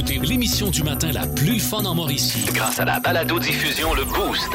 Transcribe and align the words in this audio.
Écoutez 0.00 0.18
l'émission 0.26 0.70
du 0.70 0.82
matin 0.82 1.12
la 1.12 1.26
plus 1.26 1.60
fun 1.60 1.84
en 1.84 1.94
Mauricie 1.94 2.46
grâce 2.54 2.80
à 2.80 2.86
la 2.86 3.00
balado-diffusion 3.00 3.92
Le 3.92 4.06
Boost. 4.06 4.48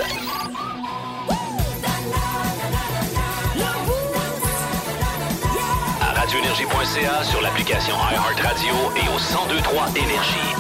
À 6.02 6.20
radioénergie.ca, 6.20 7.24
sur 7.26 7.44
l'application 7.44 7.94
iHeartRadio 7.94 8.74
et 8.96 9.08
au 9.08 9.20
1023 9.20 9.90
Énergie. 9.90 10.56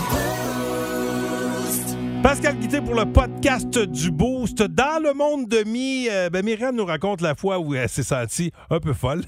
Pascal 2.21 2.59
Guité 2.59 2.79
pour 2.79 2.93
le 2.93 3.11
podcast 3.11 3.79
du 3.79 4.11
Boost. 4.11 4.61
Dans 4.61 5.01
le 5.01 5.15
monde 5.15 5.47
de 5.47 5.63
Mi, 5.63 6.09
euh, 6.11 6.29
ben 6.29 6.45
Myriam 6.45 6.75
nous 6.75 6.85
raconte 6.85 7.21
la 7.21 7.33
fois 7.33 7.57
où 7.57 7.73
elle 7.73 7.89
s'est 7.89 8.03
sentie 8.03 8.51
un 8.69 8.79
peu 8.79 8.93
folle. 8.93 9.23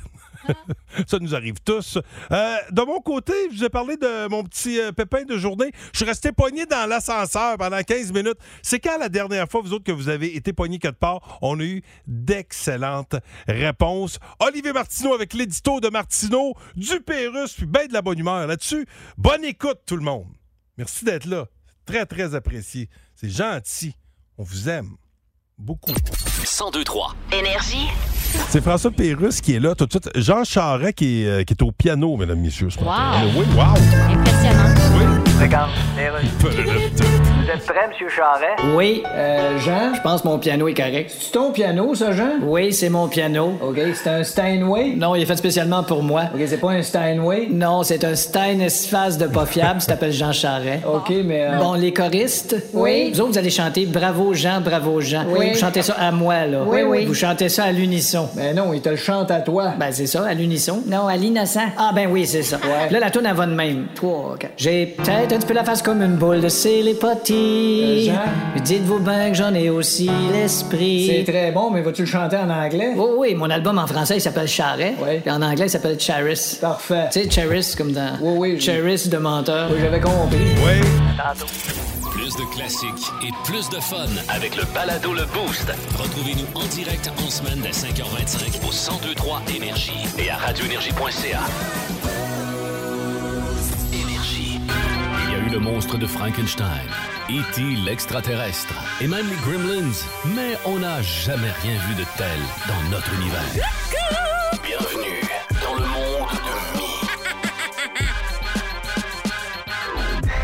Ça 1.08 1.20
nous 1.20 1.36
arrive 1.36 1.56
tous. 1.64 1.98
Euh, 2.32 2.58
de 2.72 2.82
mon 2.82 3.00
côté, 3.02 3.34
je 3.52 3.58
vous 3.58 3.64
ai 3.64 3.70
parlé 3.70 3.98
de 3.98 4.28
mon 4.30 4.44
petit 4.44 4.80
euh, 4.80 4.92
pépin 4.92 5.24
de 5.24 5.38
journée. 5.38 5.72
Je 5.94 6.00
suis 6.00 6.06
resté 6.06 6.32
pogné 6.32 6.66
dans 6.66 6.88
l'ascenseur 6.88 7.58
pendant 7.58 7.82
15 7.82 8.12
minutes. 8.14 8.38
C'est 8.62 8.80
quand 8.80 8.98
la 8.98 9.10
dernière 9.10 9.48
fois, 9.50 9.62
vous 9.62 9.74
autres, 9.74 9.84
que 9.84 9.92
vous 9.92 10.10
avez 10.10 10.36
été 10.36 10.54
pogné 10.54 10.80
quelque 10.80 11.00
part? 11.00 11.40
On 11.42 11.60
a 11.60 11.64
eu 11.64 11.84
d'excellentes 12.08 13.16
réponses. 13.48 14.20
Olivier 14.40 14.74
Martineau 14.74 15.14
avec 15.14 15.34
l'édito 15.34 15.80
de 15.80 15.90
Martineau, 15.90 16.54
du 16.76 17.00
Pérus, 17.02 17.54
puis 17.54 17.66
ben 17.66 17.88
de 17.88 17.94
la 17.94 18.02
bonne 18.02 18.20
humeur 18.20 18.48
là-dessus. 18.48 18.86
Bonne 19.18 19.44
écoute, 19.46 19.80
tout 19.86 19.98
le 19.98 20.04
monde. 20.04 20.28
Merci 20.78 21.06
d'être 21.06 21.26
là. 21.26 21.48
Très, 21.86 22.06
très 22.06 22.36
apprécié. 22.36 22.90
C'est 23.16 23.30
gentil. 23.30 23.96
On 24.38 24.44
vous 24.44 24.70
aime. 24.70 24.98
Beaucoup. 25.58 25.92
1023 25.92 27.16
Énergie. 27.32 27.88
C'est 28.50 28.62
François 28.62 28.92
Pérusse 28.92 29.42
qui 29.42 29.56
est 29.56 29.60
là 29.60 29.76
tout 29.76 29.86
de 29.86 29.92
suite. 29.92 30.10
Jean 30.16 30.44
Charret 30.44 30.94
qui 30.94 31.24
est, 31.24 31.28
euh, 31.28 31.44
qui 31.44 31.54
est 31.54 31.62
au 31.62 31.72
piano, 31.72 32.16
mesdames, 32.18 32.40
messieurs. 32.40 32.70
ce 32.70 32.80
matin. 32.80 33.24
Wow. 33.24 33.42
Oui, 33.42 33.46
wow. 33.56 34.12
Impressionnant. 34.12 34.74
Regarde, 35.42 35.70
Vous 37.48 37.54
êtes 37.54 37.66
prêt, 37.66 37.80
M. 37.86 38.10
Charret? 38.10 38.58
Oui, 38.76 39.04
euh, 39.16 39.58
Jean, 39.60 39.94
je 39.96 40.02
pense 40.02 40.22
que 40.22 40.28
mon 40.28 40.38
piano 40.38 40.68
est 40.68 40.74
correct. 40.74 41.16
C'est 41.18 41.32
ton 41.32 41.54
piano, 41.54 41.96
ça, 41.96 42.12
Jean? 42.12 42.32
Oui, 42.42 42.74
c'est 42.74 42.90
mon 42.90 43.08
piano. 43.08 43.54
OK, 43.62 43.80
c'est 43.94 44.10
un 44.10 44.24
Steinway? 44.26 44.96
Non, 44.98 45.16
il 45.16 45.22
est 45.22 45.26
fait 45.26 45.38
spécialement 45.38 45.82
pour 45.84 46.04
moi. 46.04 46.24
OK, 46.36 46.42
c'est 46.46 46.58
pas 46.60 46.72
un 46.72 46.82
Steinway? 46.82 47.48
Non, 47.50 47.84
c'est 47.84 48.04
un 48.04 48.16
Stein 48.16 48.60
Esphase 48.60 49.18
de 49.18 49.28
pas 49.28 49.46
fiable, 49.46 49.80
ça 49.80 49.92
s'appelle 49.94 50.12
Jean 50.12 50.34
Charret. 50.34 50.82
OK, 50.94 51.10
mais... 51.24 51.46
euh, 51.46 51.58
Bon, 51.58 51.76
les 51.76 51.94
choristes, 51.94 52.58
Oui. 52.74 53.12
vous 53.14 53.22
autres, 53.22 53.32
vous 53.32 53.38
allez 53.38 53.50
chanter 53.50 53.86
Bravo 53.86 54.34
Jean, 54.34 54.60
bravo 54.60 55.00
Jean. 55.00 55.24
Oui. 55.30 55.52
Vous 55.54 55.58
chantez 55.60 55.84
ça 55.84 55.94
à 55.98 56.12
moi, 56.12 56.46
là. 56.48 56.64
Oui, 56.68 56.82
oui. 56.86 57.06
Vous 57.06 57.14
chantez 57.14 57.48
ça 57.48 57.64
à 57.64 57.72
l'unisson. 57.72 58.28
Ben 58.36 58.58
non, 58.58 58.74
il 58.74 58.82
te 58.82 58.90
le 58.90 58.98
chante 58.98 59.32
à 59.32 59.40
toi. 59.40 59.72
Ben, 59.80 59.94
c'est 59.94 60.08
ça, 60.08 60.26
à 60.28 60.34
l'unisson? 60.34 60.82
Non, 60.86 61.08
à 61.08 61.16
l'innocent. 61.16 61.62
Ah, 61.78 61.92
ben 61.96 62.10
oui, 62.12 62.26
c'est 62.26 62.44
ça. 62.44 62.58
Ouais. 62.58 62.90
Là, 62.92 63.00
la 63.00 63.10
tourne, 63.10 63.26
elle 63.26 63.36
va 63.36 63.46
de 63.46 63.56
même. 63.56 63.88
Trois, 63.96 64.36
quatre. 64.38 64.52
J'ai 64.58 64.88
peut-être 64.88 65.32
un 65.32 65.38
petit 65.38 65.48
peu 65.48 65.54
la 65.54 65.64
face 65.64 65.82
comme 65.82 66.02
une 66.02 66.16
boule 66.16 66.42
de. 66.42 66.48
Euh, 66.48 66.50
Jean? 66.50 67.37
Mais 67.38 68.62
Dites-vous 68.62 69.00
bien 69.00 69.30
que 69.30 69.36
j'en 69.38 69.54
ai 69.54 69.70
aussi 69.70 70.10
l'esprit. 70.32 71.08
C'est 71.26 71.32
très 71.32 71.52
bon, 71.52 71.70
mais 71.72 71.82
vas-tu 71.82 72.02
le 72.02 72.08
chanter 72.08 72.38
en 72.38 72.50
anglais? 72.50 72.94
Oui, 72.96 73.10
oui, 73.18 73.36
mon 73.36 73.50
album 73.50 73.78
en 73.78 73.88
français, 73.88 74.18
il 74.18 74.22
s'appelle 74.22 74.48
Charret. 74.48 74.96
Oui. 75.00 75.22
Et 75.26 75.32
en 75.32 75.42
anglais, 75.42 75.66
il 75.68 75.70
s'appelle 75.70 76.00
Charis. 76.00 76.58
Parfait. 76.60 77.06
Tu 77.12 77.24
sais, 77.24 77.30
Charis, 77.30 77.74
comme 77.78 77.92
dans 77.92 78.18
Oui, 78.22 78.34
oui, 78.38 78.56
je- 78.60 78.66
Charis 78.66 79.08
de 79.10 79.18
menteur. 79.18 79.70
Oui, 79.72 79.78
j'avais 79.82 80.00
compris. 80.02 80.38
Oui. 80.66 80.82
Plus 82.12 82.36
de 82.36 82.54
classiques 82.56 83.12
et 83.24 83.32
plus 83.46 83.70
de 83.70 83.80
fun 83.80 84.08
avec 84.30 84.56
le 84.56 84.64
balado 84.74 85.14
Le 85.14 85.24
Boost. 85.34 85.72
Retrouvez-nous 85.98 86.48
en 86.62 86.66
direct 86.68 87.10
en 87.26 87.30
semaine 87.30 87.60
dès 87.62 87.70
5h25 87.72 88.58
au 88.68 88.72
1023 88.72 89.42
Énergie 89.56 89.92
et 90.18 90.30
à 90.30 90.36
radioénergie.ca. 90.38 91.40
Énergie. 93.94 94.60
Il 95.28 95.32
y 95.32 95.36
a 95.36 95.48
eu 95.48 95.50
le 95.52 95.60
monstre 95.60 95.98
de 95.98 96.06
Frankenstein, 96.08 96.68
E.T. 97.30 97.62
l'extraterrestre 97.84 98.74
et 99.02 99.08
même 99.08 99.28
les 99.28 99.36
Gremlins, 99.36 99.92
mais 100.34 100.58
on 100.64 100.80
n'a 100.80 101.02
jamais 101.02 101.52
rien 101.62 101.78
vu 101.88 101.96
de 101.96 102.06
tel 102.18 102.40
dans 102.70 102.90
notre 102.90 103.14
univers. 103.16 103.42
Bienvenue 104.64 105.07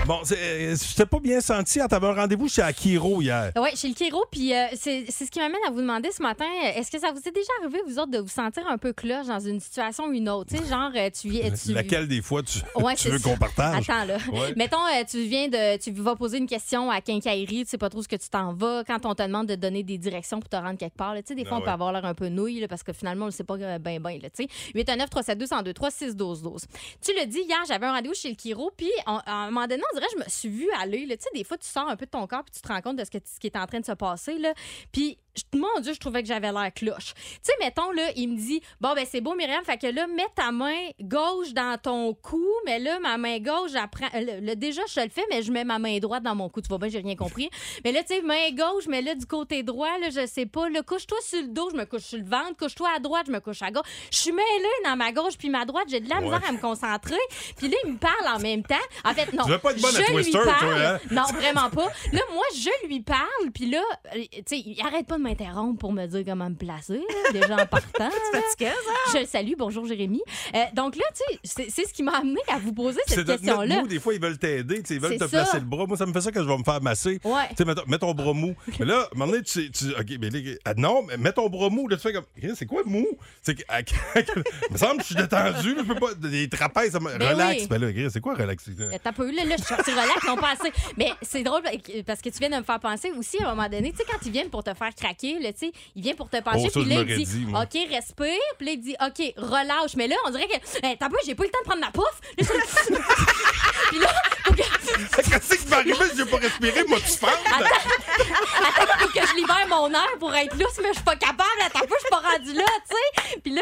Bon, 0.05 0.19
euh, 0.33 0.75
je 0.75 0.95
t'ai 0.97 1.05
pas 1.05 1.19
bien 1.21 1.39
senti. 1.39 1.79
Tu 1.87 1.95
avais 1.95 2.07
un 2.07 2.13
rendez-vous 2.13 2.49
chez 2.49 2.61
Akiro 2.61 3.21
hier. 3.21 3.53
Oui, 3.55 3.69
chez 3.73 3.87
le 3.87 3.93
Kiro, 3.93 4.25
puis 4.29 4.53
euh, 4.53 4.65
c'est 4.75 5.05
c'est 5.07 5.25
ce 5.25 5.31
qui 5.31 5.39
m'amène 5.39 5.61
à 5.65 5.71
vous 5.71 5.79
demander 5.79 6.11
ce 6.11 6.21
matin, 6.21 6.43
euh, 6.65 6.71
est-ce 6.77 6.91
que 6.91 6.99
ça 6.99 7.13
vous 7.13 7.19
est 7.19 7.31
déjà 7.31 7.47
arrivé, 7.61 7.79
vous 7.87 7.97
autres, 7.99 8.11
de 8.11 8.17
vous 8.17 8.27
sentir 8.27 8.67
un 8.67 8.77
peu 8.77 8.91
cloche 8.91 9.27
dans 9.27 9.39
une 9.39 9.61
situation 9.61 10.05
ou 10.07 10.11
une 10.11 10.27
autre? 10.27 10.49
Tu 10.49 10.57
sais, 10.61 10.67
genre, 10.69 10.91
euh, 10.93 11.09
tu 11.09 11.29
tu- 11.63 11.71
Laquelle 11.73 12.09
des 12.09 12.21
fois 12.21 12.43
tu, 12.43 12.59
Ouais, 12.75 12.95
tu 12.95 13.03
c'est 13.03 13.09
veux 13.11 13.17
ça. 13.17 13.29
qu'on 13.29 13.37
partage? 13.37 13.89
Attends, 13.89 14.03
là. 14.05 14.17
Ouais. 14.33 14.53
Mettons, 14.57 14.75
euh, 14.93 15.03
tu 15.09 15.21
viens 15.23 15.47
de. 15.47 15.77
Tu 15.77 15.91
vas 15.93 16.17
poser 16.17 16.37
une 16.37 16.47
question 16.47 16.91
à 16.91 16.99
Quincaillerie, 16.99 17.63
tu 17.63 17.69
sais 17.69 17.77
pas 17.77 17.89
trop 17.89 18.01
ce 18.03 18.09
que 18.09 18.17
tu 18.17 18.27
t'en 18.27 18.51
vas. 18.53 18.83
Quand 18.85 19.05
on 19.05 19.15
te 19.15 19.23
demande 19.23 19.47
de 19.47 19.55
donner 19.55 19.83
des 19.83 19.97
directions 19.97 20.41
pour 20.41 20.49
te 20.49 20.57
rendre 20.57 20.77
quelque 20.77 20.97
part, 20.97 21.13
là, 21.13 21.21
tu 21.21 21.29
sais, 21.29 21.35
des 21.35 21.45
fois, 21.45 21.53
Ah 21.53 21.59
on 21.59 21.61
peut 21.61 21.67
ouais. 21.67 21.71
avoir 21.73 21.93
l'air 21.93 22.03
un 22.03 22.13
peu 22.13 22.27
nouille, 22.27 22.59
là, 22.59 22.67
parce 22.67 22.83
que 22.83 22.91
finalement, 22.91 23.23
on 23.23 23.27
le 23.27 23.31
sait 23.31 23.45
pas 23.45 23.55
bien, 23.55 23.79
bien, 23.79 23.99
là, 24.21 24.29
tu 24.29 24.43
sais. 24.43 24.49
819 24.75 25.09
372 25.09 25.49
1023 25.49 25.91
6 25.91 26.15
12 26.17 26.41
12 26.41 26.65
Tu 27.01 27.11
le 27.17 27.25
dis, 27.25 27.39
hier, 27.47 27.59
j'avais 27.69 27.85
un 27.85 27.93
rendez-vous 27.93 28.13
chez 28.15 28.27
le 28.29 28.35
Kiro, 28.35 28.69
puis 28.75 28.91
on- 29.07 29.19
à 29.25 29.31
un 29.31 29.45
moment 29.51 29.65
donné, 29.65 29.81
on 29.92 29.92
je 29.99 30.17
me 30.17 30.29
suis 30.29 30.49
vue 30.49 30.69
aller, 30.79 31.05
là. 31.05 31.17
Tu 31.17 31.23
sais, 31.23 31.29
des 31.33 31.43
fois, 31.43 31.57
tu 31.57 31.67
sors 31.67 31.87
un 31.87 31.95
peu 31.95 32.05
de 32.05 32.11
ton 32.11 32.25
corps, 32.27 32.43
puis 32.43 32.53
tu 32.53 32.61
te 32.61 32.67
rends 32.67 32.81
compte 32.81 32.97
de 32.97 33.03
ce, 33.03 33.11
que, 33.11 33.17
qui 33.17 33.47
est 33.47 33.55
en 33.55 33.65
train 33.65 33.79
de 33.79 33.85
se 33.85 33.91
passer, 33.91 34.37
là. 34.37 34.53
Puis, 34.91 35.17
mon 35.53 35.81
Dieu, 35.81 35.93
je 35.93 35.99
trouvais 35.99 36.21
que 36.21 36.27
j'avais 36.27 36.51
l'air 36.51 36.71
cloche. 36.73 37.13
Tu 37.15 37.39
sais, 37.43 37.53
mettons, 37.59 37.91
là, 37.91 38.11
il 38.15 38.29
me 38.29 38.37
dit, 38.37 38.61
bon, 38.79 38.93
ben, 38.93 39.05
c'est 39.09 39.21
beau, 39.21 39.35
Myriam, 39.35 39.63
fait 39.63 39.77
que 39.77 39.87
là, 39.87 40.07
mets 40.07 40.23
ta 40.35 40.51
main 40.51 40.89
gauche 41.01 41.53
dans 41.53 41.77
ton 41.81 42.13
cou, 42.13 42.45
mais 42.65 42.79
là, 42.79 42.99
ma 42.99 43.17
main 43.17 43.39
gauche, 43.39 43.71
j'apprends. 43.71 44.09
Déjà, 44.55 44.81
je 44.87 45.01
le 45.01 45.09
fais, 45.09 45.23
mais 45.29 45.41
je 45.41 45.51
mets 45.51 45.63
ma 45.63 45.79
main 45.79 45.97
droite 45.99 46.23
dans 46.23 46.35
mon 46.35 46.49
cou. 46.49 46.61
Tu 46.61 46.67
vois 46.67 46.77
bien, 46.77 46.89
j'ai 46.89 46.99
rien 46.99 47.15
compris. 47.15 47.49
Mais 47.83 47.91
là, 47.91 48.01
tu 48.03 48.15
sais, 48.15 48.21
main 48.21 48.51
gauche, 48.51 48.85
mais 48.87 49.01
là, 49.01 49.15
du 49.15 49.25
côté 49.25 49.63
droit, 49.63 49.97
là, 49.99 50.09
je 50.09 50.25
sais 50.25 50.45
pas. 50.45 50.69
Là, 50.69 50.83
couche-toi 50.83 51.17
sur 51.21 51.41
le 51.41 51.47
dos, 51.47 51.69
je 51.71 51.77
me 51.77 51.85
couche 51.85 52.03
sur 52.03 52.17
le 52.17 52.25
ventre. 52.25 52.55
Couche-toi 52.57 52.89
à 52.95 52.99
droite, 52.99 53.25
je 53.27 53.31
me 53.31 53.39
couche 53.39 53.61
à 53.61 53.71
gauche. 53.71 53.87
Je 54.11 54.17
suis 54.17 54.31
mêlée 54.31 54.83
dans 54.85 54.95
ma 54.95 55.11
gauche 55.11 55.37
puis 55.37 55.49
ma 55.49 55.65
droite. 55.65 55.85
J'ai 55.89 55.99
de 55.99 56.09
la 56.09 56.21
misère 56.21 56.41
à 56.47 56.51
me 56.51 56.59
concentrer. 56.59 57.15
Puis 57.57 57.67
là, 57.67 57.77
il 57.85 57.93
me 57.93 57.97
parle 57.97 58.35
en 58.35 58.39
même 58.39 58.63
temps. 58.63 58.75
En 59.03 59.13
fait, 59.13 59.33
non. 59.33 59.43
Tu 59.45 59.51
veux 59.51 59.59
pas 59.59 59.71
être 59.71 59.81
bonne 59.81 59.95
à 59.95 59.99
je 59.99 60.05
lui 60.05 60.23
Twister, 60.23 60.39
toi, 60.43 60.53
hein? 60.61 60.99
Non, 61.11 61.23
vraiment 61.33 61.69
pas. 61.69 61.87
Là, 62.11 62.21
moi, 62.33 62.43
je 62.55 62.87
lui 62.87 63.01
parle, 63.01 63.51
puis 63.53 63.69
là, 63.69 63.81
euh, 64.15 64.23
tu 64.31 64.43
sais, 64.45 64.59
il 64.59 64.79
arrête 64.81 65.07
pas 65.07 65.17
de 65.17 65.22
m'interrompre 65.23 65.79
pour 65.79 65.91
me 65.93 66.05
dire 66.05 66.23
comment 66.25 66.49
me 66.49 66.55
placer, 66.55 66.97
là, 66.97 67.31
déjà 67.31 67.55
en 67.55 67.65
partant. 67.65 68.09
là. 68.59 68.71
Je 69.13 69.19
le 69.19 69.25
salue. 69.25 69.53
Bonjour, 69.57 69.85
Jérémy. 69.87 70.21
Euh, 70.53 70.59
donc 70.73 70.95
là, 70.95 71.03
tu 71.15 71.33
sais, 71.33 71.39
c'est- 71.43 71.69
c'est 71.69 71.87
ce 71.87 71.93
qui 71.93 72.03
m'a 72.03 72.17
amené 72.17 72.39
à 72.47 72.57
vous 72.59 72.73
poser 72.73 72.99
cette 73.07 73.25
question-là. 73.25 73.83
des 73.83 73.99
fois, 73.99 74.13
ils 74.13 74.21
veulent 74.21 74.37
t'aider, 74.37 74.81
ils 74.89 74.99
veulent 74.99 75.13
te 75.17 75.23
ça. 75.23 75.27
placer 75.29 75.59
le 75.59 75.65
bras. 75.65 75.85
Moi, 75.87 75.97
ça 75.97 76.05
me 76.05 76.13
fait 76.13 76.21
ça 76.21 76.31
que 76.31 76.41
je 76.41 76.47
vais 76.47 76.57
me 76.57 76.63
faire 76.63 76.81
masser. 76.81 77.19
Ouais. 77.23 77.47
Tu 77.49 77.55
sais, 77.57 77.65
mets, 77.65 77.75
ton- 77.75 77.83
mets 77.87 77.97
ton 77.97 78.13
bras 78.13 78.33
mou. 78.33 78.55
Mais 78.79 78.85
là, 78.85 78.99
à 78.99 79.03
un 79.03 79.17
moment 79.17 79.31
donné, 79.31 79.43
tu, 79.43 79.71
tu 79.71 79.85
OK, 79.91 80.17
mais 80.19 80.29
là, 80.29 80.39
ah, 80.65 80.73
non, 80.75 81.03
mais 81.03 81.17
mets 81.17 81.31
ton 81.33 81.49
bras 81.49 81.69
mou. 81.69 81.87
Là, 81.87 81.95
tu 81.97 82.01
fais 82.03 82.13
comme, 82.13 82.25
Chris, 82.37 82.51
c'est 82.55 82.65
quoi 82.65 82.81
mou? 82.85 83.07
C'est 83.41 83.55
que, 83.55 83.61
il 83.61 84.43
me 84.71 84.77
semble 84.77 84.97
que 84.97 85.01
je 85.03 85.05
suis 85.07 85.15
détendu, 85.15 85.75
là, 85.75 85.81
je 85.87 85.93
peux 85.93 85.99
pas, 85.99 86.13
des 86.15 86.49
trapèzes, 86.49 86.91
ça 86.91 86.99
me- 86.99 87.17
Ben 87.17 87.29
relax. 87.33 87.61
oui. 87.61 87.67
Ben 87.67 87.81
là, 87.81 88.09
c'est 88.11 88.19
quoi 88.21 88.33
relax? 88.35 88.65
Euh, 88.69 88.91
T'as 89.03 89.11
pas 89.11 89.23
eu, 89.25 89.31
là, 89.31 89.45
là, 89.45 89.55
je 89.57 89.63
suis 89.63 89.91
relax, 89.93 90.25
non 90.27 90.35
pas 90.37 90.51
assez. 90.51 90.71
Mais 90.97 91.11
c'est 91.21 91.43
drôle 91.43 91.61
parce 92.05 92.21
que 92.21 92.29
tu 92.29 92.39
viens 92.39 92.49
de 92.49 92.55
me 92.57 92.63
faire 92.63 92.79
penser 92.79 93.11
aussi 93.17 93.41
à 93.43 93.49
un 93.49 93.55
moment 93.55 93.69
donné, 93.69 93.91
tu 93.91 93.97
sais, 93.97 94.03
quand 94.09 94.17
ils 94.25 94.31
viennent 94.31 94.49
pour 94.49 94.63
te 94.63 94.73
faire 94.73 94.93
craquer, 94.95 95.12
là, 95.41 95.53
tu 95.53 95.59
sais, 95.59 95.71
ils 95.95 96.01
viennent 96.01 96.15
pour 96.15 96.29
te 96.29 96.37
pencher, 96.41 96.65
Oh, 96.67 96.69
puis 96.71 96.83
je 96.83 96.89
là, 96.89 96.95
il 97.07 97.25
dit. 97.25 97.45
OK, 97.55 97.89
respire, 97.89 98.39
puis 98.57 98.65
là, 98.67 98.71
il 98.73 98.81
dit, 98.81 98.95
OK, 99.01 99.33
relâche. 99.37 99.95
Mais 99.95 100.07
là, 100.07 100.15
on 100.25 100.31
dirait 100.31 100.47
que, 100.47 100.53
hey, 100.85 100.97
t'as 100.97 101.09
pas, 101.09 101.17
j'ai 101.25 101.35
pas 101.35 101.43
eu 101.43 101.47
le 101.47 101.51
temps 101.51 101.59
de 101.61 101.65
prendre 101.65 101.81
ma 101.81 101.91
pouffe. 101.91 102.19
Là, 102.37 102.45
je- 102.89 103.89
puis 103.89 103.99
là, 103.99 104.07
Qu'est-ce 104.55 105.55
qui 105.55 105.67
va 105.67 105.77
arriver 105.77 105.95
si 106.11 106.17
j'ai 106.17 106.25
pas 106.25 106.37
respiré? 106.37 106.83
Moi, 106.85 106.99
tu 106.99 107.17
fends? 107.17 107.27
attends, 107.27 108.99
faut 108.99 109.07
que 109.07 109.27
je 109.27 109.35
libère 109.35 109.67
mon 109.69 109.89
air 109.91 110.07
pour 110.19 110.33
être 110.35 110.53
lousse, 110.55 110.79
mais 110.81 110.89
je 110.89 110.95
suis 110.95 111.03
pas 111.03 111.15
capable. 111.15 111.43
Attends, 111.65 111.79
pas, 111.79 111.85
je 111.95 111.99
suis 111.99 112.09
pas 112.09 112.29
rendue 112.29 112.53
là, 112.53 112.65
tu 112.89 112.95
sais. 112.95 113.39
Puis 113.43 113.53
là, 113.53 113.61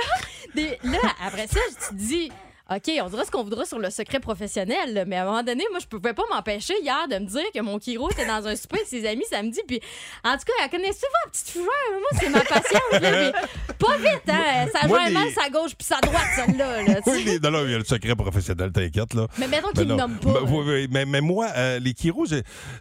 des- 0.55 0.77
là, 0.83 0.99
après 1.23 1.47
ça, 1.47 1.59
tu 1.69 1.89
te 1.89 1.93
dis, 1.93 2.31
OK, 2.73 2.89
on 3.03 3.09
dira 3.09 3.25
ce 3.25 3.31
qu'on 3.31 3.43
voudra 3.43 3.65
sur 3.65 3.79
le 3.79 3.89
secret 3.89 4.21
professionnel, 4.21 5.03
mais 5.05 5.17
à 5.17 5.23
un 5.23 5.25
moment 5.25 5.43
donné, 5.43 5.65
moi, 5.71 5.79
je 5.81 5.87
pouvais 5.87 6.13
pas 6.13 6.23
m'empêcher 6.31 6.73
hier 6.81 7.05
de 7.09 7.15
me 7.15 7.25
dire 7.25 7.43
que 7.53 7.59
mon 7.59 7.77
Kiro 7.79 8.09
était 8.11 8.25
dans 8.25 8.47
un 8.47 8.55
souper 8.55 8.77
avec 8.77 8.87
ses 8.87 9.05
amis 9.05 9.25
samedi. 9.29 9.59
Puis, 9.67 9.81
en 10.23 10.37
tout 10.37 10.45
cas, 10.45 10.53
elle 10.63 10.69
connaissez 10.69 11.05
votre 11.21 11.31
petite 11.33 11.49
fougère? 11.49 11.65
Moi, 11.99 12.09
c'est 12.17 12.29
ma 12.29 12.39
patience. 12.39 12.91
Là, 12.93 12.99
mais 13.01 13.31
pas 13.77 13.97
vite, 13.97 14.29
hein? 14.29 14.67
Ça 14.71 14.87
joue 14.87 15.11
mal 15.11 15.31
sa 15.35 15.49
gauche 15.49 15.75
puis 15.77 15.85
sa 15.85 15.99
droite, 15.99 16.23
celle-là. 16.33 16.83
Là, 16.83 16.99
oui, 17.07 17.39
là, 17.43 17.63
il 17.65 17.71
y 17.71 17.75
a 17.75 17.77
le 17.77 17.83
secret 17.83 18.15
professionnel, 18.15 18.71
t'inquiète. 18.71 19.15
là. 19.15 19.27
Mais 19.37 19.49
mettons 19.49 19.71
qu'il 19.71 19.87
ne 19.87 19.95
nomme 19.95 20.17
pas. 20.19 20.39
Mais, 20.41 20.49
oui, 20.49 20.87
oui, 20.89 21.05
mais, 21.05 21.19
moi, 21.19 21.47
euh, 21.57 21.77
les 21.77 21.93
Kiro, 21.93 22.25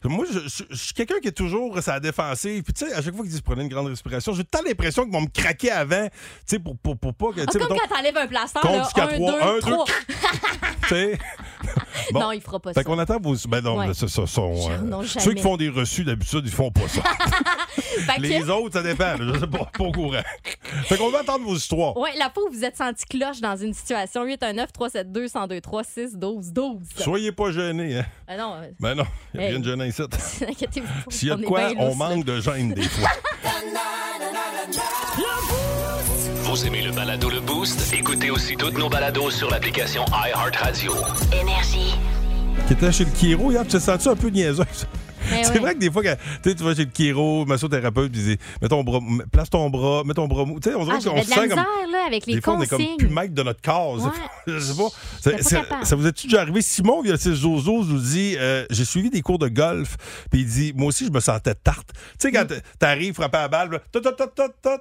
moi, 0.04 0.25
je, 0.31 0.76
suis 0.76 0.94
quelqu'un 0.94 1.19
qui 1.20 1.28
est 1.28 1.32
toujours 1.32 1.76
sa 1.82 1.98
défensive. 1.98 2.62
Puis, 2.62 2.75
tu 2.75 2.87
sais, 2.87 2.92
à 2.92 3.02
chaque 3.02 3.14
fois 3.14 3.25
qu'ils 3.25 3.32
disent 3.32 3.40
prenez 3.40 3.64
une 3.64 3.69
grande 3.69 3.88
respiration, 3.88 4.34
j'ai 4.34 4.44
tant 4.44 4.62
l'impression 4.62 5.02
qu'ils 5.02 5.12
vont 5.12 5.22
me 5.22 5.26
craquer 5.26 5.72
avant, 5.72 6.06
tu 6.06 6.12
sais, 6.46 6.58
pour, 6.60 6.76
pour, 6.78 6.96
pour, 6.96 7.12
pas 7.12 7.32
que. 7.32 7.40
Ah, 7.40 7.46
comme 7.46 7.62
mettons, 7.62 7.75
quand 7.75 7.96
t'enlèves 7.96 8.16
un 8.16 8.26
plaster, 8.28 8.60
là, 8.62 8.70
1, 8.70 9.19
2, 9.19 9.19
3, 9.19 9.32
1, 9.42 9.54
2, 9.54 9.60
3, 9.60 9.79
Bon. 12.12 12.20
Non, 12.20 12.32
il 12.32 12.40
fera 12.40 12.58
pas 12.58 12.70
Fait 12.72 12.80
ça. 12.80 12.84
qu'on 12.84 12.98
attend 12.98 13.18
vos. 13.20 13.36
Ben 13.48 13.60
non, 13.60 13.76
Ouais. 13.78 13.86
c'est 13.94 14.08
ça. 14.08 14.26
Sont, 14.26 14.52
euh, 14.70 14.78
Non, 14.78 15.02
ceux 15.04 15.32
qui 15.34 15.42
font 15.42 15.56
des 15.56 15.68
reçus, 15.68 16.02
d'habitude, 16.04 16.42
ils 16.44 16.50
font 16.50 16.70
pas 16.72 16.88
ça. 16.88 17.02
Fait 17.76 18.16
que- 18.16 18.22
Les 18.22 18.48
autres, 18.50 18.72
ça 18.72 18.82
dépend. 18.82 19.16
Je 19.18 19.38
sais 19.38 19.46
pas, 19.46 19.70
pas 19.72 19.84
au 19.84 19.92
courant. 19.92 20.20
Fait 20.86 20.96
qu'on 20.96 21.10
va 21.10 21.20
attendre 21.20 21.44
vos 21.44 21.54
histoires. 21.54 21.96
Ouais, 21.96 22.10
la 22.18 22.32
où 22.36 22.50
vous 22.52 22.64
êtes 22.64 22.76
senti 22.76 23.04
cloche 23.04 23.40
dans 23.40 23.56
une 23.56 23.74
situation, 23.74 24.24
819 24.24 24.72
372 24.72 25.34
1023 25.34 25.84
6 25.84 26.16
12 26.16 26.52
12. 26.52 26.78
Soyez 26.96 27.32
pas 27.32 27.52
gênés, 27.52 27.98
hein. 27.98 28.06
Ah 28.26 28.36
non, 28.36 28.54
euh, 28.54 28.68
Ben 28.80 28.94
non, 28.94 29.04
il 29.34 29.40
n'y 29.40 29.46
a 29.46 29.48
rien 29.50 29.58
de 29.60 29.64
gênant 29.64 29.84
ici. 29.84 30.02
inquiétez-vous. 30.48 31.10
S'il 31.10 31.28
y 31.28 31.30
a 31.30 31.36
de 31.36 31.44
quoi, 31.44 31.70
on 31.78 31.94
manque 31.94 32.24
de 32.24 32.40
gêne 32.40 32.72
des 32.72 32.82
fois. 32.82 33.08
Vous 36.50 36.67
aimez 36.67 36.82
le 36.82 36.91
balado 36.91 37.31
Le 37.31 37.41
Boost? 37.41 37.93
Écoutez 37.94 38.31
aussi 38.31 38.56
toutes 38.56 38.76
nos 38.76 38.88
balados 38.88 39.31
sur 39.31 39.49
l'application 39.50 40.05
iHeartRadio. 40.12 40.93
Énergie. 41.32 41.94
qui 42.67 42.73
était 42.73 42.91
chez 42.91 43.05
le 43.05 43.11
Kiro 43.12 43.52
hier, 43.52 43.62
tu 43.62 43.69
te 43.70 43.79
sens-tu 43.79 44.08
un 44.08 44.17
peu 44.17 44.29
niaiseuse? 44.29 44.67
Eh 45.32 45.44
C'est 45.44 45.58
vrai 45.58 45.75
que 45.75 45.79
des 45.79 45.93
fois, 45.93 46.02
quand, 46.02 46.17
tu 46.43 46.55
vas 46.64 46.75
chez 46.75 46.87
le 46.87 46.91
Kiro, 46.91 47.44
massothérapeute, 47.44 48.11
puis 48.11 48.20
il 48.20 48.26
dit 48.37 48.38
mets 48.61 48.69
ton 48.69 48.82
bras, 48.82 48.99
place 49.31 49.49
ton 49.50 49.70
bras, 49.70 50.02
mets 50.05 50.14
ton 50.14 50.26
bras 50.26 50.44
mou. 50.44 50.58
Tu 50.58 50.70
sais, 50.70 50.75
on 50.75 50.82
dirait 50.85 50.97
Ah, 50.99 51.08
qu'on 51.08 51.23
se 51.23 51.29
sent 51.29 51.49
comme. 51.49 51.56
là, 51.58 52.05
avec 52.06 52.26
les 52.26 52.35
Des 52.37 52.41
fois, 52.41 52.55
on 52.55 52.62
est 52.62 52.67
comme 52.67 52.82
plus 52.99 53.08
maître 53.08 53.35
de 53.35 53.43
notre 53.44 53.61
corps. 53.61 53.94
Ouais. 54.02 54.11
Je 54.49 54.58
sais 54.58 54.82
pas. 54.82 55.85
Ça, 55.85 55.94
vous 55.94 56.06
est-tu 56.06 56.26
déjà 56.26 56.41
arrivé? 56.41 56.62
Simon, 56.62 57.02
via 57.02 57.12
le 57.12 57.19
6 57.19 57.32
Zozo, 57.35 57.85
nous 57.85 57.99
dit 58.00 58.35
euh, 58.38 58.64
J'ai 58.70 58.85
suivi 58.87 59.11
des 59.11 59.20
cours 59.23 59.38
de 59.38 59.47
golf, 59.49 59.97
puis 60.32 60.41
il 60.41 60.47
dit 60.47 60.73
Moi 60.75 60.88
aussi, 60.88 61.06
je 61.06 61.12
me 61.12 61.20
sentais 61.20 61.55
tarte. 61.55 61.91
Tu 62.19 62.29
sais, 62.29 62.31
Mm. 62.31 62.32
quand 62.49 62.55
t'arrives, 62.81 63.14
frapper 63.14 63.38
à 63.38 63.43
la 63.43 63.49
balle, 63.49 63.81
tot, 63.93 64.00
tot, 64.00 64.12
tot, 64.12 64.49
tot, 64.61 64.81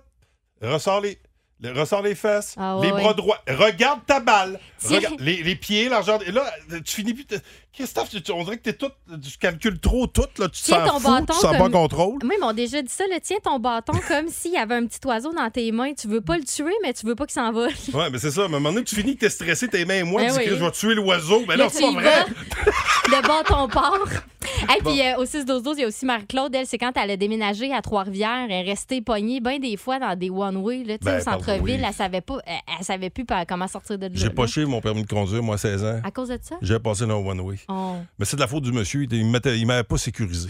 ressors 0.64 1.02
les. 1.02 1.20
Le- 1.62 1.72
Ressors 1.72 2.02
les 2.02 2.16
fesses, 2.16 2.56
Ah 2.58 2.78
ouais, 2.78 2.86
les 2.86 2.92
bras 2.92 3.08
ouais. 3.10 3.14
droits. 3.16 3.40
Regarde 3.48 4.00
ta 4.06 4.20
balle. 4.20 4.60
Regarde 4.84 5.20
les, 5.20 5.44
les 5.44 5.56
pieds, 5.56 5.90
l'argent. 5.90 6.20
Et 6.26 6.32
là, 6.32 6.50
tu 6.86 6.96
finis 6.96 7.14
plus. 7.14 7.26
Christophe, 7.74 8.10
tu- 8.10 8.32
on 8.34 8.44
dirait 8.44 8.58
que 8.58 8.64
t'es 8.64 8.74
tout. 8.74 8.90
Tu 9.24 9.38
calcules 9.38 9.80
trop 9.80 10.06
tout. 10.08 10.26
Là, 10.38 10.50
tu 10.50 10.62
Tiens 10.64 10.86
ton 10.86 11.00
fou, 11.00 11.08
bâton 11.08 11.34
tu 11.34 11.42
pas 11.48 11.58
comme- 11.58 11.72
contrôle. 11.72 12.18
Moi, 12.24 12.34
ils 12.38 12.42
m'ont 12.42 12.52
déjà 12.54 12.82
dit 12.82 12.90
ça, 12.92 13.06
le 13.06 13.20
tiens 13.22 13.38
ton 13.44 13.58
bâton 13.60 13.94
comme 14.08 14.28
s'il 14.30 14.52
y 14.54 14.58
avait 14.58 14.76
un 14.76 14.86
petit 14.86 15.00
oiseau 15.06 15.32
dans 15.34 15.50
tes 15.50 15.72
mains. 15.72 15.94
Tu 15.94 16.08
veux 16.08 16.20
pas 16.22 16.38
le 16.38 16.44
tuer, 16.44 16.74
mais 16.84 16.94
tu 16.94 17.06
veux 17.06 17.16
pas 17.16 17.26
qu'il 17.26 17.34
s'envole. 17.36 17.72
Ouais, 17.94 18.10
mais 18.12 18.18
c'est 18.20 18.32
ça. 18.32 18.48
Mais 18.48 18.56
à 18.56 18.58
un 18.58 18.60
moment 18.60 18.74
donné, 18.74 18.84
tu 18.86 18.96
finis 18.96 19.16
que 19.16 19.22
t'es 19.22 19.30
stressé, 19.30 19.68
tes 19.70 19.86
mains 19.86 20.00
et 20.00 20.04
moi, 20.04 20.22
Ben 20.22 20.28
tu 20.28 20.34
dis 20.34 20.40
oui. 20.40 20.46
que 20.50 20.56
je 20.58 20.66
vais 20.66 20.72
tuer 20.72 20.96
l'oiseau. 20.96 21.46
Ben 21.48 21.56
Là, 21.58 21.66
non, 21.66 21.70
c'est 21.72 21.82
pas 21.82 21.92
vrai. 21.92 22.26
Le 23.08 23.22
bâton 23.28 23.68
part. 23.70 24.00
Et 24.76 24.82
puis 24.84 25.02
euh, 25.02 25.18
au 25.18 25.26
6 25.26 25.46
12 25.46 25.64
12 25.64 25.78
il 25.78 25.82
y 25.82 25.84
a 25.84 25.88
aussi 25.88 26.06
Marie-Claude. 26.06 26.54
Elle, 26.56 26.66
c'est 26.66 26.78
quand 26.78 26.92
elle 26.96 27.12
a 27.12 27.18
déménagé 27.18 27.74
à 27.74 27.82
Trois-Rivières. 27.82 28.48
Elle 28.50 28.68
est 28.68 28.70
restée 28.70 29.02
pognée 29.02 29.40
bien 29.40 29.60
des 29.60 29.78
fois 29.78 30.00
dans 30.00 30.16
des 30.18 30.30
one-way. 30.30 30.84
là, 30.84 30.98
tu 30.98 31.06
sais, 31.06 31.12
Ben, 31.12 31.20
au 31.20 31.24
centre-ville, 31.24 31.80
oui. 31.80 31.86
elle 31.88 31.94
savait 31.94 32.22
pas, 32.22 32.38
elle, 32.46 32.56
elle 32.80 32.86
savait 32.86 33.10
plus 33.10 33.26
comment 33.48 33.68
sortir 33.68 33.98
de 33.98 34.08
là. 34.08 34.12
J'ai 34.14 34.26
là. 34.26 34.32
poché 34.32 34.66
mon 34.66 34.82
permis 34.82 35.04
de 35.04 35.08
conduire, 35.08 35.42
moi, 35.44 35.56
à 35.56 35.58
16 35.58 35.84
ans. 35.86 36.02
À 36.04 36.12
cause 36.12 36.30
de 36.30 36.40
ça? 36.42 36.56
J'ai 36.62 36.80
passé 36.80 37.06
dans 37.06 37.22
le 37.22 37.28
one-way. 37.30 37.59
Oh. 37.68 37.96
Mais 38.18 38.26
c'est 38.26 38.36
de 38.36 38.42
la 38.42 38.48
faute 38.48 38.64
du 38.64 38.72
monsieur. 38.72 39.04
Il 39.10 39.32
ne 39.32 39.66
m'avait 39.66 39.84
pas 39.84 39.98
sécurisé. 39.98 40.50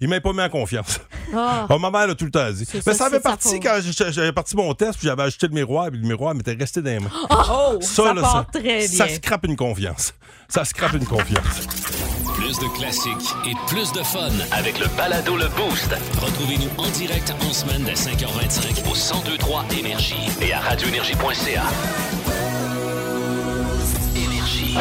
Il 0.00 0.08
m'avait 0.08 0.20
pas 0.20 0.32
mis 0.32 0.40
en 0.42 0.48
confiance. 0.48 1.00
Ah. 1.34 1.66
Ah, 1.68 1.78
ma 1.78 1.90
mère 1.90 2.06
l'a 2.08 2.14
tout 2.14 2.24
le 2.24 2.30
temps 2.30 2.50
dit. 2.50 2.66
Mais 2.74 2.80
ça, 2.80 2.94
ça 2.94 3.06
avait 3.06 3.20
parti 3.20 3.60
quand 3.60 3.78
j'avais 4.10 4.32
parti 4.32 4.56
mon 4.56 4.74
test, 4.74 4.98
puis 4.98 5.06
j'avais 5.06 5.22
ajouté 5.22 5.46
le 5.46 5.54
miroir, 5.54 5.90
puis 5.90 6.00
le 6.00 6.06
miroir 6.08 6.34
m'était 6.34 6.54
resté 6.54 6.82
dans 6.82 6.90
les 6.90 6.98
mains. 7.00 7.10
Oh, 7.30 7.78
ça, 7.80 8.12
là, 8.12 8.20
part 8.22 8.46
très 8.50 8.86
ça 8.88 9.06
bien. 9.06 9.14
scrape 9.14 9.46
une 9.46 9.56
confiance. 9.56 10.14
Ça 10.48 10.64
scrape 10.64 10.94
une 10.94 11.06
confiance. 11.06 11.66
Plus 12.34 12.58
de 12.58 12.76
classiques 12.76 13.34
et 13.46 13.54
plus 13.68 13.92
de 13.92 14.02
fun 14.02 14.30
avec 14.52 14.78
le 14.78 14.86
balado 14.96 15.36
Le 15.36 15.48
Boost. 15.48 15.94
Retrouvez-nous 16.20 16.70
en 16.82 16.88
direct 16.90 17.32
en 17.48 17.52
semaine 17.52 17.82
dès 17.84 17.92
5h25 17.94 18.80
au 18.90 18.94
1023 18.94 19.66
Énergie 19.78 20.14
et 20.40 20.52
à 20.52 20.60
radioénergie.ca. 20.60 21.62
Énergie. 24.16 24.74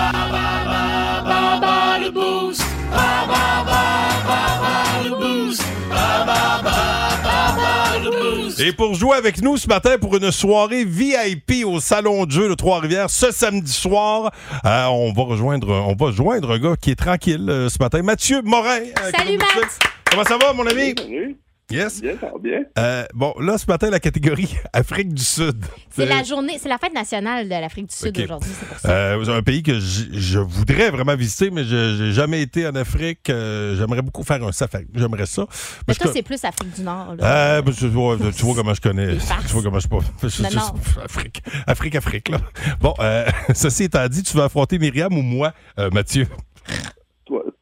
Et 8.62 8.74
pour 8.74 8.94
jouer 8.94 9.16
avec 9.16 9.42
nous 9.42 9.56
ce 9.58 9.68
matin 9.68 9.98
pour 10.00 10.16
une 10.18 10.32
soirée 10.32 10.84
VIP 10.84 11.64
au 11.66 11.80
Salon 11.80 12.26
de 12.26 12.32
jeu 12.32 12.50
de 12.50 12.56
Trois-Rivières 12.56 13.10
ce 13.10 13.32
samedi 13.32 13.72
soir, 13.72 14.32
euh, 14.66 14.86
on 14.88 15.14
va 15.14 15.24
rejoindre 15.24 15.70
on 15.72 15.96
va 15.96 16.12
joindre 16.12 16.52
un 16.52 16.60
gars 16.60 16.76
qui 16.80 16.92
est 16.92 16.96
tranquille 16.96 17.50
euh, 17.50 17.70
ce 17.70 17.80
matin, 17.80 18.02
Mathieu 18.02 18.42
Morin. 18.44 18.80
euh, 18.82 19.12
Salut, 19.18 19.38
Matt. 19.38 19.80
Comment 20.12 20.24
ça 20.26 20.38
va 20.38 20.52
mon 20.54 20.68
ami? 20.68 20.94
Salut. 20.98 21.38
Yes. 21.72 22.02
Bien, 22.02 22.14
ça 22.20 22.28
va 22.28 22.40
bien. 22.40 22.62
Euh, 22.78 23.06
bon, 23.14 23.34
là 23.40 23.58
ce 23.58 23.66
matin 23.68 23.90
la 23.90 24.00
catégorie 24.00 24.56
Afrique 24.74 25.14
du 25.14 25.24
Sud. 25.24 25.64
C'est 25.92 26.06
la 26.06 26.24
journée, 26.24 26.58
c'est 26.60 26.70
la 26.70 26.78
fête 26.78 26.94
nationale 26.94 27.46
de 27.46 27.50
l'Afrique 27.50 27.88
du 27.90 27.96
Sud 27.96 28.18
aujourd'hui, 28.20 28.50
c'est 28.60 28.68
pour 28.68 28.80
ça. 28.80 28.90
Euh, 28.90 29.38
un 29.38 29.42
pays 29.44 29.62
que 29.64 29.80
j- 29.80 30.10
je 30.12 30.40
voudrais 30.40 30.90
vraiment 30.90 31.16
visiter, 31.16 31.52
mais 31.52 31.64
je 31.64 32.04
n'ai 32.04 32.12
jamais 32.14 32.42
été 32.42 32.66
en 32.68 32.74
Afrique. 32.76 33.30
Euh, 33.30 33.76
J'aimerais 33.78 34.02
beaucoup 34.02 34.24
faire 34.24 34.44
un 34.44 34.52
safari. 34.52 34.88
J'aimerais 34.96 35.26
ça. 35.26 35.46
Mais 35.88 35.94
toi, 35.96 36.12
c'est 36.14 36.24
plus 36.24 36.44
Afrique 36.44 36.74
du 36.76 36.82
Nord. 36.82 37.16
Là. 37.18 37.58
Euh, 37.58 37.62
ben, 37.62 37.74
tu, 37.74 37.88
vois, 37.88 38.18
tu 38.18 38.44
vois 38.46 38.56
comment 38.56 38.74
je 38.74 38.82
connais. 38.82 39.18
Tu 39.18 39.54
vois 39.54 39.62
comment 39.64 39.80
je 39.80 39.88
suis 39.88 39.90
pas. 39.90 40.50
Non, 40.50 40.56
non. 40.56 41.04
Afrique. 41.04 41.44
Afrique, 41.68 41.96
Afrique, 41.96 42.30
là. 42.30 42.40
Bon, 42.82 42.94
euh, 43.00 43.26
ceci 43.54 43.84
étant 43.84 44.08
dit, 44.08 44.24
tu 44.24 44.36
vas 44.36 44.46
affronter 44.46 44.80
Myriam 44.80 45.16
ou 45.16 45.22
moi, 45.22 45.54
euh, 45.78 45.90
Mathieu? 45.92 46.28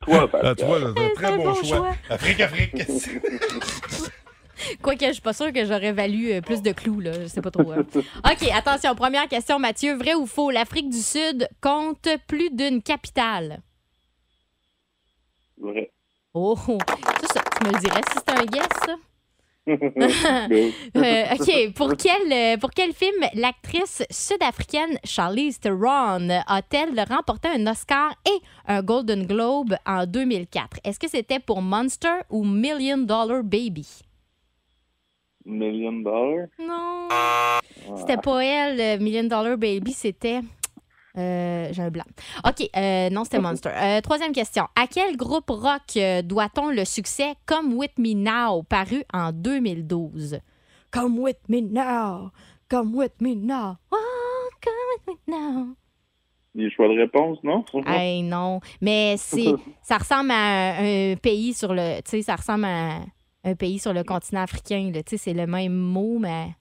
Toi, 0.07 0.27
toi 0.27 0.42
Pascal? 0.42 0.65
vois, 0.68 0.94
c'est 0.95 1.06
un 1.06 1.09
très 1.15 1.25
un 1.33 1.38
bon, 1.38 1.44
bon 1.45 1.54
choix. 1.56 1.77
choix. 1.77 1.92
Afrique, 2.09 2.39
Afrique. 2.42 2.75
Quoique, 4.81 5.06
je 5.06 5.12
suis 5.13 5.21
pas 5.21 5.33
sûre 5.33 5.54
que 5.54 5.65
j'aurais 5.65 5.92
valu 5.92 6.31
euh, 6.31 6.42
plus 6.42 6.62
de 6.63 6.71
clous, 6.71 7.00
là. 7.00 7.13
Je 7.21 7.27
sais 7.27 7.42
pas 7.42 7.51
trop. 7.51 7.71
hein. 7.71 7.86
OK, 7.95 8.50
attention, 8.54 8.95
première 8.95 9.27
question, 9.27 9.59
Mathieu. 9.59 9.95
Vrai 9.95 10.15
ou 10.15 10.25
faux? 10.25 10.50
L'Afrique 10.50 10.89
du 10.89 11.00
Sud 11.01 11.48
compte 11.62 12.07
plus 12.27 12.50
d'une 12.51 12.81
capitale. 12.81 13.62
Vrai. 15.59 15.92
Oh, 16.33 16.56
ça, 16.57 16.75
ça, 17.33 17.42
tu 17.59 17.68
me 17.68 17.74
le 17.74 17.80
dirais 17.80 18.01
si 18.12 18.18
c'était 18.18 18.31
un 18.33 18.45
guess, 18.45 18.68
ça? 18.86 18.95
Euh, 20.96 21.24
OK, 21.34 21.74
pour 21.74 21.96
quel, 21.98 22.31
euh, 22.31 22.58
pour 22.58 22.72
quel 22.72 22.94
film 22.94 23.16
l'actrice 23.34 24.04
sud-africaine 24.10 24.98
Charlize 25.04 25.60
Theron 25.60 26.30
a-t-elle 26.48 27.00
remporté 27.08 27.50
un 27.50 27.68
Oscar 27.68 28.14
et 28.25 28.40
un 28.68 28.81
Golden 28.81 29.25
Globe 29.25 29.75
en 29.86 30.06
2004? 30.06 30.78
Est-ce 30.84 31.00
que 31.00 31.09
c'était 31.09 31.40
pour 31.40 31.62
Monster 31.62 32.21
ou 32.30 32.44
Million 32.44 32.97
Dollar 32.97 33.44
Baby? 33.44 33.86
Million 35.45 36.04
dollar? 36.04 36.47
Non. 36.59 37.07
C'était 37.95 38.18
pas 38.18 38.44
elle, 38.44 38.80
euh, 38.80 39.00
Million 39.02 39.24
Dollar 39.24 39.57
Baby, 39.57 39.94
c'était. 39.94 40.42
Euh, 41.18 41.69
J'ai 41.71 41.81
un 41.81 41.90
blanc. 41.90 42.04
OK, 42.45 42.69
euh, 42.76 43.09
non, 43.09 43.24
c'était 43.24 43.40
Monster. 43.40 43.71
Euh, 43.76 44.02
troisième 44.02 44.31
question. 44.31 44.66
À 44.76 44.88
quel 44.88 45.18
groupe 45.18 45.50
rock 45.50 45.97
doit-on 46.24 46.69
le 46.69 46.86
succès 46.86 47.33
Come 47.45 47.74
With 47.74 47.97
Me 47.97 48.14
Now, 48.14 48.64
paru 48.64 49.04
en 49.14 49.31
2012? 49.31 50.40
Come 50.92 51.19
With 51.19 51.40
Me 51.50 51.62
Now, 51.62 52.31
Come 52.69 52.95
With 52.95 53.14
Me 53.21 53.36
Now, 53.36 53.76
oh, 53.92 54.50
Come 54.62 54.74
With 55.07 55.18
Me 55.28 55.33
Now. 55.33 55.76
Les 56.56 56.71
choix 56.71 56.88
de 56.88 56.94
réponse, 56.97 57.38
non? 57.44 57.64
Hey, 57.86 58.24
non. 58.24 58.62
Mais 58.81 59.16
c'est, 59.18 59.54
ça 59.83 59.97
ressemble 60.00 60.31
à 60.31 60.78
un, 60.80 61.12
un 61.12 61.16
pays 61.16 61.54
sur 61.54 61.74
le. 61.74 61.97
Tu 62.02 62.09
sais, 62.12 62.21
ça 62.24 62.36
ressemble 62.36 62.66
à 62.66 63.02
un 63.44 63.56
pays 63.56 63.78
sur 63.80 63.94
le 63.94 64.04
continent 64.04 64.42
africain. 64.42 64.92
Tu 64.94 65.02
sais, 65.09 65.18
c'est 65.18 65.33
le 65.33 65.45
même 65.45 65.74
mot, 65.76 66.18
mais 66.19 66.56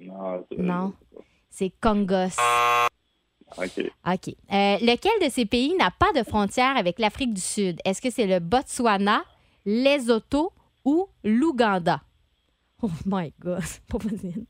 Non. 0.00 0.44
c'est- 0.50 0.58
non. 0.58 0.92
C'est 1.50 1.72
Congos. 1.80 2.36
OK. 3.58 3.90
OK. 4.06 4.28
Euh, 4.28 4.76
lequel 4.80 5.26
de 5.26 5.30
ces 5.30 5.44
pays 5.46 5.74
n'a 5.78 5.90
pas 5.90 6.12
de 6.14 6.22
frontière 6.24 6.76
avec 6.76 6.98
l'Afrique 6.98 7.34
du 7.34 7.40
Sud? 7.40 7.78
Est-ce 7.84 8.00
que 8.02 8.10
c'est 8.10 8.26
le 8.26 8.38
Botswana, 8.40 9.22
Lesotho 9.66 10.52
ou 10.84 11.08
l'Ouganda? 11.24 12.00
Oh 12.82 12.90
my 13.06 13.32
God, 13.40 13.60
c'est 13.62 13.84
pas 13.84 13.98
possible. 13.98 14.46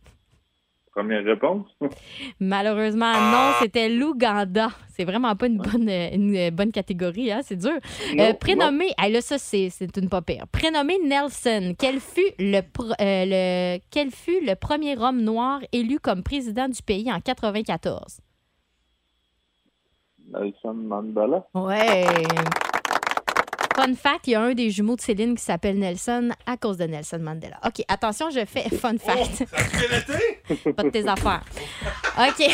Première 0.95 1.25
réponse? 1.25 1.67
Malheureusement, 2.39 3.13
non, 3.15 3.53
c'était 3.61 3.89
l'Ouganda. 3.89 4.69
C'est 4.95 5.05
vraiment 5.05 5.35
pas 5.37 5.47
une 5.47 5.57
bonne, 5.57 5.89
une 5.89 6.37
euh, 6.37 6.51
bonne 6.51 6.71
catégorie, 6.71 7.33
hein? 7.33 7.41
c'est 7.43 7.57
dur. 7.57 7.73
Non, 8.15 8.25
Euh, 8.25 8.33
prénommé, 8.35 8.89
ah, 8.99 9.09
là, 9.09 9.23
ça, 9.23 9.39
c'est 9.39 9.71
c'est 9.71 9.97
une 9.97 10.11
pas 10.11 10.21
pire. 10.21 10.45
Prénommé 10.53 10.99
Nelson, 11.03 11.75
quel 11.79 11.99
fut, 11.99 12.21
le, 12.39 12.59
euh, 12.59 12.63
le, 13.01 13.81
quel 13.91 14.11
fut 14.11 14.45
le 14.45 14.55
premier 14.55 14.99
homme 14.99 15.23
noir 15.23 15.61
élu 15.73 15.99
comme 15.99 16.23
président 16.23 16.69
du 16.69 16.83
pays 16.83 17.11
en 17.11 17.21
94? 17.21 18.19
Nelson 20.33 20.75
Mandela. 20.75 21.45
Ouais. 21.55 22.07
Fun 23.75 23.95
fact, 23.95 24.27
il 24.27 24.33
y 24.33 24.35
a 24.35 24.43
un 24.43 24.53
des 24.53 24.71
jumeaux 24.71 24.97
de 24.97 25.01
Céline 25.01 25.35
qui 25.35 25.43
s'appelle 25.43 25.79
Nelson 25.79 26.31
à 26.45 26.57
cause 26.59 26.77
de 26.77 26.85
Nelson 26.85 27.19
Mandela. 27.21 27.59
OK, 27.67 27.83
attention, 27.89 28.29
je 28.31 28.45
fais 28.45 28.69
fun 28.69 28.99
fact. 28.99 29.45
Pas 30.77 30.83
de 30.83 30.91
tes 30.91 31.07
affaires. 31.09 31.43
OK. 32.19 32.39
Ouais, 32.39 32.49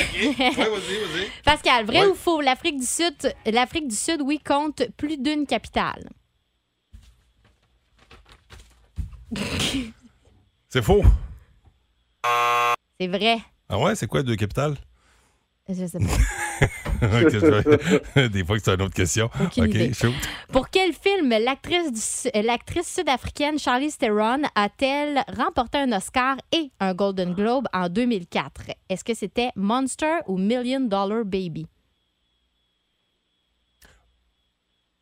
vas-y, 0.49 0.69
vas-y. 0.69 1.29
Pascal, 1.45 1.87
vrai 1.87 2.03
Ouais. 2.03 2.07
ou 2.07 2.15
faux, 2.15 2.41
l'Afrique 2.41 2.79
du 2.79 2.87
Sud, 2.87 3.15
l'Afrique 3.47 3.89
du 3.89 3.97
Sud, 3.97 4.23
oui, 4.23 4.39
compte 4.39 4.85
plus 4.97 5.17
d'une 5.19 5.45
capitale. 5.47 6.09
C'est 10.69 10.83
faux. 10.83 11.03
C'est 13.01 13.09
vrai. 13.09 13.39
Ah 13.69 13.79
ouais, 13.79 13.95
c'est 13.95 14.07
quoi 14.07 14.23
deux 14.23 14.37
capitales? 14.37 14.77
Je 15.69 15.87
sais 15.87 15.99
pas. 15.99 16.05
Des 18.29 18.45
fois 18.45 18.57
c'est 18.59 18.75
une 18.75 18.83
autre 18.83 18.95
question. 18.95 19.31
Aucune 19.41 19.65
OK, 19.65 19.71
idée. 19.71 19.93
shoot. 19.93 20.13
Pour 20.53 20.69
quel 20.71 20.93
film 20.93 21.29
l'actrice 21.29 22.29
euh, 22.35 22.43
l'actrice 22.43 22.95
sud-africaine 22.95 23.59
Charlize 23.59 23.97
Theron 23.99 24.43
a-t-elle 24.55 25.23
remporté 25.37 25.79
un 25.79 25.93
Oscar 25.93 26.37
et 26.53 26.71
un 26.81 26.95
Golden 26.95 27.35
Globe 27.35 27.67
en 27.73 27.89
2004? 27.89 28.63
Est-ce 28.89 29.05
que 29.05 29.15
c'était 29.15 29.51
Monster 29.57 30.19
ou 30.27 30.39
Million 30.39 30.81
Dollar 30.81 31.25
Baby? 31.25 31.67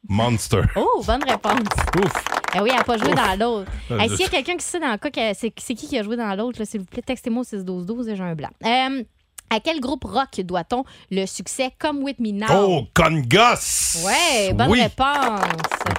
Monster. 0.09 0.63
Oh, 0.77 1.03
bonne 1.05 1.25
réponse. 1.25 1.69
Ouf. 1.99 2.25
Eh 2.55 2.61
oui, 2.61 2.71
elle 2.71 2.77
n'a 2.77 2.85
pas 2.85 2.97
joué 2.97 3.13
dans 3.13 3.39
l'autre. 3.39 3.71
Hey, 3.91 4.09
S'il 4.09 4.21
y 4.21 4.25
a 4.25 4.29
quelqu'un 4.29 4.57
qui 4.57 4.65
sait 4.65 4.79
dans 4.79 4.93
le 4.93 4.99
cas, 4.99 5.35
c'est 5.35 5.51
qui 5.51 5.75
qui 5.75 5.99
a 5.99 6.03
joué 6.03 6.17
dans 6.17 6.33
l'autre, 6.37 6.65
s'il 6.65 6.81
vous 6.81 6.87
plaît, 6.87 7.03
textez-moi 7.03 7.43
au 7.43 7.45
6-12-12 7.45 8.11
et 8.11 8.17
j'ai 8.17 8.23
un 8.23 8.35
blanc. 8.35 8.51
Euh, 8.65 9.03
à 9.51 9.61
quel 9.61 9.81
groupe 9.81 10.05
rock 10.05 10.41
doit-on 10.41 10.85
le 11.11 11.25
succès 11.27 11.71
Come 11.79 12.03
With 12.03 12.19
Me 12.19 12.33
Now? 12.33 12.47
Oh, 12.51 12.87
Congos! 12.95 14.05
Ouais, 14.05 14.53
bonne 14.53 14.71
oui. 14.71 14.83
réponse. 14.83 15.41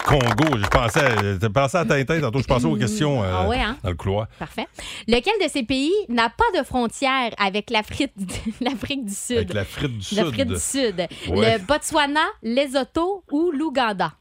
Congo, 0.05 0.57
je 0.57 0.67
pensais, 0.67 1.37
j'ai 1.41 1.49
pensé 1.49 1.77
à 1.77 1.85
Tintin 1.85 2.19
tantôt, 2.21 2.39
je 2.39 2.45
pensais 2.45 2.65
aux 2.65 2.75
questions 2.75 3.23
euh, 3.23 3.31
Ah 3.33 3.47
ouais, 3.47 3.59
hein? 3.59 3.77
dans 3.83 3.89
le 3.89 3.95
couloir. 3.95 4.27
Parfait. 4.39 4.67
Lequel 5.07 5.33
de 5.43 5.49
ces 5.49 5.63
pays 5.63 5.93
n'a 6.09 6.29
pas 6.29 6.59
de 6.59 6.63
frontière 6.63 7.31
avec 7.37 7.69
l'Afrique 7.71 8.11
du 8.17 9.13
Sud? 9.13 9.37
Avec 9.37 9.53
l'Afrique 9.53 9.97
du 9.97 10.03
Sud. 10.03 10.17
L'Afrique 10.17 10.45
du 10.45 10.59
Sud. 10.59 11.07
Ouais. 11.29 11.57
Le 11.57 11.65
Botswana, 11.65 12.25
Lesotho 12.43 13.23
ou 13.31 13.51
l'Ouganda? 13.51 14.13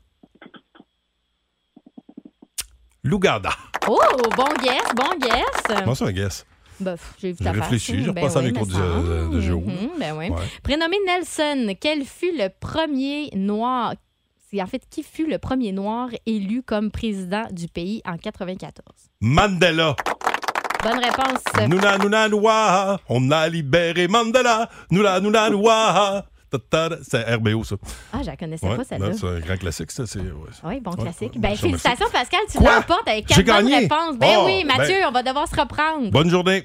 L'Ouganda. 3.02 3.50
Oh, 3.88 3.99
bon 4.37 4.49
guess, 4.62 4.83
bon 4.97 5.16
guess. 5.21 5.62
Comment 5.80 5.95
ça, 5.95 6.06
un 6.06 6.12
guess? 6.12 6.45
Ben, 6.80 6.97
j'ai 7.21 7.33
vu 7.33 7.37
ta 7.38 7.52
face. 7.52 7.62
réfléchi, 7.62 8.04
j'ai 8.04 8.12
Ben 8.12 8.23
repassé 8.25 8.38
à 8.38 8.42
mes 8.42 8.52
cours 8.52 8.66
de- 8.66 9.33
de- 9.33 9.40
géo. 9.40 9.61
Mhm, 9.61 9.90
ben 9.99 10.16
oui. 10.16 10.28
Ouais. 10.30 10.37
Prénommé 10.62 10.97
Nelson, 11.06 11.75
quel 11.80 12.04
fut 12.04 12.37
le 12.37 12.49
premier 12.49 13.30
noir... 13.35 13.95
C'est 14.50 14.62
en 14.62 14.66
fait 14.66 14.83
qui 14.88 15.02
fut 15.02 15.26
le 15.26 15.38
premier 15.38 15.73
noir 15.73 16.09
élu 16.25 16.62
comme 16.62 16.90
président 16.90 17.45
du 17.50 17.66
pays 17.68 18.00
en 18.04 18.16
94? 18.16 18.85
Mandela. 19.21 19.97
Bonne 20.85 20.99
réponse. 20.99 21.68
Nouna, 21.68 21.99
nouna, 21.99 22.28
noua. 22.28 23.00
On 23.09 23.30
a 23.33 23.49
libéré 23.49 24.06
Mandela. 24.06 24.68
Noula, 24.92 25.18
noula, 25.21 25.50
noua. 25.50 26.26
C'est 27.03 27.35
RBO, 27.35 27.65
ça. 27.65 27.76
Ah, 28.12 28.19
je 28.23 28.26
la 28.26 28.37
connaissais 28.37 28.67
Ouais, 28.67 28.76
pas, 28.76 28.85
celle-là. 28.85 29.12
c'est 29.12 29.26
un 29.26 29.41
grand 29.41 29.57
classique, 29.57 29.91
ça. 29.91 30.05
Ouais. 30.05 30.23
Oui, 30.65 30.81
bon 30.81 30.93
Ouais, 30.93 31.03
classique. 31.03 31.33
ouais, 31.35 31.41
Ben, 31.41 31.49
merci, 31.49 31.62
félicitations, 31.62 32.07
Pascal, 32.12 32.41
tu 32.50 32.59
l'emportes 32.59 33.07
avec 33.09 33.26
quatre 33.26 33.45
bonnes 33.45 33.73
réponses. 33.75 34.17
Ben 34.19 34.37
Oh, 34.38 34.43
oui, 34.47 34.65
Mathieu, 34.65 34.95
ben- 35.00 35.07
on 35.09 35.12
va 35.12 35.23
devoir 35.23 35.49
se 35.49 35.61
reprendre. 35.61 36.11
Bonne 36.11 36.31
journée. 36.31 36.65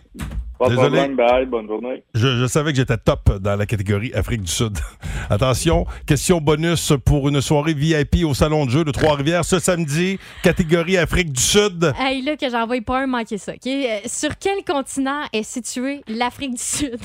Pas 0.60 0.70
Désolé. 0.70 0.90
problème, 0.90 1.16
bye, 1.16 1.46
bonne 1.48 1.68
journée. 1.68 2.04
Je, 2.14 2.38
je 2.38 2.46
savais 2.46 2.72
que 2.72 2.78
j'étais 2.78 2.96
top 2.98 3.40
dans 3.40 3.56
la 3.56 3.66
catégorie 3.66 4.14
Afrique 4.14 4.42
du 4.44 4.52
Sud. 4.52 4.78
Attention, 5.32 5.88
question 6.06 6.40
bonus 6.40 6.94
pour 7.04 7.28
une 7.30 7.42
soirée 7.42 7.74
VIP 7.74 8.24
au 8.26 8.36
Salon 8.36 8.68
de 8.68 8.70
jeu 8.70 8.84
de 8.84 8.92
Trois-Rivières 8.92 9.44
ce 9.44 9.58
samedi. 9.58 10.20
Catégorie 10.44 10.98
Afrique 11.00 11.32
du 11.34 11.42
Sud. 11.42 11.92
Hey, 11.98 12.22
là, 12.22 12.38
que 12.38 12.48
j'en 12.48 12.68
vois 12.68 12.80
pas 12.82 13.00
un 13.00 13.08
manquer 13.08 13.40
ça. 13.40 13.54
OK? 13.54 13.66
Euh, 13.66 13.98
sur 14.06 14.38
quel 14.38 14.64
continent 14.64 15.22
est 15.34 15.42
située 15.42 16.04
l'Afrique 16.08 16.54
du 16.54 16.62
Sud? 16.62 17.00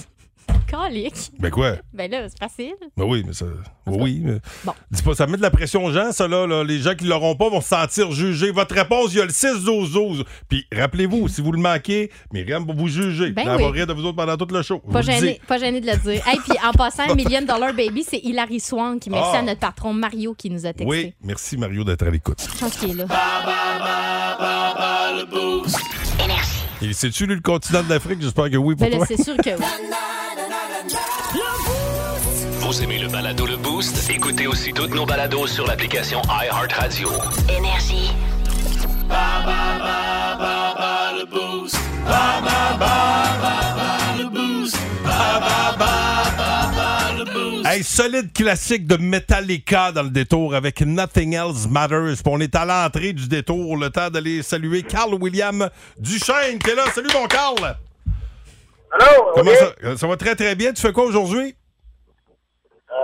Calique. 0.67 1.31
Ben 1.39 1.51
quoi? 1.51 1.77
Ben 1.93 2.11
là, 2.11 2.29
c'est 2.29 2.39
facile. 2.39 2.75
Ben 2.97 3.05
oui, 3.05 3.23
mais 3.27 3.33
ça. 3.33 3.47
Oui, 3.87 4.21
mais. 4.25 4.39
Bon. 4.65 4.73
Dis 4.91 5.03
pas, 5.03 5.15
ça 5.15 5.27
met 5.27 5.37
de 5.37 5.43
la 5.43 5.51
pression 5.51 5.85
aux 5.85 5.93
gens, 5.93 6.13
ça, 6.13 6.27
là. 6.29 6.47
là. 6.47 6.65
Les 6.65 6.79
gens 6.79 6.95
qui 6.95 7.05
l'auront 7.05 7.37
pas 7.37 7.49
vont 7.49 7.61
se 7.61 7.69
sentir 7.69 8.11
jugés. 8.13 8.51
Votre 8.51 8.75
réponse, 8.75 9.13
il 9.13 9.19
y 9.19 9.21
a 9.21 9.25
le 9.25 9.31
6-12-12. 9.31 10.25
Puis 10.49 10.67
rappelez-vous, 10.75 11.29
si 11.29 11.41
vous 11.41 11.53
le 11.53 11.59
manquez, 11.61 12.11
Myriam 12.33 12.67
va 12.67 12.73
vous 12.75 12.89
juger. 12.89 13.31
Ben 13.31 13.43
Elle 13.49 13.61
va 13.63 13.71
rire 13.71 13.87
de 13.87 13.93
vous 13.93 14.05
autres 14.05 14.17
pendant 14.17 14.37
tout 14.37 14.53
le 14.53 14.63
show. 14.63 14.79
Pas 14.81 15.01
le 15.01 15.07
gêné, 15.07 15.33
dis. 15.35 15.41
pas 15.47 15.59
gêné 15.59 15.81
de 15.81 15.87
le 15.87 15.97
dire. 15.97 16.27
Hey, 16.27 16.39
puis 16.47 16.57
en 16.67 16.73
passant, 16.73 17.15
Million 17.15 17.43
Dollar 17.43 17.73
Baby, 17.75 18.05
c'est 18.09 18.19
Hilary 18.19 18.61
Swank. 18.61 19.01
qui 19.03 19.11
Merci 19.11 19.31
Ah. 19.35 19.39
à 19.39 19.43
notre 19.43 19.61
patron 19.61 19.93
Mario 19.93 20.35
qui 20.35 20.51
nous 20.51 20.65
a 20.67 20.73
texté. 20.73 20.85
Oui, 20.87 21.15
merci 21.23 21.57
Mario 21.57 21.85
d'être 21.85 22.07
à 22.07 22.11
l'écoute. 22.11 22.43
Je 22.53 22.59
pense 22.59 22.77
qu'il 22.77 22.91
est 22.91 22.95
là. 22.95 23.07
Et 26.83 26.93
sais-tu, 26.93 27.27
lui, 27.27 27.35
le 27.37 27.41
continent 27.41 27.83
de 27.83 27.89
l'Afrique? 27.89 28.21
J'espère 28.21 28.51
que 28.51 28.57
oui 28.57 28.75
pour 28.75 28.87
Ben 28.87 28.91
là, 28.93 28.97
toi. 28.99 29.07
c'est 29.09 29.23
sûr 29.23 29.37
que 29.37 29.51
oui. 29.51 29.65
Vous 32.61 32.83
aimez 32.83 32.99
le 32.99 33.09
balado 33.09 33.47
Le 33.47 33.57
Boost? 33.57 34.09
Écoutez 34.11 34.47
aussi 34.47 34.73
toutes 34.73 34.95
nos 34.95 35.07
balados 35.07 35.47
sur 35.47 35.67
l'application 35.67 36.21
iHeartRadio. 36.29 37.09
Énergie. 37.49 38.13
Hey, 47.65 47.83
solide 47.83 48.33
classique 48.33 48.87
de 48.87 48.97
Metallica 48.97 49.91
dans 49.91 50.05
le 50.05 50.11
détour 50.11 50.55
avec 50.55 50.81
Nothing 50.81 51.35
Else 51.35 51.67
Matters. 51.69 52.23
Puis 52.23 52.33
on 52.33 52.41
est 52.41 52.55
à 52.55 52.65
l'entrée 52.65 53.13
du 53.13 53.27
détour, 53.27 53.77
le 53.77 53.91
temps 53.91 54.09
d'aller 54.09 54.43
saluer 54.43 54.83
Carl 54.83 55.15
William 55.15 55.69
Duchesne 55.99 56.59
qui 56.59 56.71
est 56.71 56.75
là. 56.75 56.85
Salut 56.95 57.11
mon 57.13 57.27
Carl! 57.27 57.77
Allô? 58.93 59.33
Comment 59.35 59.51
oui? 59.51 59.57
ça, 59.83 59.97
ça 59.97 60.07
va 60.07 60.17
très 60.17 60.35
très 60.37 60.55
bien. 60.55 60.73
Tu 60.73 60.81
fais 60.83 60.93
quoi 60.93 61.05
aujourd'hui? 61.05 61.55
Euh, 62.91 62.95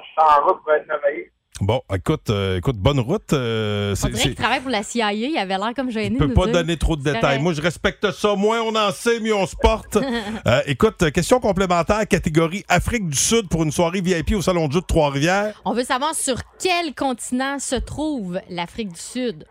je 0.00 0.04
suis 0.04 0.20
en 0.40 0.46
route 0.46 0.62
pour 0.62 0.72
être 0.72 0.86
travailler. 0.86 1.32
Bon, 1.60 1.80
écoute, 1.92 2.30
euh, 2.30 2.58
écoute, 2.58 2.76
bonne 2.76 3.00
route. 3.00 3.32
euh, 3.32 3.90
On 3.90 3.94
c'est- 3.96 4.08
dirait 4.10 4.22
qu'il 4.22 4.34
travaille 4.36 4.60
pour 4.60 4.70
la 4.70 4.84
CIA. 4.84 5.12
Il 5.12 5.36
avait 5.36 5.56
l'air 5.58 5.72
comme 5.74 5.90
gêné. 5.90 6.16
Je 6.16 6.22
de 6.24 6.28
peux 6.28 6.34
pas 6.34 6.44
dire. 6.44 6.52
donner 6.54 6.76
trop 6.76 6.94
de 6.94 7.00
C'est 7.02 7.06
détails. 7.14 7.20
correct. 7.22 7.40
Moi, 7.42 7.52
je 7.54 7.60
respecte 7.62 8.10
ça. 8.12 8.36
Moins 8.36 8.60
on 8.60 8.76
en 8.76 8.92
sait, 8.92 9.18
mieux 9.18 9.34
on 9.34 9.46
se 9.46 9.56
porte. 9.56 9.96
Euh, 10.46 10.60
écoute, 10.66 11.02
euh, 11.02 11.10
question 11.10 11.40
complémentaire, 11.40 12.06
catégorie 12.06 12.64
Afrique 12.68 13.08
du 13.08 13.16
Sud 13.16 13.48
pour 13.48 13.64
une 13.64 13.72
soirée 13.72 14.00
VIP 14.00 14.34
au 14.36 14.40
Salon 14.42 14.68
de 14.68 14.72
jeu 14.72 14.80
de 14.80 14.86
Trois-Rivières. 14.86 15.60
On 15.64 15.72
veut 15.72 15.82
savoir 15.84 16.14
sur 16.14 16.36
quel 16.62 16.94
continent 16.94 17.58
se 17.58 17.74
trouve 17.74 18.40
l'Afrique 18.48 18.92
du 18.92 19.00
Sud. 19.00 19.44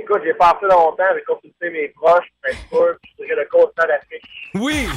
Écoute, 0.00 0.20
j'ai 0.24 0.34
passé 0.34 0.62
longtemps, 0.62 1.02
j'ai 1.14 1.24
consulté 1.24 1.70
mes 1.70 1.88
proches, 1.88 2.26
Facebook, 2.44 2.98
puis 3.02 3.12
je 3.18 3.24
dirais 3.24 3.42
le 3.42 3.48
continent 3.50 3.86
d'Afrique. 3.88 4.22
Oui! 4.54 4.88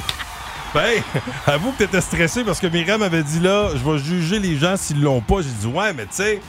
Ben, 0.72 1.02
avoue 1.46 1.72
que 1.72 1.78
t'étais 1.78 2.00
stressé 2.00 2.44
parce 2.44 2.60
que 2.60 2.68
Myriam 2.68 3.02
avait 3.02 3.22
dit 3.22 3.40
là, 3.40 3.70
je 3.74 3.84
vais 3.84 3.98
juger 3.98 4.38
les 4.38 4.56
gens 4.56 4.76
s'ils 4.76 5.02
l'ont 5.02 5.20
pas. 5.20 5.42
J'ai 5.42 5.50
dit, 5.50 5.66
ouais, 5.66 5.92
mais 5.92 6.06
tu 6.06 6.14
sais, 6.14 6.40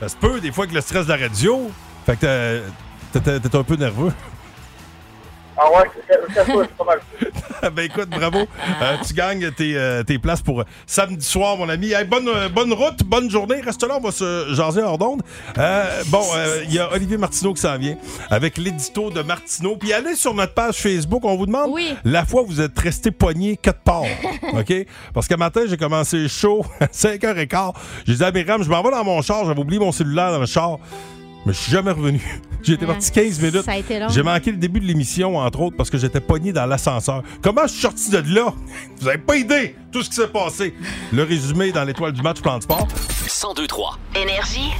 ça 0.00 0.08
se 0.08 0.16
peut 0.16 0.38
des 0.40 0.52
fois 0.52 0.66
que 0.66 0.74
le 0.74 0.80
stress 0.80 1.06
de 1.06 1.12
la 1.12 1.18
radio. 1.18 1.70
Fait 2.04 2.16
que 2.18 2.62
t'étais 3.12 3.56
un 3.56 3.64
peu 3.64 3.76
nerveux. 3.76 4.12
Ah 5.56 5.70
ouais, 5.70 5.88
c'est 6.34 6.76
pas 6.76 6.84
mal. 6.84 7.00
ben 7.72 7.82
écoute, 7.84 8.08
bravo. 8.10 8.40
Euh, 8.40 8.96
tu 9.06 9.14
gagnes 9.14 9.50
tes, 9.52 9.76
euh, 9.76 10.02
tes 10.02 10.18
places 10.18 10.42
pour 10.42 10.60
euh, 10.60 10.64
samedi 10.86 11.24
soir, 11.24 11.56
mon 11.56 11.68
ami. 11.68 11.92
Hey, 11.92 12.04
bonne, 12.04 12.28
bonne 12.52 12.72
route, 12.72 13.02
bonne 13.04 13.30
journée. 13.30 13.60
Reste 13.60 13.86
là, 13.86 13.96
on 13.98 14.00
va 14.00 14.10
se 14.10 14.52
jaser 14.52 14.82
hors 14.82 14.98
d'onde. 14.98 15.22
Euh, 15.58 16.02
bon, 16.08 16.22
il 16.64 16.74
y 16.74 16.78
a 16.78 16.92
Olivier 16.92 17.16
Martineau 17.18 17.54
qui 17.54 17.60
s'en 17.60 17.78
vient 17.78 17.96
avec 18.30 18.58
l'édito 18.58 19.10
de 19.10 19.22
Martineau. 19.22 19.76
Puis 19.76 19.92
allez 19.92 20.16
sur 20.16 20.34
notre 20.34 20.54
page 20.54 20.76
Facebook, 20.76 21.24
on 21.24 21.36
vous 21.36 21.46
demande 21.46 21.70
Oui. 21.72 21.94
la 22.04 22.24
fois 22.24 22.42
où 22.42 22.46
vous 22.46 22.60
êtes 22.60 22.78
resté 22.78 23.10
pogné 23.10 23.56
quatre 23.56 23.80
parts. 23.80 24.04
OK? 24.54 24.72
Parce 25.12 25.28
que 25.28 25.34
matin, 25.36 25.62
j'ai 25.68 25.76
commencé 25.76 26.28
chaud 26.28 26.64
à 26.80 26.86
5h15. 26.86 27.72
J'ai 28.06 28.14
dit 28.16 28.24
à 28.24 28.32
Myriam, 28.32 28.62
je 28.62 28.68
m'en 28.68 28.82
vais 28.82 28.90
dans 28.90 29.04
mon 29.04 29.22
char, 29.22 29.44
j'avais 29.44 29.60
oublié 29.60 29.78
mon 29.78 29.92
cellulaire 29.92 30.32
dans 30.32 30.40
le 30.40 30.46
char. 30.46 30.78
Mais 31.46 31.52
je 31.52 31.58
suis 31.58 31.72
jamais 31.72 31.90
revenu. 31.90 32.20
J'ai 32.62 32.72
été 32.74 32.86
Ouais. 32.86 32.92
parti 32.92 33.10
15 33.10 33.40
minutes. 33.40 33.62
Ça 33.62 33.72
a 33.72 33.76
été 33.76 33.98
long. 34.00 34.08
J'ai 34.08 34.22
manqué 34.22 34.50
le 34.50 34.56
début 34.56 34.80
de 34.80 34.86
l'émission, 34.86 35.36
entre 35.36 35.60
autres, 35.60 35.76
parce 35.76 35.90
que 35.90 35.98
j'étais 35.98 36.20
pogné 36.20 36.52
dans 36.52 36.64
l'ascenseur. 36.64 37.22
Comment 37.42 37.62
je 37.66 37.72
suis 37.72 37.82
sorti 37.82 38.10
de 38.10 38.22
là? 38.34 38.52
Vous 39.00 39.08
avez 39.08 39.18
pas 39.18 39.36
idée 39.36 39.76
tout 39.92 40.02
ce 40.02 40.08
qui 40.08 40.16
s'est 40.16 40.28
passé. 40.28 40.74
Le 41.12 41.22
résumé 41.24 41.72
dans 41.72 41.84
l'étoile 41.84 42.12
du 42.12 42.22
match 42.22 42.40
Plan 42.40 42.56
de 42.58 42.62
Sport 42.62 42.88
1023. 42.88 43.98
Énergie. 44.16 44.70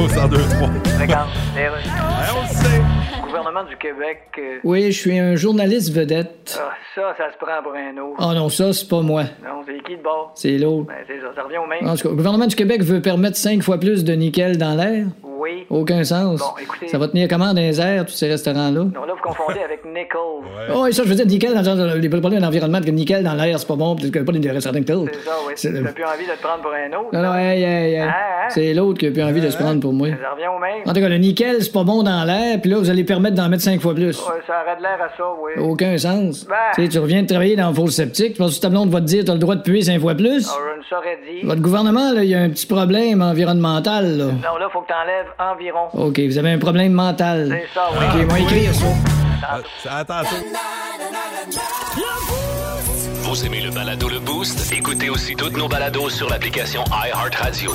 au 0.00 0.08
102-3. 0.08 1.00
Regarde, 1.00 1.28
rues. 1.54 1.90
on 2.36 2.42
le 2.42 2.48
sait. 2.48 2.82
Le 3.34 3.38
gouvernement 3.40 3.68
du 3.68 3.76
Québec, 3.76 4.18
euh, 4.38 4.58
Oui, 4.62 4.92
je 4.92 5.00
suis 5.00 5.18
un 5.18 5.34
journaliste 5.34 5.92
vedette. 5.92 6.56
ah, 6.62 6.70
ça, 6.94 7.14
ça 7.18 7.32
se 7.32 7.36
prend 7.38 7.60
pour 7.64 7.72
un 7.74 7.90
autre. 8.00 8.16
Oh 8.20 8.32
non, 8.32 8.48
ça, 8.48 8.72
c'est 8.72 8.88
pas 8.88 9.00
moi. 9.00 9.24
Non, 9.44 9.62
c'est 9.66 9.82
qui 9.82 9.96
de 9.96 10.02
bord? 10.02 10.30
C'est 10.36 10.56
l'autre. 10.56 10.86
Ben, 10.86 10.94
c'est 11.08 11.20
ça, 11.20 11.32
ça 11.34 11.42
revient 11.42 11.58
au 11.58 11.66
même. 11.66 11.84
En 11.88 11.96
tout 11.96 12.04
cas, 12.04 12.08
le 12.10 12.14
gouvernement 12.16 12.46
du 12.46 12.54
Québec 12.54 12.82
veut 12.82 13.00
permettre 13.02 13.36
cinq 13.36 13.62
fois 13.62 13.78
plus 13.78 14.04
de 14.04 14.12
nickel 14.12 14.56
dans 14.56 14.74
l'air? 14.76 15.06
Oui, 15.24 15.66
Aucun 15.68 16.04
sens. 16.04 16.40
Bon, 16.40 16.46
écoutez- 16.62 16.88
Ça 16.88 16.96
va 16.96 17.08
tenir 17.08 17.28
comment 17.28 17.52
dans 17.52 17.60
les 17.60 17.78
airs, 17.80 18.06
tous 18.06 18.12
ces 18.12 18.28
restaurants-là? 18.28 18.84
Non, 18.84 19.04
là, 19.04 19.12
vous 19.14 19.22
confondez 19.22 19.60
avec 19.62 19.84
Nickel. 19.84 20.18
Oh, 20.74 20.86
et 20.86 20.92
ça, 20.92 21.02
je 21.04 21.08
veux 21.08 21.14
dire, 21.16 21.26
nickel 21.26 21.52
dans, 21.54 21.62
dans, 21.76 21.94
les 22.00 22.08
problèmes 22.08 22.40
d'environnement, 22.40 22.80
que 22.80 22.90
nickel 22.90 23.22
dans 23.22 23.34
l'air, 23.34 23.58
c'est 23.58 23.66
pas 23.68 23.76
bon, 23.76 23.94
peut-être 23.96 24.10
que 24.12 24.18
pas 24.20 24.32
des 24.32 24.50
restaurants 24.50 24.78
nickel. 24.78 25.00
C'est 25.12 25.20
ça, 25.20 25.32
oui. 25.46 25.52
C'est- 25.56 25.72
T'as 25.82 25.92
plus 25.92 26.04
envie 26.04 26.24
de 26.26 26.32
te 26.32 26.40
prendre 26.42 26.62
pour 26.62 26.72
un 26.72 26.86
autre. 26.98 27.08
Non, 27.12 27.22
non, 27.22 27.34
hey, 27.34 27.62
hey, 27.62 27.94
hey. 27.94 27.98
Hein, 27.98 28.06
hein? 28.08 28.48
C'est 28.50 28.72
l'autre 28.72 28.98
qui 29.00 29.06
a 29.08 29.10
plus 29.10 29.22
envie 29.22 29.40
de 29.42 29.50
se 29.50 29.56
prendre 29.58 29.80
pour 29.80 29.92
moi. 29.92 30.08
Ça 30.08 30.30
revient 30.30 30.46
au 30.46 30.58
même. 30.58 30.82
En 30.86 30.92
tout 30.94 31.00
cas, 31.00 31.08
le 31.08 31.18
nickel, 31.18 31.62
c'est 31.62 31.72
pas 31.72 31.84
bon 31.84 32.02
dans 32.02 32.24
l'air, 32.24 32.60
puis 32.62 32.70
là, 32.70 32.78
vous 32.78 32.88
allez 32.88 33.04
permettre 33.04 33.23
d'en 33.32 33.48
mettre 33.48 33.62
cinq 33.62 33.80
fois 33.80 33.94
plus. 33.94 34.18
Ouais, 34.18 34.42
ça 34.46 34.62
aurait 34.62 34.76
de 34.76 34.82
l'air 34.82 34.98
à 35.02 35.08
ça, 35.16 35.24
oui. 35.40 35.52
Aucun 35.62 35.96
sens. 35.98 36.44
Ben. 36.46 36.54
Tu 36.74 36.82
sais, 36.82 36.88
tu 36.88 36.98
reviens 36.98 37.22
de 37.22 37.26
travailler 37.28 37.56
dans 37.56 37.68
le 37.68 37.74
four 37.74 37.90
septique, 37.90 38.32
tu 38.34 38.38
penses 38.38 38.56
que 38.56 38.60
ta 38.62 38.68
blonde 38.68 38.90
va 38.90 39.00
te 39.00 39.06
dire 39.06 39.24
t'as 39.24 39.32
le 39.32 39.38
droit 39.38 39.54
de 39.56 39.62
puer 39.62 39.82
cinq 39.82 40.00
fois 40.00 40.14
plus? 40.14 40.46
Je 40.46 40.78
ne 40.78 40.82
saurais 40.88 41.18
dire. 41.30 41.44
Votre 41.46 41.60
gouvernement, 41.62 42.12
là, 42.12 42.22
il 42.24 42.30
y 42.30 42.34
a 42.34 42.40
un 42.40 42.50
petit 42.50 42.66
problème 42.66 43.22
environnemental, 43.22 44.16
là. 44.18 44.24
Non, 44.24 44.58
là, 44.58 44.68
faut 44.72 44.82
que 44.82 44.88
t'enlèves 44.88 45.26
environ. 45.38 45.88
OK, 45.94 46.20
vous 46.20 46.38
avez 46.38 46.50
un 46.50 46.58
problème 46.58 46.92
mental. 46.92 47.48
C'est 47.50 47.74
ça, 47.74 47.88
oui. 47.92 48.22
OK, 48.22 48.28
moi, 48.30 48.38
écrire 48.40 48.74
ça. 48.74 48.86
Ah, 49.88 49.98
Attention. 49.98 50.38
Vous 53.22 53.44
aimez 53.46 53.60
le 53.62 53.70
balado 53.70 54.08
Le 54.08 54.20
Boost? 54.20 54.72
Écoutez 54.72 55.10
aussi 55.10 55.34
toutes 55.34 55.56
nos 55.56 55.66
balados 55.66 56.08
sur 56.10 56.28
l'application 56.28 56.82
iHeartRadio. 56.92 57.70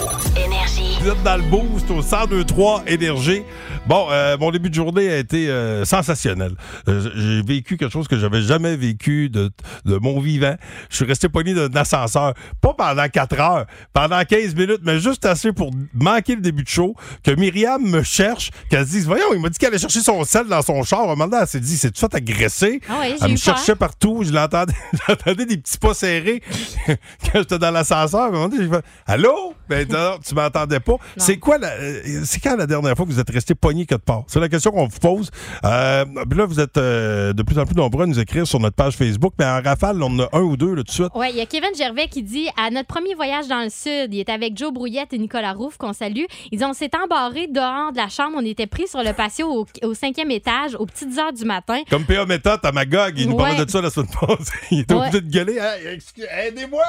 Vous 1.01 1.09
êtes 1.09 1.23
dans 1.23 1.35
le 1.37 1.43
boost 1.43 1.89
au 1.89 1.95
1023 1.95 2.83
Énergie. 2.87 3.43
Bon, 3.89 4.05
euh, 4.11 4.37
mon 4.39 4.51
début 4.51 4.69
de 4.69 4.75
journée 4.75 5.09
a 5.09 5.17
été 5.17 5.49
euh, 5.49 5.83
sensationnel. 5.83 6.51
Euh, 6.87 7.09
J'ai 7.15 7.41
vécu 7.41 7.75
quelque 7.75 7.91
chose 7.91 8.07
que 8.07 8.19
j'avais 8.19 8.43
jamais 8.43 8.75
vécu 8.75 9.31
de, 9.31 9.49
de 9.83 9.97
mon 9.97 10.19
vivant. 10.19 10.55
Je 10.91 10.97
suis 10.97 11.05
resté 11.05 11.27
pogné 11.27 11.55
d'un 11.55 11.73
ascenseur, 11.75 12.35
pas 12.61 12.75
pendant 12.75 13.09
4 13.09 13.39
heures, 13.39 13.65
pendant 13.91 14.23
15 14.23 14.53
minutes, 14.53 14.81
mais 14.83 14.99
juste 14.99 15.25
assez 15.25 15.53
pour 15.53 15.71
manquer 15.95 16.35
le 16.35 16.41
début 16.41 16.61
de 16.61 16.67
show, 16.69 16.93
que 17.23 17.31
Myriam 17.31 17.81
me 17.81 18.03
cherche, 18.03 18.51
qu'elle 18.69 18.85
se 18.85 18.91
dise, 18.91 19.07
voyons, 19.07 19.33
il 19.33 19.41
m'a 19.41 19.49
dit 19.49 19.57
qu'elle 19.57 19.69
allait 19.69 19.79
chercher 19.79 20.01
son 20.01 20.23
sel 20.23 20.45
dans 20.45 20.61
son 20.61 20.83
char. 20.83 20.99
À 20.99 21.03
un 21.05 21.07
moment 21.07 21.25
donné, 21.25 21.41
elle 21.41 21.47
s'est 21.47 21.59
dit, 21.59 21.75
c'est 21.75 21.89
tout 21.89 21.99
fait 21.99 22.13
agresser. 22.15 22.81
Ah 22.87 22.99
ouais, 22.99 23.15
elle 23.19 23.31
me 23.31 23.43
peur. 23.43 23.55
cherchait 23.55 23.75
partout, 23.75 24.21
je 24.23 24.31
l'entendais, 24.31 24.73
j'entendais 25.07 25.47
des 25.47 25.57
petits 25.57 25.79
pas 25.79 25.95
serrés 25.95 26.43
quand 26.87 27.39
j'étais 27.39 27.57
dans 27.57 27.71
l'ascenseur. 27.71 28.21
À 28.21 28.27
un 28.27 28.31
moment 28.31 28.49
donné, 28.49 28.65
j'ai 28.65 28.69
fait, 28.69 28.85
Allô? 29.07 29.55
Ben 29.69 29.87
non, 29.87 30.17
tu 30.25 30.33
m'entendais 30.35 30.79
pas. 30.79 30.95
C'est 31.17 31.37
quoi 31.37 31.57
la, 31.57 31.69
euh, 31.73 32.21
c'est 32.25 32.39
quand 32.39 32.55
la 32.55 32.65
dernière 32.65 32.95
fois 32.95 33.05
que 33.05 33.11
vous 33.11 33.19
êtes 33.19 33.29
resté 33.29 33.53
pogné 33.55 33.85
quelque 33.85 34.03
part? 34.03 34.23
C'est 34.27 34.39
la 34.39 34.49
question 34.49 34.71
qu'on 34.71 34.87
vous 34.87 34.99
pose. 34.99 35.29
Euh, 35.63 36.05
puis 36.29 36.37
là, 36.39 36.45
vous 36.45 36.59
êtes 36.59 36.77
euh, 36.77 37.33
de 37.33 37.43
plus 37.43 37.57
en 37.59 37.65
plus 37.65 37.75
nombreux 37.75 38.03
à 38.03 38.07
nous 38.07 38.19
écrire 38.19 38.47
sur 38.47 38.59
notre 38.59 38.75
page 38.75 38.95
Facebook, 38.95 39.33
mais 39.37 39.45
en 39.45 39.61
rafale, 39.61 40.01
on 40.01 40.07
en 40.07 40.19
a 40.19 40.29
un 40.33 40.41
ou 40.41 40.57
deux 40.57 40.69
là, 40.73 40.77
tout 40.77 40.83
de 40.83 40.91
suite. 40.91 41.09
Ouais, 41.15 41.29
il 41.31 41.37
y 41.37 41.41
a 41.41 41.45
Kevin 41.45 41.69
Gervais 41.77 42.07
qui 42.07 42.23
dit 42.23 42.47
à 42.57 42.69
notre 42.71 42.87
premier 42.87 43.13
voyage 43.15 43.47
dans 43.47 43.61
le 43.61 43.69
sud, 43.69 44.13
il 44.13 44.19
est 44.19 44.29
avec 44.29 44.57
Joe 44.57 44.73
Brouillette 44.73 45.13
et 45.13 45.17
Nicolas 45.17 45.53
Rouf 45.53 45.77
qu'on 45.77 45.93
salue. 45.93 46.23
Ils 46.51 46.57
disent 46.57 46.67
on 46.67 46.73
s'est 46.73 46.91
embarré 46.95 47.47
dehors 47.47 47.91
de 47.91 47.97
la 47.97 48.09
chambre, 48.09 48.37
on 48.37 48.45
était 48.45 48.67
pris 48.67 48.87
sur 48.87 49.03
le 49.03 49.13
patio 49.13 49.47
au, 49.47 49.87
au 49.87 49.93
cinquième 49.93 50.31
étage 50.31 50.75
aux 50.75 50.85
petites 50.85 51.17
heures 51.19 51.33
du 51.33 51.45
matin. 51.45 51.81
Comme 51.89 52.05
P.A. 52.05 52.25
Méthode 52.25 52.59
à 52.63 52.71
Magog, 52.71 53.13
il 53.17 53.27
nous 53.29 53.35
Ouais. 53.35 53.49
parlait 53.49 53.65
de 53.65 53.69
ça 53.69 53.81
la 53.81 53.89
semaine 53.89 54.09
passée. 54.09 54.51
Il 54.71 54.79
était 54.79 54.93
obligé 54.93 55.21
de 55.21 55.31
gueuler. 55.31 55.57
Hey, 55.57 55.95
excuse- 55.95 56.25
aidez-moi! 56.47 56.83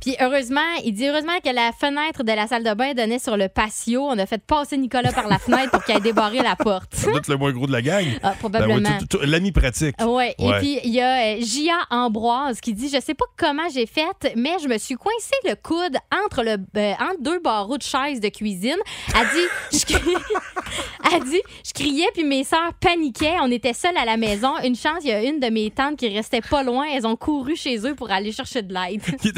Puis 0.00 0.16
heureusement, 0.20 0.60
il 0.84 0.92
dit 0.92 1.06
heureusement 1.08 1.38
que 1.44 1.50
la 1.54 1.70
fenêtre 1.78 2.23
de 2.24 2.32
la 2.32 2.46
salle 2.46 2.64
de 2.64 2.72
bain 2.74 2.94
donnait 2.94 3.18
sur 3.18 3.36
le 3.36 3.48
patio. 3.48 4.02
On 4.02 4.18
a 4.18 4.26
fait 4.26 4.42
passer 4.44 4.76
Nicolas 4.76 5.12
par 5.12 5.28
la 5.28 5.38
fenêtre 5.38 5.70
pour 5.70 5.84
qu'il 5.84 5.96
ait 5.96 6.00
débarré 6.00 6.38
la 6.42 6.56
porte. 6.56 6.92
Doit 7.04 7.18
être 7.18 7.28
le 7.28 7.36
moins 7.36 7.52
gros 7.52 7.66
de 7.66 7.72
la 7.72 7.82
gang. 7.82 8.04
Ah, 8.22 8.34
probablement. 8.38 8.76
Ben 8.80 9.18
ouais, 9.20 9.26
L'ami 9.26 9.52
pratique. 9.52 9.94
Ouais. 10.04 10.34
Et 10.38 10.46
Ouais. 10.48 10.58
puis, 10.58 10.78
il 10.84 10.90
y 10.92 11.00
a 11.00 11.34
euh, 11.36 11.40
Gia 11.40 11.78
Ambroise 11.90 12.60
qui 12.60 12.74
dit 12.74 12.88
Je 12.88 13.00
sais 13.00 13.14
pas 13.14 13.24
comment 13.36 13.68
j'ai 13.72 13.86
fait, 13.86 14.32
mais 14.36 14.52
je 14.62 14.68
me 14.68 14.78
suis 14.78 14.94
coincé 14.96 15.34
le 15.44 15.54
coude 15.54 15.96
entre, 16.24 16.42
le, 16.42 16.56
euh, 16.76 16.92
entre 17.00 17.20
deux 17.22 17.40
barreaux 17.40 17.78
de 17.78 17.82
chaise 17.82 18.20
de 18.20 18.28
cuisine. 18.28 18.76
Elle 19.14 19.26
dit 19.28 19.78
Je, 19.78 19.94
cri- 19.94 20.14
Elle 21.14 21.24
dit, 21.24 21.40
je 21.64 21.72
criais, 21.72 22.08
puis 22.14 22.24
mes 22.24 22.44
sœurs 22.44 22.72
paniquaient. 22.80 23.36
On 23.42 23.50
était 23.50 23.72
seuls 23.74 23.96
à 23.96 24.04
la 24.04 24.16
maison. 24.16 24.52
Une 24.64 24.74
chance, 24.74 24.98
il 25.02 25.10
y 25.10 25.12
a 25.12 25.22
une 25.22 25.38
de 25.38 25.48
mes 25.48 25.70
tantes 25.70 25.96
qui 25.96 26.08
restait 26.08 26.40
pas 26.40 26.62
loin. 26.62 26.86
Elles 26.92 27.06
ont 27.06 27.14
couru 27.16 27.54
chez 27.56 27.76
eux 27.86 27.94
pour 27.94 28.10
aller 28.10 28.32
chercher 28.32 28.62
de 28.62 28.72
l'aide. 28.72 29.02
Il 29.22 29.32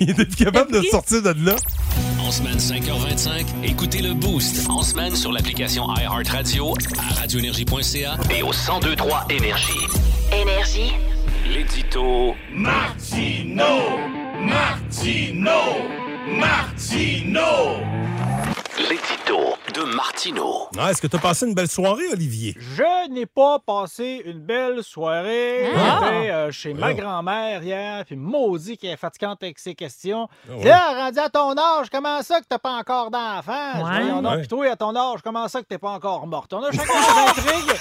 il 0.00 0.10
était 0.10 0.24
plus 0.26 0.44
capable 0.44 0.72
de 0.72 0.82
sortir 0.82 1.22
de 1.22 1.30
là. 1.44 1.56
En 2.32 2.34
semaine 2.34 2.56
5h25, 2.56 3.44
écoutez 3.62 4.00
le 4.00 4.14
Boost. 4.14 4.66
En 4.70 4.80
semaine 4.80 5.14
sur 5.14 5.32
l'application 5.32 5.84
iHeartRadio, 5.96 6.72
à 6.98 7.20
radioénergie.ca 7.20 8.16
et 8.30 8.42
au 8.42 8.52
1023 8.52 9.26
Énergie. 9.28 9.86
Énergie. 10.32 10.94
L'édito 11.46 12.34
Martino! 12.54 13.98
Martino! 14.40 15.50
Martino! 16.26 17.42
L'édito 18.78 19.54
de 19.74 19.82
Martino. 19.94 20.68
Ah, 20.78 20.90
Est-ce 20.90 21.02
que 21.02 21.06
tu 21.06 21.16
as 21.16 21.18
passé 21.18 21.46
une 21.46 21.54
belle 21.54 21.68
soirée, 21.68 22.08
Olivier? 22.12 22.56
Je 22.58 23.08
n'ai 23.10 23.26
pas 23.26 23.58
passé 23.58 24.22
une 24.24 24.40
belle 24.40 24.82
soirée. 24.82 25.70
Ah! 25.76 26.00
J'étais 26.02 26.30
euh, 26.30 26.50
chez 26.50 26.74
ma 26.74 26.94
grand-mère 26.94 27.62
hier, 27.62 28.04
puis 28.06 28.16
maudit 28.16 28.76
qui 28.78 28.86
est 28.86 28.96
fatigante 28.96 29.42
avec 29.42 29.58
ses 29.58 29.74
questions. 29.74 30.26
Ah 30.50 30.56
ouais. 30.56 30.64
Là, 30.64 31.04
rendu 31.04 31.18
à 31.18 31.28
ton 31.28 31.52
âge, 31.56 31.88
comment 31.92 32.22
ça 32.22 32.40
que 32.40 32.46
t'as 32.48 32.58
pas 32.58 32.72
encore 32.72 33.10
d'enfant? 33.10 33.74
Ouais. 33.76 33.80
Voyons 34.00 34.22
donc, 34.22 34.32
Ouais. 34.32 34.38
puis 34.38 34.48
toi, 34.48 34.70
à 34.70 34.76
ton 34.76 34.96
âge, 34.96 35.20
comment 35.22 35.48
ça 35.48 35.60
que 35.60 35.66
t'es 35.66 35.78
pas 35.78 35.90
encore 35.90 36.26
morte? 36.26 36.52
On 36.54 36.62
a 36.62 36.70
chacun 36.72 36.84
ses 37.34 37.40
intrigues. 37.40 37.78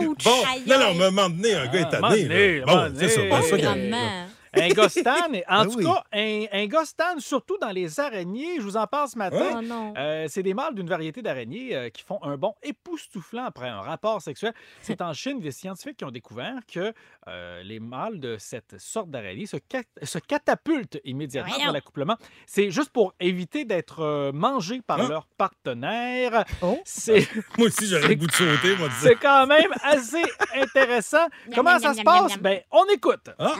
Ouch! 0.00 0.24
Bon, 0.24 0.30
non, 0.66 0.78
non, 0.78 0.94
mais 0.94 1.04
à 1.04 1.08
un 1.08 1.10
moment 1.10 1.28
donné, 1.30 1.54
un 1.54 1.66
gars 1.66 1.80
est 1.80 1.90
tanné. 1.90 2.22
donné, 2.22 2.58
là. 2.60 2.66
Bon, 2.66 2.92
c'est 2.96 3.08
ça. 3.08 3.20
ben, 3.22 3.42
ça, 3.42 3.56
qu'il- 3.56 3.64
grandement. 3.64 4.26
Un 4.54 4.68
gostan, 4.70 5.10
en 5.48 5.64
Ben 5.64 5.70
tout 5.70 5.78
oui. 5.78 5.84
cas, 5.84 6.04
un, 6.12 6.44
un 6.52 6.66
gostan, 6.66 7.18
surtout 7.18 7.58
dans 7.58 7.70
les 7.70 8.00
araignées, 8.00 8.56
je 8.56 8.62
vous 8.62 8.76
en 8.76 8.86
parle 8.86 9.08
ce 9.08 9.18
matin. 9.18 9.56
Oh 9.58 9.62
non. 9.62 9.94
Euh, 9.96 10.26
c'est 10.28 10.42
des 10.42 10.54
mâles 10.54 10.74
d'une 10.74 10.88
variété 10.88 11.22
d'araignées 11.22 11.74
euh, 11.74 11.90
qui 11.90 12.02
font 12.02 12.18
un 12.22 12.36
bond 12.36 12.54
époustouflant 12.62 13.44
après 13.44 13.68
un 13.68 13.80
rapport 13.80 14.20
sexuel. 14.22 14.52
C'est 14.82 15.00
en 15.02 15.12
Chine, 15.12 15.40
des 15.40 15.50
scientifiques 15.52 15.96
qui 15.98 16.04
ont 16.04 16.10
découvert 16.10 16.54
que 16.72 16.92
euh, 17.28 17.62
les 17.62 17.80
mâles 17.80 18.20
de 18.20 18.36
cette 18.38 18.78
sorte 18.80 19.10
d'araignée 19.10 19.46
se, 19.46 19.56
cat- 19.56 19.82
se 20.02 20.18
catapultent 20.18 20.98
immédiatement 21.04 21.50
Voyons. 21.52 21.66
dans 21.66 21.72
l'accouplement. 21.72 22.16
C'est 22.46 22.70
juste 22.70 22.90
pour 22.90 23.14
éviter 23.20 23.64
d'être 23.64 24.00
euh, 24.00 24.32
mangés 24.32 24.80
par 24.86 25.00
Hein? 25.00 25.08
leur 25.08 25.26
partenaire. 25.36 26.44
Oh. 26.62 26.78
C'est 26.84 27.26
Moi 27.58 27.68
aussi, 27.68 27.86
j'aurais 27.86 28.08
le 28.08 28.14
goût 28.16 28.26
de 28.26 28.32
sauter, 28.32 28.76
moi, 28.76 28.88
c'est 29.00 29.16
quand 29.16 29.46
même 29.46 29.70
assez 29.82 30.22
intéressant. 30.54 31.26
Comment 31.54 31.78
ça 31.78 31.94
se 31.94 32.02
passe? 32.02 32.36
Ben, 32.38 32.60
on 32.70 32.84
écoute. 32.86 33.30
Ah, 33.38 33.54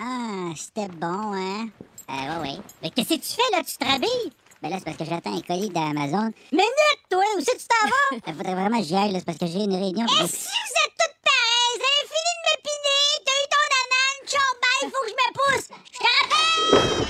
c'était 0.78 0.94
bon, 0.94 1.32
hein? 1.34 1.68
Ah, 2.06 2.40
ouais, 2.40 2.50
ouais. 2.50 2.58
Mais 2.82 2.90
qu'est-ce 2.90 3.08
que 3.08 3.14
tu 3.14 3.34
fais, 3.34 3.50
là? 3.50 3.62
Tu 3.66 3.76
te 3.76 3.84
rhabilles? 3.84 4.32
Ben 4.62 4.70
là, 4.70 4.76
c'est 4.78 4.84
parce 4.84 4.96
que 4.96 5.04
j'attends 5.04 5.36
un 5.36 5.40
colis 5.40 5.70
d'Amazon. 5.70 6.32
Minute, 6.52 7.02
toi! 7.10 7.22
Où 7.36 7.40
c'est 7.40 7.56
que 7.56 7.58
tu 7.58 7.66
t'en 7.66 7.88
vas? 7.88 8.22
Il 8.26 8.34
faudrait 8.36 8.54
vraiment 8.54 8.78
que 8.78 8.84
j'y 8.84 8.96
aille, 8.96 9.12
là. 9.12 9.18
C'est 9.18 9.24
parce 9.24 9.38
que 9.38 9.46
j'ai 9.46 9.64
une 9.64 9.74
réunion. 9.74 10.06
Et 10.06 10.26
si 10.28 10.48
vous 10.48 10.78
êtes 10.84 10.94
toutes 10.98 11.18
pareilles? 11.24 11.74
Vous 11.74 11.84
avez 11.84 12.06
fini 12.06 12.32
de 12.38 12.42
m'épiner? 12.46 13.06
T'as 13.26 13.38
eu 13.42 13.48
ton 13.54 13.66
anane? 13.80 14.22
Ciao, 14.28 14.50
bye! 14.62 14.90
Faut 14.90 15.02
que 15.04 15.10
je 15.10 15.14
me 15.14 15.28
pousse! 15.34 15.68
Je 15.92 15.98
te 15.98 16.04
rappelle! 16.04 17.06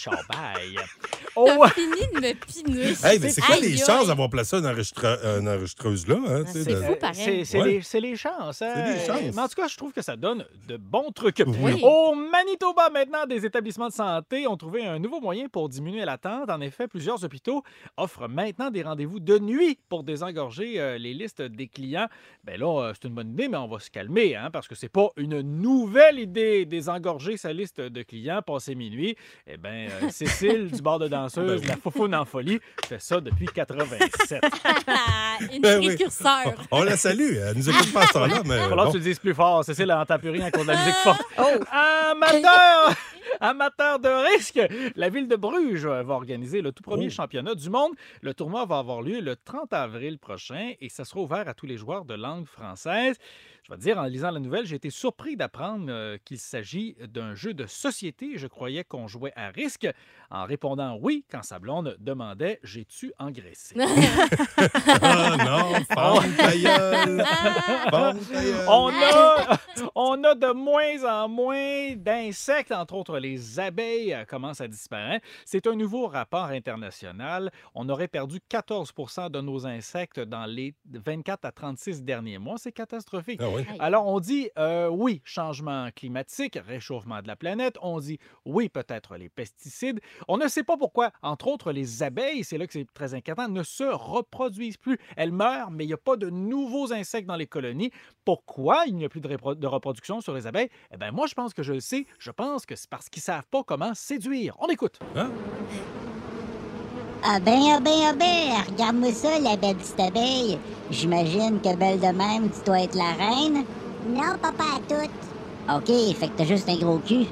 Ciao, 0.00 0.14
bye. 0.30 0.76
T'as 0.76 0.82
Oh, 1.34 1.66
fini 1.74 2.06
de 2.14 2.20
me 2.20 2.32
piner. 2.34 2.92
Hey, 3.04 3.18
mais 3.18 3.30
c'est 3.30 3.40
quoi 3.40 3.56
les 3.56 3.72
aïe. 3.72 3.78
chances 3.78 4.06
d'avoir 4.06 4.30
placé 4.30 4.56
une, 4.56 4.66
enregistre- 4.66 5.04
une 5.40 5.48
enregistreuse 5.48 6.06
là? 6.06 6.16
Hein, 6.24 6.44
sais, 6.46 6.62
c'est 6.62 6.70
de- 6.74 6.76
fou, 6.82 6.94
pareil. 7.00 7.44
C'est 7.44 7.58
Ouais. 7.58 7.80
les, 8.00 8.16
chances. 8.16 8.62
hein. 8.62 8.72
C'est 8.76 8.92
les 8.92 9.06
chances. 9.06 9.34
Mais 9.34 9.42
en 9.42 9.48
tout 9.48 9.60
cas, 9.60 9.66
je 9.66 9.76
trouve 9.76 9.92
que 9.92 10.02
ça 10.02 10.14
donne 10.14 10.44
de 10.68 10.76
bons 10.76 11.10
trucs. 11.10 11.42
Oui. 11.46 11.80
Au 11.82 12.14
Manitoba, 12.14 12.90
maintenant, 12.90 13.26
des 13.26 13.44
établissements 13.44 13.88
de 13.88 13.92
santé 13.92 14.46
ont 14.46 14.56
trouvé 14.56 14.86
un 14.86 15.00
nouveau 15.00 15.20
moyen 15.20 15.48
pour 15.48 15.68
diminuer 15.68 16.04
l'attente. 16.04 16.48
En 16.48 16.60
effet, 16.60 16.86
plusieurs 16.86 17.24
hôpitaux 17.24 17.64
offrent 17.96 18.28
maintenant 18.28 18.70
des 18.70 18.82
rendez-vous 18.82 19.18
de 19.18 19.38
nuit 19.40 19.78
pour 19.88 20.04
désengorger 20.04 20.80
euh, 20.80 20.96
les 20.98 21.12
listes 21.12 21.42
des 21.42 21.66
clients. 21.66 22.06
Ben 22.44 22.58
là, 22.60 22.82
euh, 22.88 22.92
c'est 22.94 23.08
une 23.08 23.14
bonne 23.14 23.32
idée, 23.32 23.48
mais 23.48 23.56
on 23.56 23.66
va 23.68 23.80
se 23.80 23.90
calmer, 23.90 24.36
hein, 24.36 24.50
parce 24.52 24.68
que 24.68 24.76
c'est 24.76 24.88
pas 24.88 25.08
une 25.16 25.40
nouvelle 25.40 26.20
idée 26.20 26.66
désengorger 26.66 27.36
sa 27.36 27.52
liste 27.52 27.80
de 27.80 28.02
clients 28.04 28.42
passé 28.42 28.76
minuit. 28.76 29.16
Eh 29.46 29.56
bien, 29.56 29.88
Cécile 30.10 30.70
du 30.70 30.80
bar 30.82 30.98
de 30.98 31.08
danseuse, 31.08 31.64
la 31.66 31.76
foufoune 31.76 32.14
en 32.14 32.24
folie, 32.24 32.60
fait 32.86 33.00
ça 33.00 33.20
depuis 33.20 33.46
87. 33.46 34.10
Une 35.54 35.62
Ben 35.62 35.78
oui. 35.78 35.86
précurseur. 35.88 36.54
On 36.70 36.82
la 36.82 36.96
salue. 36.96 37.36
Elle 37.36 37.56
nous 37.56 37.68
écoute 37.70 37.92
pas 37.92 38.02
à 38.02 38.06
ce 38.06 38.12
temps-là, 38.12 38.42
mais. 38.46 38.58
Alors, 38.58 38.86
bon. 38.86 38.90
tu 38.92 38.98
le 38.98 39.04
dises 39.04 39.18
plus 39.18 39.34
fort. 39.34 39.64
Cécile, 39.64 39.84
elle 39.90 39.96
n'entend 39.96 40.18
plus 40.18 40.30
rien 40.30 40.46
à 40.46 40.50
cause 40.50 40.66
de 40.66 40.72
la 40.72 40.78
musique 40.78 40.94
forte. 40.96 41.22
Oh. 41.38 41.42
Amateur! 41.70 42.94
Amateur 43.40 43.98
de 44.00 44.08
risque! 44.34 44.60
La 44.96 45.08
ville 45.10 45.28
de 45.28 45.36
Bruges 45.36 45.86
va 45.86 46.14
organiser 46.14 46.60
le 46.62 46.72
tout 46.72 46.82
premier 46.82 47.06
Oh. 47.06 47.10
championnat 47.10 47.54
du 47.54 47.70
monde. 47.70 47.92
Le 48.22 48.34
tournoi 48.34 48.64
va 48.64 48.78
avoir 48.78 49.02
lieu 49.02 49.20
le 49.20 49.36
30 49.36 49.72
avril 49.72 50.18
prochain 50.18 50.72
et 50.80 50.88
ça 50.88 51.04
sera 51.04 51.20
ouvert 51.20 51.46
à 51.48 51.54
tous 51.54 51.66
les 51.66 51.76
joueurs 51.76 52.04
de 52.04 52.14
langue 52.14 52.46
française. 52.46 53.16
Je 53.68 53.74
vais 53.74 53.78
te 53.78 53.82
dire, 53.84 53.98
en 53.98 54.04
lisant 54.04 54.30
la 54.30 54.40
nouvelle, 54.40 54.66
j'ai 54.66 54.76
été 54.76 54.90
surpris 54.90 55.36
d'apprendre 55.36 55.86
euh, 55.88 56.16
qu'il 56.24 56.38
s'agit 56.38 56.96
d'un 57.12 57.34
jeu 57.34 57.54
de 57.54 57.66
société. 57.66 58.38
Je 58.38 58.46
croyais 58.46 58.82
qu'on 58.82 59.06
jouait 59.08 59.32
à 59.36 59.50
risque 59.50 59.86
en 60.30 60.44
répondant 60.44 60.98
oui 61.00 61.24
quand 61.30 61.42
sa 61.42 61.58
blonde 61.58 61.96
demandait 62.00 62.60
J'ai-tu 62.62 63.12
engraissé? 63.18 63.76
Ah 65.00 65.36
non, 65.38 65.74
ferme 65.84 66.32
ta 66.36 66.56
gueule. 66.56 67.24
Ferme 67.90 68.18
ta 68.18 68.42
gueule. 68.42 68.66
On 68.68 68.90
a, 68.90 69.58
on 69.94 70.24
a 70.24 70.34
de 70.34 70.52
moins 70.52 71.04
en 71.04 71.28
moins 71.28 71.94
d'insectes, 71.96 72.72
entre 72.72 72.94
autres 72.94 73.18
les 73.18 73.28
les 73.28 73.60
abeilles 73.60 74.14
euh, 74.14 74.24
commencent 74.24 74.60
à 74.60 74.68
disparaître. 74.68 75.26
C'est 75.44 75.66
un 75.66 75.74
nouveau 75.74 76.06
rapport 76.06 76.46
international. 76.46 77.50
On 77.74 77.88
aurait 77.88 78.08
perdu 78.08 78.38
14% 78.50 79.30
de 79.30 79.40
nos 79.40 79.66
insectes 79.66 80.20
dans 80.20 80.46
les 80.46 80.74
24 80.90 81.44
à 81.44 81.52
36 81.52 82.02
derniers 82.02 82.38
mois. 82.38 82.56
C'est 82.58 82.72
catastrophique. 82.72 83.40
Ah 83.42 83.48
oui? 83.50 83.57
Alors, 83.78 84.06
on 84.06 84.20
dit 84.20 84.50
euh, 84.58 84.88
oui, 84.88 85.20
changement 85.24 85.88
climatique, 85.94 86.58
réchauffement 86.66 87.22
de 87.22 87.26
la 87.26 87.36
planète. 87.36 87.76
On 87.82 87.98
dit 87.98 88.18
oui, 88.44 88.68
peut-être 88.68 89.16
les 89.16 89.28
pesticides. 89.28 90.00
On 90.28 90.36
ne 90.36 90.48
sait 90.48 90.64
pas 90.64 90.76
pourquoi, 90.76 91.10
entre 91.22 91.48
autres, 91.48 91.72
les 91.72 92.02
abeilles, 92.02 92.44
c'est 92.44 92.58
là 92.58 92.66
que 92.66 92.72
c'est 92.72 92.86
très 92.92 93.14
inquiétant, 93.14 93.48
ne 93.48 93.62
se 93.62 93.84
reproduisent 93.84 94.76
plus. 94.76 94.98
Elles 95.16 95.32
meurent, 95.32 95.70
mais 95.70 95.84
il 95.84 95.88
n'y 95.88 95.92
a 95.92 95.98
pas 95.98 96.16
de 96.16 96.30
nouveaux 96.30 96.92
insectes 96.92 97.26
dans 97.28 97.36
les 97.36 97.46
colonies. 97.46 97.90
Pourquoi 98.24 98.84
il 98.86 98.96
n'y 98.96 99.04
a 99.04 99.08
plus 99.08 99.20
de, 99.20 99.28
repro- 99.28 99.54
de 99.54 99.66
reproduction 99.66 100.20
sur 100.20 100.34
les 100.34 100.46
abeilles? 100.46 100.68
Eh 100.92 100.96
bien, 100.96 101.12
moi, 101.12 101.26
je 101.26 101.34
pense 101.34 101.54
que 101.54 101.62
je 101.62 101.72
le 101.72 101.80
sais. 101.80 102.06
Je 102.18 102.30
pense 102.30 102.66
que 102.66 102.76
c'est 102.76 102.90
parce 102.90 103.08
qu'ils 103.08 103.22
savent 103.22 103.46
pas 103.50 103.62
comment 103.62 103.94
séduire. 103.94 104.56
On 104.60 104.68
écoute. 104.68 104.98
Ah 107.30 107.38
ben, 107.40 107.60
ah 107.76 107.80
ben, 107.80 107.92
ah 108.08 108.12
ben, 108.14 108.64
regarde-moi 108.70 109.12
ça, 109.12 109.38
la 109.38 109.56
belle 109.56 109.76
petite 109.76 110.00
abeille. 110.00 110.58
J'imagine 110.90 111.60
que 111.60 111.76
belle 111.76 112.00
de 112.00 112.06
même, 112.06 112.48
tu 112.50 112.60
dois 112.64 112.80
être 112.82 112.94
la 112.94 113.12
reine. 113.12 113.64
Non, 114.08 114.38
papa 114.40 114.64
à 114.76 114.80
toutes. 114.88 115.10
OK, 115.76 116.16
fait 116.18 116.28
que 116.28 116.32
t'as 116.38 116.44
juste 116.44 116.68
un 116.70 116.76
gros 116.76 116.98
cul. 117.00 117.26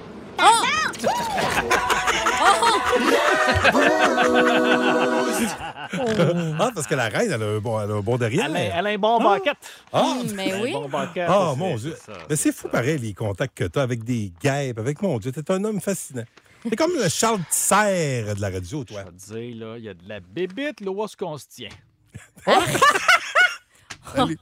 ah, 6.58 6.70
parce 6.74 6.86
que 6.86 6.94
la 6.94 7.08
reine, 7.08 7.30
elle 7.32 7.42
a 7.42 7.46
un 7.46 7.58
bon, 7.58 7.80
elle 7.80 7.90
a 7.90 7.94
un 7.94 8.00
bon 8.00 8.16
derrière. 8.16 8.46
Elle 8.46 8.56
a, 8.56 8.60
elle 8.78 8.86
a 8.86 8.90
un 8.90 8.98
bon 8.98 9.18
banquette. 9.20 9.56
Ah, 9.92 10.16
mais 10.34 10.52
Un 10.52 10.60
oui. 10.62 10.72
bon 10.72 10.88
banquette, 10.88 11.26
Ah, 11.28 11.54
mon 11.56 11.76
Dieu. 11.76 11.96
ça. 12.04 12.12
Mais 12.28 12.36
c'est 12.36 12.52
fou, 12.52 12.68
pareil, 12.68 12.98
les 12.98 13.14
contacts 13.14 13.56
que 13.56 13.64
tu 13.64 13.78
as 13.78 13.82
avec 13.82 14.04
des 14.04 14.32
guêpes, 14.42 14.78
avec 14.78 15.00
mon 15.02 15.18
Dieu. 15.18 15.32
T'es 15.32 15.50
un 15.50 15.62
homme 15.64 15.80
fascinant. 15.80 16.24
T'es 16.70 16.76
comme 16.76 16.92
le 17.00 17.08
Charles 17.08 17.40
Tisser 17.50 18.24
de 18.34 18.40
la 18.40 18.50
radio, 18.50 18.84
toi. 18.84 19.00
Je 19.00 19.04
vais 19.04 19.16
te 19.16 19.50
dire, 19.54 19.66
là, 19.66 19.74
il 19.78 19.84
y 19.84 19.88
a 19.88 19.94
de 19.94 20.08
la 20.08 20.20
bébite, 20.20 20.80
là, 20.80 20.90
où 20.90 21.04
est-ce 21.04 21.16
qu'on 21.16 21.36
se 21.38 21.46
tient? 21.48 21.68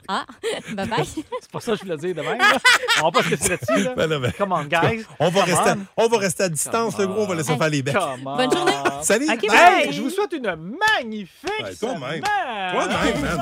Ah, 0.07 0.25
bye 0.73 0.87
bye. 0.87 1.03
C'est 1.05 1.51
pas 1.51 1.59
ça 1.59 1.71
que 1.71 1.79
je 1.79 1.83
voulais 1.83 1.97
dire 1.97 2.13
de 2.15 2.21
même. 2.21 2.37
là. 2.37 2.57
On 3.01 3.05
va 3.05 3.11
pas 3.11 3.23
se 3.23 3.29
laisser 3.31 3.49
là-dessus. 3.49 3.83
Là. 3.83 3.95
Ben 3.95 4.07
ben, 4.07 4.31
Come 4.37 4.51
on, 4.51 4.63
guys. 4.65 5.03
On 5.19 5.29
va, 5.29 5.41
Come 5.41 5.49
rester, 5.49 5.69
à- 5.71 5.75
on. 5.97 6.05
on 6.05 6.07
va 6.07 6.17
rester 6.19 6.43
à 6.43 6.49
distance, 6.49 6.97
le 6.99 7.07
gros. 7.07 7.23
On 7.23 7.27
va 7.27 7.35
laisser 7.35 7.57
faire 7.57 7.69
les 7.69 7.81
becs. 7.81 7.95
Come 7.95 8.27
on. 8.27 8.35
Bonne 8.37 8.51
journée. 8.53 8.71
Salut. 9.01 9.27
Hey, 9.27 9.91
je 9.91 10.01
vous 10.01 10.11
souhaite 10.11 10.33
une 10.33 10.55
magnifique 10.99 11.49
Ouais, 11.63 11.75
toi-même. 11.75 11.99
semaine. 11.99 12.21
Toi-même, 12.71 13.21
man. 13.21 13.41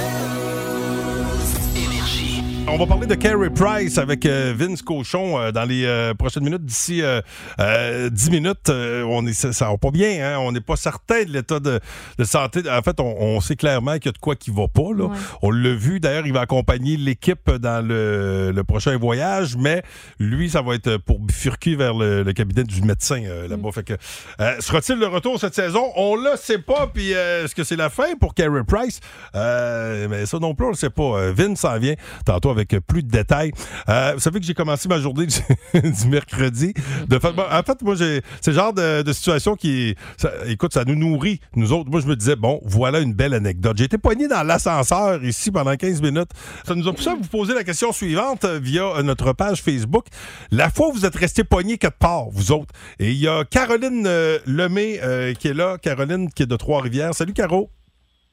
On 2.67 2.77
va 2.77 2.85
parler 2.85 3.05
de 3.07 3.15
Carey 3.15 3.49
Price 3.49 3.97
avec 3.97 4.25
euh, 4.25 4.53
Vince 4.55 4.81
Cochon 4.81 5.37
euh, 5.37 5.51
dans 5.51 5.65
les 5.65 5.83
euh, 5.83 6.13
prochaines 6.13 6.43
minutes. 6.43 6.63
D'ici 6.63 7.01
euh, 7.01 7.19
euh, 7.59 8.09
10 8.09 8.29
minutes, 8.29 8.69
on 8.69 9.25
est, 9.27 9.33
ça, 9.33 9.69
va 9.69 9.77
pas 9.77 9.91
bien. 9.91 10.35
hein. 10.35 10.37
On 10.39 10.51
n'est 10.53 10.61
pas 10.61 10.75
certain 10.77 11.23
de 11.23 11.31
l'état 11.31 11.59
de, 11.59 11.79
de 12.17 12.23
santé. 12.23 12.61
En 12.69 12.81
fait, 12.81 12.99
on, 12.99 13.15
on 13.19 13.41
sait 13.41 13.55
clairement 13.57 13.95
qu'il 13.95 14.05
y 14.05 14.09
a 14.09 14.11
de 14.13 14.17
quoi 14.19 14.35
qui 14.35 14.51
va 14.51 14.67
pas. 14.67 14.93
Là. 14.95 15.05
Ouais. 15.05 15.17
On 15.41 15.51
l'a 15.51 15.73
vu. 15.73 15.99
D'ailleurs, 15.99 16.25
il 16.25 16.33
va 16.33 16.41
accompagner 16.41 16.95
l'équipe 16.97 17.49
dans 17.51 17.85
le, 17.85 18.51
le 18.55 18.63
prochain 18.63 18.95
voyage, 18.97 19.57
mais 19.57 19.81
lui, 20.19 20.49
ça 20.49 20.61
va 20.61 20.75
être 20.75 20.97
pour 20.97 21.19
bifurquer 21.19 21.75
vers 21.75 21.93
le, 21.93 22.23
le 22.23 22.33
cabinet 22.33 22.63
du 22.63 22.81
médecin 22.83 23.21
euh, 23.25 23.47
là-bas. 23.49 23.71
Fait 23.73 23.83
que, 23.83 23.93
euh, 24.39 24.55
sera-t-il 24.59 24.97
le 24.99 25.07
retour 25.07 25.39
cette 25.39 25.55
saison? 25.55 25.91
On 25.97 26.15
le 26.15 26.37
sait 26.37 26.59
pas. 26.59 26.87
Puis 26.93 27.13
euh, 27.15 27.43
est-ce 27.45 27.55
que 27.55 27.63
c'est 27.65 27.75
la 27.75 27.89
fin 27.89 28.15
pour 28.19 28.33
Carey 28.33 28.61
Price? 28.65 28.99
Euh, 29.35 30.07
mais 30.09 30.25
ça 30.25 30.39
non 30.39 30.53
plus, 30.55 30.67
on 30.67 30.69
le 30.69 30.75
sait 30.75 30.89
pas. 30.89 31.31
Vince 31.31 31.59
s'en 31.61 31.77
vient 31.79 31.95
tantôt 32.25 32.50
avec 32.51 32.75
plus 32.87 33.03
de 33.03 33.09
détails. 33.09 33.51
Euh, 33.89 34.11
vous 34.13 34.19
savez 34.19 34.39
que 34.39 34.45
j'ai 34.45 34.53
commencé 34.53 34.87
ma 34.87 34.99
journée 34.99 35.25
du, 35.25 35.35
du 35.91 36.07
mercredi. 36.07 36.73
De 37.07 37.19
fait, 37.19 37.31
bon, 37.31 37.43
en 37.51 37.63
fait, 37.63 37.81
moi, 37.81 37.95
j'ai, 37.95 38.21
c'est 38.41 38.51
le 38.51 38.57
genre 38.57 38.73
de, 38.73 39.01
de 39.01 39.13
situation 39.13 39.55
qui, 39.55 39.95
ça- 40.17 40.31
écoute, 40.47 40.73
ça 40.73 40.83
nous 40.85 40.95
nourrit, 40.95 41.39
nous 41.55 41.73
autres. 41.73 41.89
Moi, 41.89 42.01
je 42.01 42.07
me 42.07 42.15
disais, 42.15 42.35
bon, 42.35 42.59
voilà 42.63 42.99
une 42.99 43.13
belle 43.13 43.33
anecdote. 43.33 43.77
J'ai 43.77 43.85
été 43.85 43.97
poigné 43.97 44.27
dans 44.27 44.43
l'ascenseur 44.43 45.23
ici 45.23 45.51
pendant 45.51 45.75
15 45.75 46.01
minutes. 46.01 46.29
Ça 46.67 46.75
nous 46.75 46.87
a 46.87 46.93
poussé 46.93 47.09
à 47.09 47.15
vous 47.15 47.27
poser 47.27 47.53
la 47.53 47.63
question 47.63 47.91
suivante 47.91 48.45
euh, 48.45 48.59
via 48.61 48.83
euh, 48.83 49.03
notre 49.03 49.33
page 49.33 49.61
Facebook. 49.61 50.05
La 50.51 50.69
fois 50.69 50.89
où 50.89 50.93
vous 50.93 51.05
êtes 51.05 51.15
resté 51.15 51.43
poigné 51.43 51.77
quelque 51.77 51.97
part, 51.97 52.25
vous 52.31 52.51
autres. 52.51 52.73
Et 52.99 53.11
il 53.11 53.17
y 53.17 53.27
a 53.27 53.43
Caroline 53.45 54.05
euh, 54.07 54.39
Lemay 54.45 54.99
euh, 55.01 55.33
qui 55.33 55.47
est 55.47 55.53
là. 55.53 55.77
Caroline 55.77 56.29
qui 56.31 56.43
est 56.43 56.47
de 56.47 56.55
Trois-Rivières. 56.55 57.13
Salut, 57.13 57.33
Caro. 57.33 57.69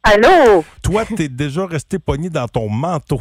Allô? 0.03 0.65
Toi, 0.83 1.05
t'es 1.05 1.29
déjà 1.29 1.67
resté 1.67 1.99
poigné 1.99 2.31
dans 2.31 2.47
ton 2.49 2.69
manteau. 2.69 3.21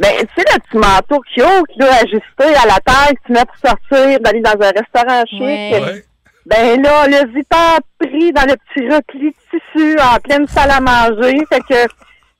Ben, 0.00 0.10
tu 0.18 0.42
sais, 0.42 0.44
le 0.52 0.60
petit 0.60 0.76
manteau 0.76 1.20
cute, 1.20 1.76
là, 1.76 1.86
ajusté 2.02 2.56
à 2.56 2.66
la 2.66 2.80
taille 2.84 3.14
que 3.14 3.26
tu 3.26 3.32
mets 3.32 3.44
pour 3.44 3.56
sortir, 3.70 4.18
d'aller 4.20 4.40
dans 4.40 4.52
un 4.52 4.70
restaurant 4.70 5.24
chic. 5.26 5.40
Ouais. 5.40 6.04
Ben 6.46 6.82
là, 6.82 7.06
le 7.06 7.32
zipper 7.32 7.78
pris 7.98 8.32
dans 8.32 8.42
le 8.42 8.56
petit 8.56 8.88
repli 8.88 9.30
de 9.30 9.36
tissu 9.50 9.96
en 10.00 10.18
pleine 10.18 10.46
salle 10.46 10.70
à 10.70 10.80
manger. 10.80 11.38
Fait 11.48 11.60
que 11.60 11.88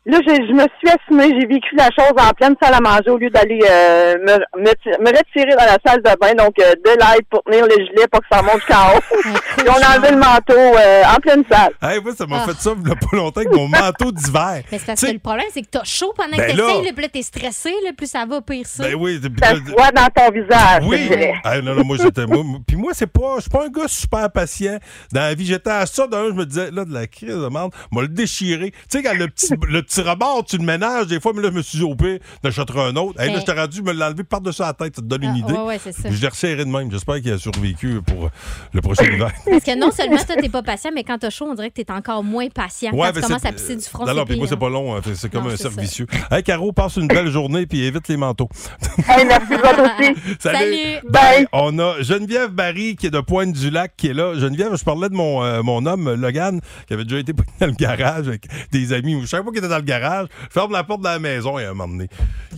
là, 0.06 0.18
j'ai- 0.26 0.46
je 0.46 0.52
me 0.52 0.62
suis 0.78 0.88
assumée, 0.88 1.38
j'ai 1.40 1.46
vécu 1.46 1.74
la 1.76 1.88
chose 1.96 2.12
en 2.18 2.30
pleine 2.32 2.54
salle 2.62 2.74
à 2.74 2.80
manger 2.80 3.10
au 3.10 3.18
lieu 3.18 3.30
d'aller 3.30 3.60
euh, 3.68 4.14
me, 4.18 4.60
me, 4.62 4.70
ti- 4.74 5.00
me 5.00 5.08
retirer 5.08 5.54
dans 5.56 5.64
la 5.64 5.78
salle 5.84 6.02
de 6.02 6.18
bain. 6.20 6.34
Donc, 6.34 6.54
euh, 6.60 6.74
de 6.74 6.90
l'aide 6.90 7.24
pour 7.30 7.42
tenir 7.44 7.64
le 7.64 7.74
gilet 7.74 8.06
pour 8.10 8.20
que 8.20 8.26
ça 8.30 8.42
monte 8.42 8.56
jusqu'en 8.56 8.96
haut. 8.96 9.00
Puis 9.56 9.66
on 9.68 9.72
a 9.82 9.96
enlevé 9.96 10.10
le 10.10 10.18
manteau 10.18 10.54
euh, 10.78 11.02
en 11.04 11.16
pleine 11.20 11.44
salle. 11.50 11.72
Hey, 11.82 12.00
moi, 12.02 12.12
ça 12.16 12.26
m'a 12.26 12.42
Ah. 12.42 12.46
fait 12.46 12.60
ça 12.60 12.72
il 12.82 12.88
y 12.88 12.92
a 12.92 12.96
pas 12.96 13.16
longtemps 13.16 13.40
avec 13.40 13.52
mon 13.54 13.68
manteau 13.68 14.12
d'hiver. 14.12 14.62
Mais 14.70 14.78
c'est 14.78 14.86
parce 14.86 15.00
que 15.00 15.10
le 15.12 15.18
problème, 15.18 15.46
c'est 15.52 15.62
que 15.62 15.68
t'as 15.70 15.84
chaud 15.84 16.12
pendant 16.16 16.36
Ben 16.36 16.46
que 16.46 16.56
t'essayes, 16.56 16.84
là, 16.84 16.92
puis 16.92 17.02
là, 17.02 17.08
t'es 17.08 17.22
stressé, 17.22 17.70
là, 17.84 17.90
plus 17.96 18.10
ça 18.10 18.24
va, 18.26 18.40
pire 18.42 18.66
ça. 18.66 18.82
Ben 18.84 18.94
oui. 18.96 19.18
puis 19.20 19.30
Ça 19.42 19.52
là- 19.54 19.58
se 19.64 19.70
voit 19.70 19.90
dans 19.90 20.08
ton 20.14 20.30
visage, 20.32 20.82
je 20.82 20.88
Oui. 20.88 21.08
Ah, 21.44 21.60
non, 21.60 21.74
non, 21.74 21.84
moi, 21.84 21.96
j'étais. 22.00 22.24
Puis 22.66 22.76
moi, 22.76 22.92
c'est 22.94 23.06
pas. 23.06 23.36
Je 23.36 23.42
suis 23.42 23.50
pas 23.50 23.64
un 23.64 23.68
gars 23.68 23.88
super 23.88 24.30
patient. 24.30 24.78
Dans 25.12 25.20
la 25.20 25.34
vie, 25.34 25.46
j'étais 25.46 25.70
à 25.70 25.86
ça. 25.86 26.06
D'un, 26.06 26.26
je 26.28 26.32
me 26.32 26.44
disais, 26.44 26.70
là, 26.70 26.84
de 26.84 26.92
la 26.92 27.06
crise 27.06 27.28
de 27.34 27.48
merde, 27.48 27.72
m'a 27.90 28.02
le 28.02 28.08
déchiré. 28.08 28.70
Tu 28.72 28.98
sais, 28.98 29.02
quand 29.02 29.14
le 29.14 29.28
petit, 29.28 29.54
le 29.68 29.82
petit 29.82 29.93
rebord, 30.02 30.44
tu 30.44 30.56
le 30.58 30.64
ménages, 30.64 31.06
des 31.06 31.20
fois, 31.20 31.32
mais 31.34 31.42
là, 31.42 31.48
je 31.50 31.56
me 31.56 31.62
suis 31.62 31.78
dit, 31.78 31.84
au 31.84 31.94
pire, 31.94 32.18
j'achèterai 32.42 32.80
un 32.80 32.96
autre. 32.96 33.20
Hey, 33.20 33.32
là, 33.32 33.38
j'étais 33.38 33.52
rendu, 33.58 33.82
me 33.82 33.92
l'enlever 33.92 34.24
par-dessus 34.24 34.62
la 34.62 34.72
tête. 34.72 34.96
Ça 34.96 35.02
te 35.02 35.06
donne 35.06 35.22
une 35.24 35.30
Ah, 35.34 35.38
idée. 35.38 35.52
ouais, 35.52 35.60
ouais, 35.64 35.80
c'est 35.82 35.92
ça. 35.92 36.02
Puis 36.08 36.16
je 36.16 36.22
l'ai 36.22 36.28
resserré 36.28 36.64
de 36.64 36.70
même. 36.70 36.90
J'espère 36.90 37.20
qu'il 37.20 37.32
a 37.32 37.38
survécu 37.38 38.00
pour 38.02 38.30
le 38.72 38.80
prochain 38.80 39.04
hiver. 39.04 39.30
Parce 39.50 39.64
que 39.64 39.78
non 39.78 39.90
seulement 39.90 40.16
toi, 40.16 40.36
t'es 40.40 40.48
pas 40.48 40.62
patient, 40.62 40.90
mais 40.94 41.04
quand 41.04 41.18
t'as 41.18 41.30
chaud, 41.30 41.46
on 41.50 41.54
dirait 41.54 41.70
que 41.70 41.80
t'es 41.82 41.90
encore 41.92 42.22
moins 42.24 42.48
patient. 42.48 42.90
Ouais, 42.92 42.98
quand 43.08 43.14
mais 43.14 43.20
tu 43.20 43.26
commences 43.26 43.44
à 43.44 43.52
pisser 43.52 43.76
du 43.76 43.82
front, 43.84 44.06
c'est 44.06 44.24
puis 44.24 44.36
moi, 44.38 44.46
c'est 44.48 44.56
pas 44.58 44.68
long. 44.68 44.96
hein. 44.96 45.00
C'est- 45.14 45.28
comme 45.30 45.44
Non, 45.44 45.50
un 45.50 45.56
cercle 45.56 45.74
ça. 45.76 45.80
vicieux. 45.80 46.06
Hey, 46.30 46.42
Caro, 46.42 46.72
passe 46.72 46.96
une 46.96 47.08
belle 47.08 47.30
journée 47.30 47.66
puis 47.66 47.82
évite 47.84 48.08
les 48.08 48.16
manteaux. 48.16 48.48
Hey, 49.08 49.24
merci, 49.26 49.52
aussi. 49.54 50.36
Salut. 50.40 51.00
Bye. 51.10 51.46
On 51.52 51.78
a 51.78 52.00
Geneviève 52.02 52.50
Barry 52.50 52.96
qui 52.96 53.06
est 53.06 53.10
de 53.10 53.20
Pointe-du-Lac 53.20 53.92
qui 53.96 54.08
est 54.08 54.14
là. 54.14 54.34
Geneviève, 54.38 54.76
je 54.76 54.84
parlais 54.84 55.08
de 55.08 55.14
mon, 55.14 55.42
euh, 55.44 55.62
mon 55.62 55.84
homme, 55.86 56.14
Logan, 56.14 56.60
qui 56.86 56.94
avait 56.94 57.04
déjà 57.04 57.18
été 57.18 57.32
dans 57.60 57.66
le 57.66 57.72
garage 57.72 58.28
avec 58.28 58.46
des 58.72 58.92
amis. 58.92 59.18
Je 59.22 59.26
savais 59.26 59.42
pas 59.42 59.50
qu'il 59.50 59.58
était 59.58 59.68
dans 59.68 59.76
le 59.76 59.82
garage. 59.84 60.26
Ferme 60.50 60.72
la 60.72 60.84
porte 60.84 61.00
de 61.00 61.06
la 61.08 61.18
maison 61.18 61.58
et 61.58 61.64
à 61.64 61.70
un 61.70 61.74
moment 61.74 61.88
donné, 61.92 62.08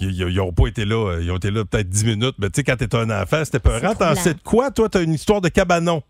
ils, 0.00 0.10
ils- 0.10 0.28
ils 0.30 0.40
ont 0.40 0.52
pas 0.52 0.66
été 0.68 0.84
là. 0.84 1.12
euh, 1.12 1.22
Ils 1.22 1.30
ont 1.30 1.36
été 1.36 1.50
là 1.50 1.64
peut-être 1.64 1.88
10 1.88 2.04
minutes. 2.06 2.36
Mais 2.38 2.48
tu 2.50 2.56
sais, 2.60 2.64
quand 2.64 2.76
t'es 2.76 2.94
un 2.94 3.10
enfant, 3.10 3.44
c'était 3.44 3.58
peurant. 3.60 3.94
T'en 3.94 4.14
sais 4.14 4.34
de 4.34 4.40
quoi? 4.42 4.70
Toi, 4.70 4.88
t'as 4.88 5.02
une 5.02 5.12
histoire 5.14 5.40
de 5.40 5.48
cabanon. 5.48 6.02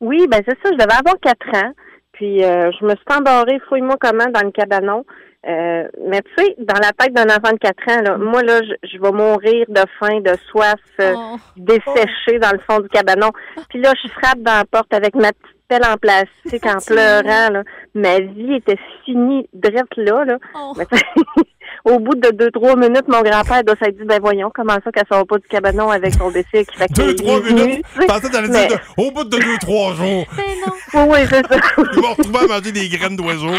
Oui, 0.00 0.26
ben 0.30 0.42
c'est 0.46 0.56
ça, 0.62 0.70
je 0.72 0.76
devais 0.76 0.92
avoir 0.98 1.14
quatre 1.22 1.48
ans. 1.56 1.72
Puis 2.12 2.44
euh, 2.44 2.70
je 2.78 2.84
me 2.84 2.90
suis 2.90 3.16
embarrée, 3.18 3.58
fouille-moi 3.68 3.96
comment, 4.00 4.26
dans 4.32 4.42
le 4.42 4.50
cabanon. 4.52 5.04
Euh, 5.46 5.84
mais 6.08 6.22
tu 6.22 6.42
sais, 6.44 6.54
dans 6.58 6.78
la 6.80 6.90
tête 6.92 7.12
d'un 7.12 7.24
enfant 7.26 7.52
de 7.52 7.58
quatre 7.58 7.86
ans, 7.90 8.00
là, 8.02 8.16
moi, 8.16 8.42
là, 8.42 8.60
je, 8.62 8.88
je 8.88 8.98
vais 8.98 9.12
mourir 9.12 9.66
de 9.68 9.82
faim, 10.00 10.20
de 10.20 10.34
soif, 10.50 10.74
euh, 11.00 11.12
Oh. 11.16 11.36
desséché 11.56 12.38
dans 12.40 12.52
le 12.52 12.60
fond 12.66 12.80
du 12.80 12.88
cabanon. 12.88 13.30
Puis 13.68 13.80
là, 13.80 13.92
je 14.02 14.08
frappe 14.08 14.38
dans 14.40 14.56
la 14.56 14.64
porte 14.64 14.92
avec 14.94 15.14
ma 15.14 15.32
petite 15.32 15.53
pelle 15.68 15.82
en 15.84 15.96
plastique 15.96 16.66
en 16.66 16.78
pleurant. 16.78 17.50
Là. 17.50 17.62
Ma 17.94 18.20
vie 18.20 18.54
était 18.56 18.78
finie, 19.04 19.48
drette 19.52 19.96
là. 19.96 20.24
là. 20.24 20.36
Oh. 20.54 20.72
Mais 20.76 20.86
au 21.84 21.98
bout 21.98 22.14
de 22.14 22.30
deux, 22.30 22.50
trois 22.50 22.76
minutes, 22.76 23.08
mon 23.08 23.22
grand-père 23.22 23.62
doit 23.64 23.74
s'être 23.82 23.96
dit, 23.98 24.04
ben 24.04 24.18
voyons, 24.20 24.50
comment 24.54 24.76
ça 24.84 24.90
qu'elle 24.92 25.06
sort 25.10 25.26
pas 25.26 25.38
du 25.38 25.46
cabanon 25.48 25.90
avec 25.90 26.14
son 26.14 26.30
bicycle? 26.30 26.64
Fait 26.76 26.90
Deux, 26.92 27.14
trois 27.16 27.40
minutes? 27.42 27.84
Je 27.96 28.06
pensais 28.06 28.28
Mais- 28.32 28.66
dire 28.66 28.78
de- 28.78 29.02
au 29.02 29.10
bout 29.10 29.24
de 29.24 29.30
deux, 29.38 29.58
trois 29.60 29.94
jours. 29.94 30.26
Ben 30.36 30.44
non. 30.66 30.72
Oui, 30.94 31.18
oui, 31.22 31.26
c'est 31.28 31.46
ça. 31.46 31.58
Ils 31.78 32.00
vont 32.00 32.12
retrouver 32.14 32.38
à 32.38 32.46
manger 32.46 32.72
des 32.72 32.88
graines 32.88 33.16
d'oiseaux. 33.16 33.58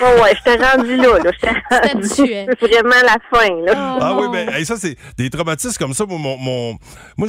Oh, 0.00 0.22
ouais, 0.22 0.34
j'étais 0.34 0.56
rendu 0.64 0.96
là, 0.96 1.18
là. 1.22 1.30
J'étais 1.32 2.44
rendu 2.44 2.56
vraiment 2.60 3.02
la 3.04 3.16
fin, 3.38 3.54
là. 3.64 3.72
Oh, 3.76 3.98
Ah 4.02 4.16
oui, 4.18 4.26
ben 4.32 4.48
hey, 4.52 4.64
ça, 4.66 4.74
c'est 4.76 4.96
des 5.16 5.30
traumatismes 5.30 5.78
comme 5.78 5.92
ça. 5.94 6.04
Moi, 6.06 6.18
mon, 6.18 6.36
mon- 6.36 6.76
moi 7.16 7.28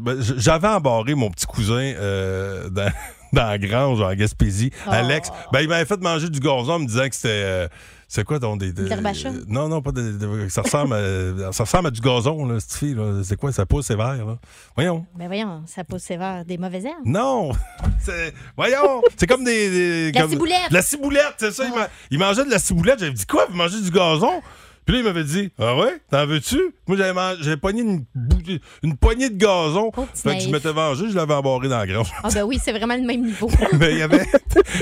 ben, 0.00 0.16
j'avais 0.36 0.66
embarré 0.68 1.14
mon 1.14 1.30
petit 1.30 1.46
cousin 1.46 1.92
euh, 1.96 2.68
dans, 2.70 2.90
dans 3.32 3.44
la 3.46 3.58
grange 3.58 4.00
en 4.00 4.14
Gaspésie, 4.14 4.70
Oh. 4.86 4.90
Alex. 4.90 5.30
Ben, 5.52 5.60
il 5.60 5.68
m'avait 5.68 5.84
fait 5.84 6.00
manger 6.00 6.28
du 6.28 6.40
gazon 6.40 6.72
en 6.74 6.78
me 6.80 6.86
disant 6.86 7.08
que 7.08 7.14
c'était. 7.14 7.28
euh, 7.30 7.68
C'est 8.08 8.24
quoi 8.24 8.38
donc 8.38 8.60
des. 8.60 8.72
des- 8.72 8.88
chat? 9.14 9.30
Non, 9.48 9.68
non, 9.68 9.80
pas 9.80 9.90
des. 9.90 10.12
des- 10.12 10.50
ça, 10.50 10.60
ressemble 10.60 10.92
à, 10.94 11.50
ça 11.52 11.64
ressemble 11.64 11.86
à 11.88 11.90
du 11.90 12.00
gazon, 12.02 12.44
là, 12.44 12.60
cette 12.60 12.74
fille. 12.74 12.94
là. 12.94 13.22
C'est 13.24 13.36
quoi, 13.36 13.52
ça 13.52 13.64
pousse 13.64 13.86
sévère, 13.86 14.26
là? 14.26 14.36
Voyons. 14.76 15.06
Ben 15.16 15.28
voyons, 15.28 15.62
ça 15.66 15.82
pousse 15.82 16.02
sévère 16.02 16.44
des 16.44 16.58
mauvaises 16.58 16.84
herbes? 16.84 17.06
Non! 17.06 17.52
C'est- 18.04 18.34
Voyons! 18.54 19.00
C'est 19.16 19.26
comme 19.26 19.44
des. 19.44 19.70
des- 19.70 20.12
La 20.12 20.20
comme- 20.20 20.30
ciboulette. 20.30 20.70
La 20.70 20.82
ciboulette, 20.82 21.34
c'est 21.38 21.52
ça. 21.52 21.64
Il, 21.64 21.74
ma- 21.74 21.88
il 22.10 22.18
mangeait 22.18 22.44
de 22.44 22.50
la 22.50 22.58
ciboulette. 22.58 22.98
J'avais 22.98 23.12
dit 23.12 23.24
quoi? 23.26 23.46
Vous 23.48 23.56
mangez 23.56 23.80
du 23.80 23.90
gazon? 23.90 24.42
Puis 24.84 24.94
là, 24.96 25.00
il 25.00 25.04
m'avait 25.04 25.24
dit 25.24 25.50
Ah 25.60 25.76
ouais? 25.76 26.00
T'en 26.10 26.26
veux-tu? 26.26 26.58
Moi, 26.88 26.96
j'avais 26.96 27.12
man- 27.12 27.36
j'avais 27.40 27.56
pogné 27.56 27.82
une, 27.82 28.04
bou- 28.14 28.36
une 28.82 28.96
poignée 28.96 29.30
de 29.30 29.36
gazon. 29.36 29.90
Oh, 29.96 30.06
fait 30.14 30.36
que 30.38 30.42
je 30.42 30.48
m'étais 30.48 30.72
vengé, 30.72 31.04
je 31.10 31.14
l'avais 31.14 31.34
embarré 31.34 31.68
dans 31.68 31.78
la 31.78 31.86
grange. 31.86 32.08
Ah 32.24 32.28
ben 32.34 32.42
oui, 32.42 32.58
c'est 32.62 32.72
vraiment 32.72 32.96
le 32.96 33.02
même 33.02 33.22
niveau. 33.24 33.48
Mais 33.78 33.92
il 33.92 33.98
y 33.98 34.02
avait. 34.02 34.26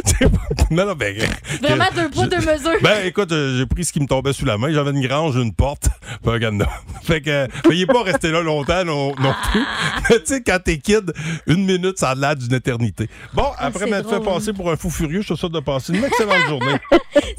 non, 0.71 0.87
non, 0.87 0.95
ben. 0.95 1.17
Vraiment 1.63 1.85
deux 1.95 2.09
poids, 2.11 2.27
deux 2.27 2.39
mesures. 2.39 2.79
Ben, 2.83 3.05
écoute, 3.07 3.31
euh, 3.33 3.59
j'ai 3.59 3.67
pris 3.67 3.85
ce 3.85 3.93
qui 3.93 4.01
me 4.01 4.07
tombait 4.07 4.33
sous 4.33 4.45
la 4.47 4.57
main. 4.59 4.73
J'avais 4.73 4.91
une 4.91 5.07
grange, 5.07 5.37
une 5.37 5.53
porte, 5.53 5.89
puis 6.23 6.33
un 6.33 6.39
cadenas. 6.41 6.69
Fait 7.03 7.21
que, 7.21 7.31
euh, 7.31 7.47
il 7.71 7.83
est 7.83 7.87
pas 7.87 8.03
resté 8.03 8.31
là 8.31 8.41
longtemps 8.43 8.85
non, 8.85 9.09
non 9.21 9.35
plus. 9.53 9.63
Mais 10.09 10.19
tu 10.21 10.27
sais, 10.35 10.43
quand 10.43 10.59
t'es 10.65 10.79
kid, 10.79 11.13
une 11.47 11.65
minute, 11.67 11.99
ça 11.99 12.11
a 12.11 12.15
l'air 12.15 12.37
d'une 12.37 12.55
éternité. 12.55 13.09
Bon, 13.35 13.47
après 13.59 13.81
c'est 13.85 13.91
m'être 13.91 14.09
fait 14.09 14.21
passer 14.21 14.53
pour 14.53 14.71
un 14.71 14.77
fou 14.77 14.89
furieux, 14.91 15.21
je 15.23 15.29
te 15.35 15.39
souhaite 15.39 15.53
de 15.53 15.61
passer 15.61 15.93
une 15.95 16.05
excellente 16.05 16.47
journée. 16.49 16.77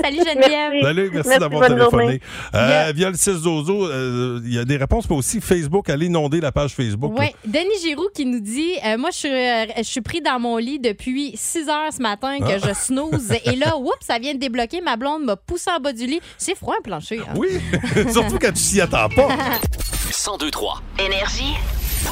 Salut 0.01 0.17
Geneviève. 0.17 0.81
Salut, 0.83 1.09
merci, 1.13 1.29
Merci, 1.29 1.39
d'avoir 1.39 1.67
téléphoné. 1.67 2.03
journée. 2.03 2.21
Euh, 2.53 2.67
Yeah. 2.69 2.91
Via 2.91 3.09
le 3.09 3.15
6 3.17 3.41
Dozo, 3.43 3.85
euh, 3.87 4.41
il 4.43 4.53
y 4.53 4.59
a 4.59 4.65
des 4.65 4.75
réponses, 4.77 5.09
mais 5.09 5.15
aussi 5.15 5.39
Facebook. 5.39 5.89
Allez 5.89 6.07
inonder 6.07 6.41
la 6.41 6.51
page 6.51 6.71
Facebook. 6.75 7.13
Oui, 7.17 7.27
Denis 7.45 7.79
Giroux 7.81 8.09
qui 8.13 8.25
nous 8.25 8.39
dit 8.41 8.73
euh, 8.85 8.97
Moi, 8.97 9.09
je 9.11 9.17
suis, 9.17 9.29
euh, 9.29 9.65
je 9.77 9.83
suis 9.83 10.01
pris 10.01 10.21
dans 10.21 10.39
mon 10.39 10.57
lit 10.57 10.79
depuis 10.79 11.31
6 11.35 11.69
heures 11.69 11.93
ce 11.95 12.01
matin 12.01 12.39
que 12.39 12.43
Ah. 12.45 12.57
je 12.67 12.73
snooze. 12.73 13.31
Et 13.45 13.55
là, 13.55 13.77
oups, 13.79 13.93
ça 14.01 14.19
vient 14.19 14.33
de 14.33 14.39
débloquer. 14.39 14.81
Ma 14.81 14.97
blonde 14.97 15.23
m'a 15.23 15.35
poussé 15.37 15.69
en 15.75 15.79
bas 15.79 15.93
du 15.93 16.05
lit. 16.05 16.19
C'est 16.37 16.55
froid, 16.57 16.75
un 16.77 16.81
plancher. 16.81 17.19
hein? 17.19 17.33
Oui, 17.37 17.49
surtout 18.11 18.37
quand 18.39 18.51
tu 18.53 18.59
s'y 18.61 18.81
attends 18.81 19.07
pas. 19.09 19.27
1023. 20.07 20.81
Énergie. 20.99 21.53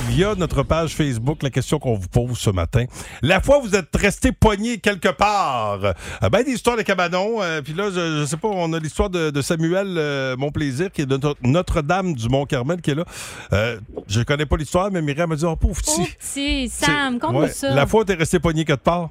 Via 0.07 0.35
notre 0.35 0.63
page 0.63 0.95
Facebook, 0.95 1.43
la 1.43 1.49
question 1.49 1.79
qu'on 1.79 1.93
vous 1.95 2.07
pose 2.07 2.37
ce 2.37 2.49
matin. 2.49 2.85
La 3.21 3.41
fois 3.41 3.59
où 3.59 3.61
vous 3.61 3.75
êtes 3.75 3.95
resté 3.95 4.31
poigné 4.31 4.77
quelque 4.79 5.09
part. 5.09 5.79
Euh, 5.83 6.29
ben, 6.29 6.43
des 6.43 6.51
histoires 6.51 6.77
de 6.77 6.81
cabanon. 6.81 7.41
euh, 7.41 7.61
Puis 7.61 7.73
là, 7.73 7.85
je, 7.93 8.19
je 8.21 8.25
sais 8.25 8.37
pas, 8.37 8.47
on 8.47 8.73
a 8.73 8.79
l'histoire 8.79 9.09
de, 9.09 9.29
de 9.29 9.41
Samuel 9.41 9.87
euh, 9.97 10.35
Mon 10.37 10.51
Plaisir, 10.51 10.91
qui 10.91 11.01
est 11.01 11.05
de 11.05 11.17
Notre- 11.17 11.39
Notre-Dame 11.43 12.13
du 12.13 12.27
Mont-Carmel, 12.29 12.81
qui 12.81 12.91
est 12.91 12.95
là. 12.95 13.05
Euh, 13.53 13.77
je 14.07 14.21
connais 14.21 14.45
pas 14.45 14.57
l'histoire, 14.57 14.89
mais 14.91 15.01
Myriam 15.01 15.29
m'a 15.29 15.35
dit, 15.35 15.45
oh, 15.45 15.55
pauvre 15.55 15.79
petit. 15.81 16.15
Petit 16.17 16.69
Sam, 16.69 17.19
conte-nous 17.19 17.41
ouais, 17.41 17.47
ça? 17.49 17.73
La 17.73 17.85
fois 17.85 18.01
où 18.01 18.03
t'es 18.03 18.15
resté 18.15 18.39
poigné 18.39 18.65
quelque 18.65 18.83
part? 18.83 19.09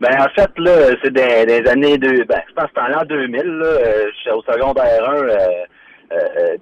Ben, 0.00 0.20
en 0.20 0.28
fait, 0.34 0.50
là, 0.58 0.72
c'est 1.02 1.12
des, 1.12 1.46
des 1.46 1.68
années 1.68 1.96
deux, 1.98 2.24
ben, 2.24 2.40
je 2.48 2.54
pense 2.54 2.64
que 2.64 2.70
c'était 2.74 2.80
en 2.80 2.98
l'an 2.98 3.04
2000, 3.08 3.42
là, 3.42 3.66
euh, 3.66 4.04
j'étais 4.18 4.34
au 4.36 4.42
secondaire 4.42 5.08
1, 5.08 5.12
euh, 5.14 5.22
euh, 5.22 5.30
euh, 5.30 5.48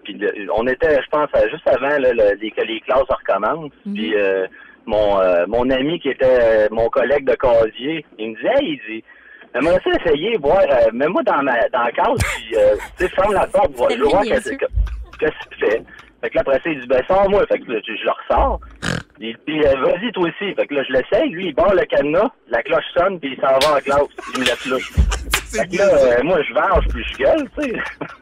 puis 0.05 0.14
le- 0.14 0.48
on 0.55 0.66
était, 0.66 1.00
je 1.02 1.09
pense, 1.11 1.28
juste 1.50 1.66
avant 1.68 1.88
là, 1.98 2.12
le- 2.12 2.50
que 2.50 2.62
les 2.66 2.81
classes 2.81 3.02
recommencent, 3.09 3.72
puis 3.94 4.14
euh, 4.16 4.46
mon, 4.87 5.20
euh, 5.20 5.44
mon 5.48 5.68
ami 5.70 6.00
qui 6.00 6.09
était 6.11 6.26
euh, 6.40 6.68
mon 6.70 6.88
collègue 6.88 7.24
de 7.24 7.35
casier, 7.35 8.05
il 8.18 8.31
me 8.31 8.37
disait, 8.37 8.48
hey, 8.61 8.81
il 8.88 8.94
dit, 8.96 9.05
J'aimerais 9.55 9.81
ça 9.85 9.90
essayer, 10.02 10.38
voir, 10.38 10.62
euh, 10.62 10.88
mets-moi 10.94 11.22
dans 11.24 11.42
ma 11.42 11.52
dans 11.68 11.83
la 11.83 11.92
case, 11.92 12.18
puis 12.37 12.57
euh, 12.57 12.74
tu 12.98 13.05
sais, 13.05 13.09
ferme 13.11 13.35
la 13.35 13.46
porte, 13.46 13.72
voir, 13.72 13.90
je 13.90 14.02
voir 14.02 14.22
qu'est-ce 14.31 14.48
que 14.57 14.64
qu'est-ce 15.20 15.31
que 15.48 15.55
tu 15.55 15.61
fais. 15.70 15.83
Fait 16.22 16.31
que 16.31 16.35
là, 16.37 16.40
après 16.40 16.61
ça, 16.64 16.70
il 16.70 16.81
dit, 16.81 16.87
ben, 16.87 17.02
sors-moi. 17.07 17.44
Fait 17.48 17.59
que 17.59 17.70
là, 17.70 17.78
je, 17.87 17.92
je 17.94 18.05
le 18.05 18.11
ressors. 18.12 18.61
Il 19.20 19.37
dit, 19.46 19.61
euh, 19.66 19.74
vas-y, 19.83 20.11
toi 20.12 20.22
aussi. 20.28 20.55
Fait 20.55 20.66
que 20.66 20.72
là, 20.74 20.83
je 20.88 20.92
l'essaye. 20.94 21.28
Lui, 21.31 21.48
il 21.48 21.55
barre 21.55 21.74
le 21.74 21.85
cadenas, 21.85 22.31
la 22.48 22.62
cloche 22.62 22.85
sonne, 22.96 23.20
puis 23.20 23.37
il 23.37 23.40
s'en 23.42 23.59
va 23.59 23.76
en 23.76 23.81
classe. 23.81 24.09
Il 24.35 24.40
me 24.40 24.44
laisse 24.46 24.66
là. 24.66 24.76
Que 25.53 25.77
là, 25.79 25.85
euh, 26.19 26.23
moi, 26.23 26.38
je 26.43 26.55
venge, 26.55 26.85
puis 26.93 27.05
je 27.12 27.17
gueule, 27.19 27.49
tu 27.59 27.65
sais. 27.71 27.73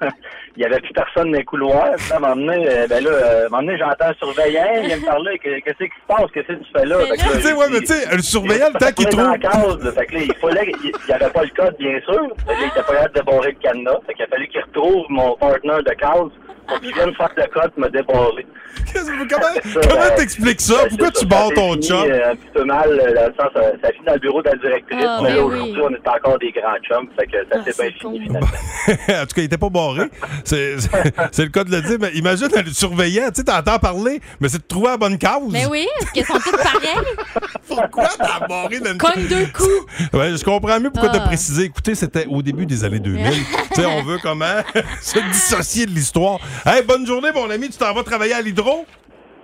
il 0.57 0.63
y 0.63 0.67
avait 0.67 0.81
plus 0.81 0.93
personne 0.93 1.31
dans 1.31 1.39
les 1.39 1.45
couloirs. 1.45 1.93
Puis 1.97 2.09
là, 2.11 2.15
à 2.15 2.19
un 2.19 2.21
moment 2.21 2.37
donné, 2.37 2.69
euh, 2.69 2.87
ben 2.89 3.05
là, 3.05 3.11
euh, 3.11 3.43
à 3.43 3.47
un 3.47 3.49
moment 3.51 3.63
donné, 3.63 3.79
j'entends 3.79 4.07
un 4.07 4.15
surveillant, 4.15 4.67
il 4.83 4.87
vient 4.89 4.97
me 4.97 5.05
parler, 5.07 5.39
que- 5.39 5.61
qu'est-ce 5.61 5.79
qui 5.85 5.85
se 5.85 6.07
passe, 6.09 6.31
qu'est-ce 6.35 6.49
que 6.49 6.53
tu 6.55 6.71
fais 6.77 6.85
là? 6.87 6.99
Fait 6.99 7.17
que 7.17 7.23
là, 7.23 7.31
Tu 7.37 7.41
sais, 7.43 7.53
ouais, 7.53 7.67
mais 7.71 7.81
tu 7.81 7.87
sais, 7.87 8.17
le 8.17 8.23
surveillant, 8.23 8.67
le 8.75 8.79
temps 8.79 8.93
qu'il 8.93 9.09
trouve. 9.09 9.39
case, 9.39 9.85
là. 9.85 9.93
Fait 9.93 10.07
que 10.07 10.15
là, 10.15 10.21
il 10.23 10.35
fallait, 10.35 10.73
il 10.85 10.93
n'y 11.09 11.13
avait 11.15 11.31
pas 11.31 11.43
le 11.43 11.51
code, 11.51 11.77
bien 11.79 12.01
sûr. 12.01 12.29
Fait 12.47 12.55
que 12.55 12.61
il 12.61 12.67
était 12.69 12.83
pas 12.83 12.93
capable 12.95 13.15
de 13.15 13.21
débarrer 13.21 13.49
le 13.53 13.59
cadenas. 13.63 13.99
Fait 14.07 14.15
qu'il 14.15 14.25
a 14.25 14.29
fallu 14.29 14.49
qu'il 14.49 14.61
retrouve 14.63 15.07
mon 15.09 15.37
partner 15.37 15.79
de 15.87 15.95
case 15.95 16.31
pour 16.69 16.81
qu'il 16.81 16.95
vienne 16.95 17.15
faire 17.15 17.31
le 17.37 17.47
code, 17.47 17.73
me 17.77 17.89
débarrer. 17.89 18.47
Comment 18.95 19.47
comment 19.89 20.17
t'expliques 20.17 20.61
ça? 20.61 20.75
Pourquoi 20.89 21.11
tu 21.11 21.27
barres 21.27 21.51
ton 21.55 21.73
fini, 21.73 21.89
chum? 21.89 22.11
euh, 22.11 22.31
un 22.33 22.37
petit 22.37 22.51
peu 22.55 22.65
mal, 22.65 22.89
dans 22.89 23.27
le 23.27 23.35
sens, 23.35 23.51
ça 23.83 23.93
finit 23.93 24.05
dans 24.07 24.13
le 24.15 24.19
bureau 24.21 24.43
de 24.43 24.49
la 24.49 24.57
directrice, 24.57 25.05
Ah, 25.07 25.19
mais 25.23 25.29
ben 25.31 25.37
là, 25.37 25.45
oui. 25.45 25.55
aujourd'hui, 25.55 25.83
on 25.83 25.91
est 25.95 26.09
encore 26.09 26.39
des 26.39 26.53
grands 26.53 26.77
chums, 26.89 27.09
fait 27.21 27.27
que 27.27 27.49
ça 27.53 27.61
Ah, 27.61 27.65
s'est 27.71 27.83
bien 27.83 27.93
fini, 28.01 28.21
finalement. 28.21 28.47
en 28.89 29.27
tout 29.27 29.35
cas, 29.35 29.43
il 29.43 29.45
était 29.45 29.59
pas 29.59 29.69
barré. 29.69 30.11
C'est 30.45 30.77
le 31.39 31.49
cas 31.49 31.65
de 31.65 31.71
le 31.71 31.83
dire. 31.83 31.99
Mais 32.01 32.11
imagine 32.15 32.49
le 32.65 32.73
surveillant, 32.73 33.29
tu 33.29 33.37
sais, 33.37 33.45
t'entends 33.45 33.79
parler, 33.79 34.21
mais 34.41 34.49
c'est 34.49 34.59
de 34.59 34.67
trouver 34.67 34.89
la 34.89 34.97
bonne 34.97 35.19
cause. 35.19 35.51
Mais 35.53 35.67
oui, 35.67 35.87
parce 35.99 36.11
qu'ils 36.13 36.25
sont 36.25 36.35
tous 36.39 36.51
pareils. 36.53 37.07
Pourquoi 37.69 38.09
t'as 38.19 38.47
barré 38.47 38.81
dans 38.81 38.91
le 38.93 38.97
Cogne 38.99 39.27
deux 39.29 39.47
coups. 39.47 40.13
Ouais, 40.13 40.37
je 40.37 40.45
comprends 40.45 40.81
mieux 40.81 40.91
pourquoi 40.91 41.11
Ah. 41.13 41.19
t'as 41.19 41.27
précisé. 41.27 41.65
Écoutez, 41.65 41.95
c'était 41.95 42.27
au 42.27 42.43
début 42.43 42.67
des 42.67 42.85
années 42.85 42.99
2000. 42.99 43.25
tu 43.33 43.81
sais, 43.81 43.87
on 43.87 44.03
veut 44.03 44.19
comment 44.23 44.61
se 45.01 45.19
dissocier 45.31 45.87
de 45.87 45.93
l'histoire. 45.93 46.41
Hey, 46.67 46.83
bonne 46.83 47.07
journée, 47.07 47.31
mon 47.35 47.49
ami. 47.51 47.69
Tu 47.71 47.79
t'en 47.79 47.93
vas 47.95 48.03
travailler 48.03 48.35
à 48.35 48.41
l'hydro? 48.43 48.87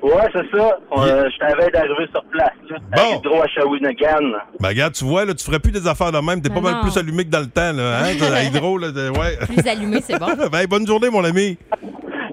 Ouais, 0.03 0.13
c'est 0.33 0.57
ça. 0.57 0.79
Euh, 0.99 1.29
je 1.31 1.39
t'avais 1.39 1.71
d'arriver 1.71 2.07
sur 2.13 2.23
place, 2.27 2.53
là. 2.71 2.77
À 2.93 3.15
Hydro 3.17 3.43
à 3.43 3.47
Shawinigan. 3.49 4.39
Ben, 4.61 4.69
regarde, 4.69 4.93
tu 4.93 5.05
vois, 5.05 5.25
là, 5.25 5.35
tu 5.35 5.45
ferais 5.45 5.59
plus 5.59 5.73
des 5.73 5.87
affaires 5.87 6.13
de 6.13 6.19
même. 6.19 6.41
T'es 6.43 6.49
pas 6.49 6.57
Ben 6.57 6.73
mal 6.73 6.81
plus 6.83 6.97
allumé 6.97 7.25
que 7.25 7.31
dans 7.31 7.41
le 7.41 7.47
temps, 7.47 7.73
là. 7.73 8.01
Hein? 8.01 8.33
À 8.35 8.43
l'hydro, 8.43 8.79
là. 8.79 8.89
Ouais. 8.89 9.37
Plus 9.47 9.67
allumé, 9.69 10.01
c'est 10.03 10.19
bon. 10.19 10.27
Ben, 10.53 10.67
bonne 10.67 10.87
journée, 10.87 11.11
mon 11.11 11.25
ami. 11.25 11.59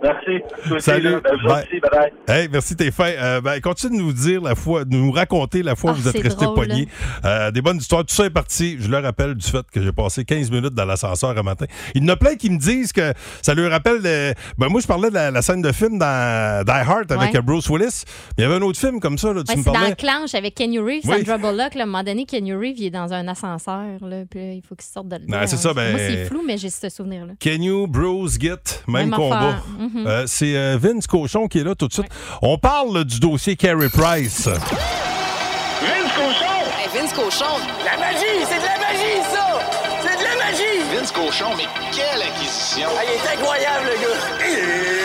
Merci. 0.04 0.80
Salut. 0.80 1.16
Ben, 1.24 1.38
Bye. 1.48 1.66
bye-bye. 1.82 2.12
Hey, 2.28 2.50
merci, 2.52 2.76
t'es 2.76 2.92
fin. 2.92 3.06
Euh, 3.10 3.40
ben, 3.42 3.60
continue 3.62 3.98
de 3.98 4.04
nous 4.04 4.12
dire 4.14 4.42
la 4.42 4.54
fois, 4.56 4.84
de 4.84 4.94
nous 4.96 5.12
raconter 5.12 5.64
la 5.64 5.76
fois 5.76 5.92
où 5.92 5.94
Ah, 5.96 6.00
vous 6.02 6.08
êtes 6.10 6.22
resté 6.22 6.46
poigné. 6.54 6.88
Euh, 7.24 7.52
des 7.52 7.62
bonnes 7.62 7.78
histoires. 7.78 8.06
Tout 8.06 8.14
ça 8.14 8.26
est 8.26 8.30
parti. 8.30 8.78
Je 8.80 8.90
le 8.90 8.98
rappelle 8.98 9.34
du 9.36 9.48
fait 9.48 9.66
que 9.72 9.82
j'ai 9.82 9.92
passé 9.94 10.26
15 10.26 10.52
minutes 10.52 10.74
dans 10.74 10.86
l'ascenseur 10.86 11.38
un 11.38 11.44
matin. 11.44 11.66
Il 11.96 12.04
y 12.04 12.06
en 12.06 12.10
a 12.14 12.16
plein 12.18 12.36
qui 12.36 12.50
me 12.50 12.58
disent 12.58 12.92
que 12.92 13.14
ça 13.42 13.54
leur 13.54 13.72
rappelle. 13.72 14.02
de- 14.02 14.34
Ben, 14.58 14.68
moi, 14.68 14.82
je 14.82 14.88
parlais 14.88 15.10
de 15.10 15.14
la, 15.14 15.32
la 15.32 15.42
scène 15.42 15.62
de 15.62 15.72
film 15.72 15.98
dans 15.98 16.64
Die 16.66 16.72
Hard 16.72 17.12
avec 17.12 17.32
Ouais. 17.34 17.38
euh, 17.38 17.42
Bruce 17.42 17.70
Willis. 17.70 18.04
Il 18.38 18.42
y 18.42 18.44
avait 18.44 18.56
un 18.56 18.62
autre 18.62 18.80
film 18.80 19.00
comme 19.00 19.18
ça. 19.18 19.32
Là, 19.34 19.44
tu 19.44 19.52
Ouais, 19.52 19.58
me 19.58 19.62
c'est 19.64 19.68
dans 19.68 19.74
parlais. 19.74 19.90
le 19.92 19.96
clanche 19.96 20.36
avec 20.36 20.56
Kenny 20.56 20.80
Reeves, 20.80 21.04
Oui. 21.06 21.18
Sandra 21.26 21.38
Bullock. 21.38 21.76
Là, 21.76 21.82
à 21.82 21.84
un 21.84 21.86
moment 21.86 22.04
donné, 22.04 22.26
Kenny 22.26 22.54
Reeves, 22.54 22.76
il 22.78 22.86
est 22.88 22.90
dans 22.92 23.14
un 23.14 23.28
ascenseur. 23.28 23.84
Là, 24.02 24.24
puis 24.30 24.40
là, 24.40 24.54
il 24.54 24.62
faut 24.68 24.76
qu'il 24.76 24.86
sorte 24.86 25.08
de 25.08 25.16
là. 25.16 25.22
Non, 25.28 25.38
c'est 25.46 25.58
ça, 25.58 25.74
ben- 25.74 25.92
Moi, 25.92 26.00
c'est 26.00 26.26
flou, 26.26 26.44
mais 26.46 26.58
j'ai 26.58 26.70
ce 26.70 26.90
souvenir-là. 26.90 27.34
Kenyu, 27.40 27.88
Bruce, 27.88 28.38
Git, 28.40 28.50
même, 28.88 29.10
Même 29.10 29.12
combat. 29.12 29.64
Mhm. 29.94 30.08
Euh, 30.08 30.24
c'est 30.28 30.56
euh, 30.56 30.78
Vince 30.82 31.08
Cochon 31.08 31.48
qui 31.48 31.60
est 31.60 31.64
là 31.64 31.76
tout 31.76 31.88
de 31.88 31.94
suite. 31.94 32.10
On 32.42 32.58
parle 32.58 33.04
du 33.06 33.20
dossier 33.20 33.56
Carey 33.56 33.90
Price. 33.90 34.48
Vince 34.48 36.14
Cochon! 36.16 36.64
Hey, 36.80 36.90
Vince 37.00 37.14
Cochon! 37.14 37.60
La 37.86 37.98
magie! 37.98 38.46
C'est 38.50 38.60
de 38.60 38.64
la 38.64 38.80
magie, 38.80 39.22
ça! 39.32 39.60
C'est 40.02 40.18
de 40.18 40.24
la 40.24 40.36
magie! 40.46 40.98
Vince 40.98 41.12
Cochon, 41.12 41.50
mais 41.58 41.66
quelle 41.92 42.22
acquisition! 42.22 42.88
Ah, 42.98 43.04
il 43.04 43.12
est 43.12 43.40
incroyable, 43.40 43.86
le 43.86 44.02
gars! 44.02 45.03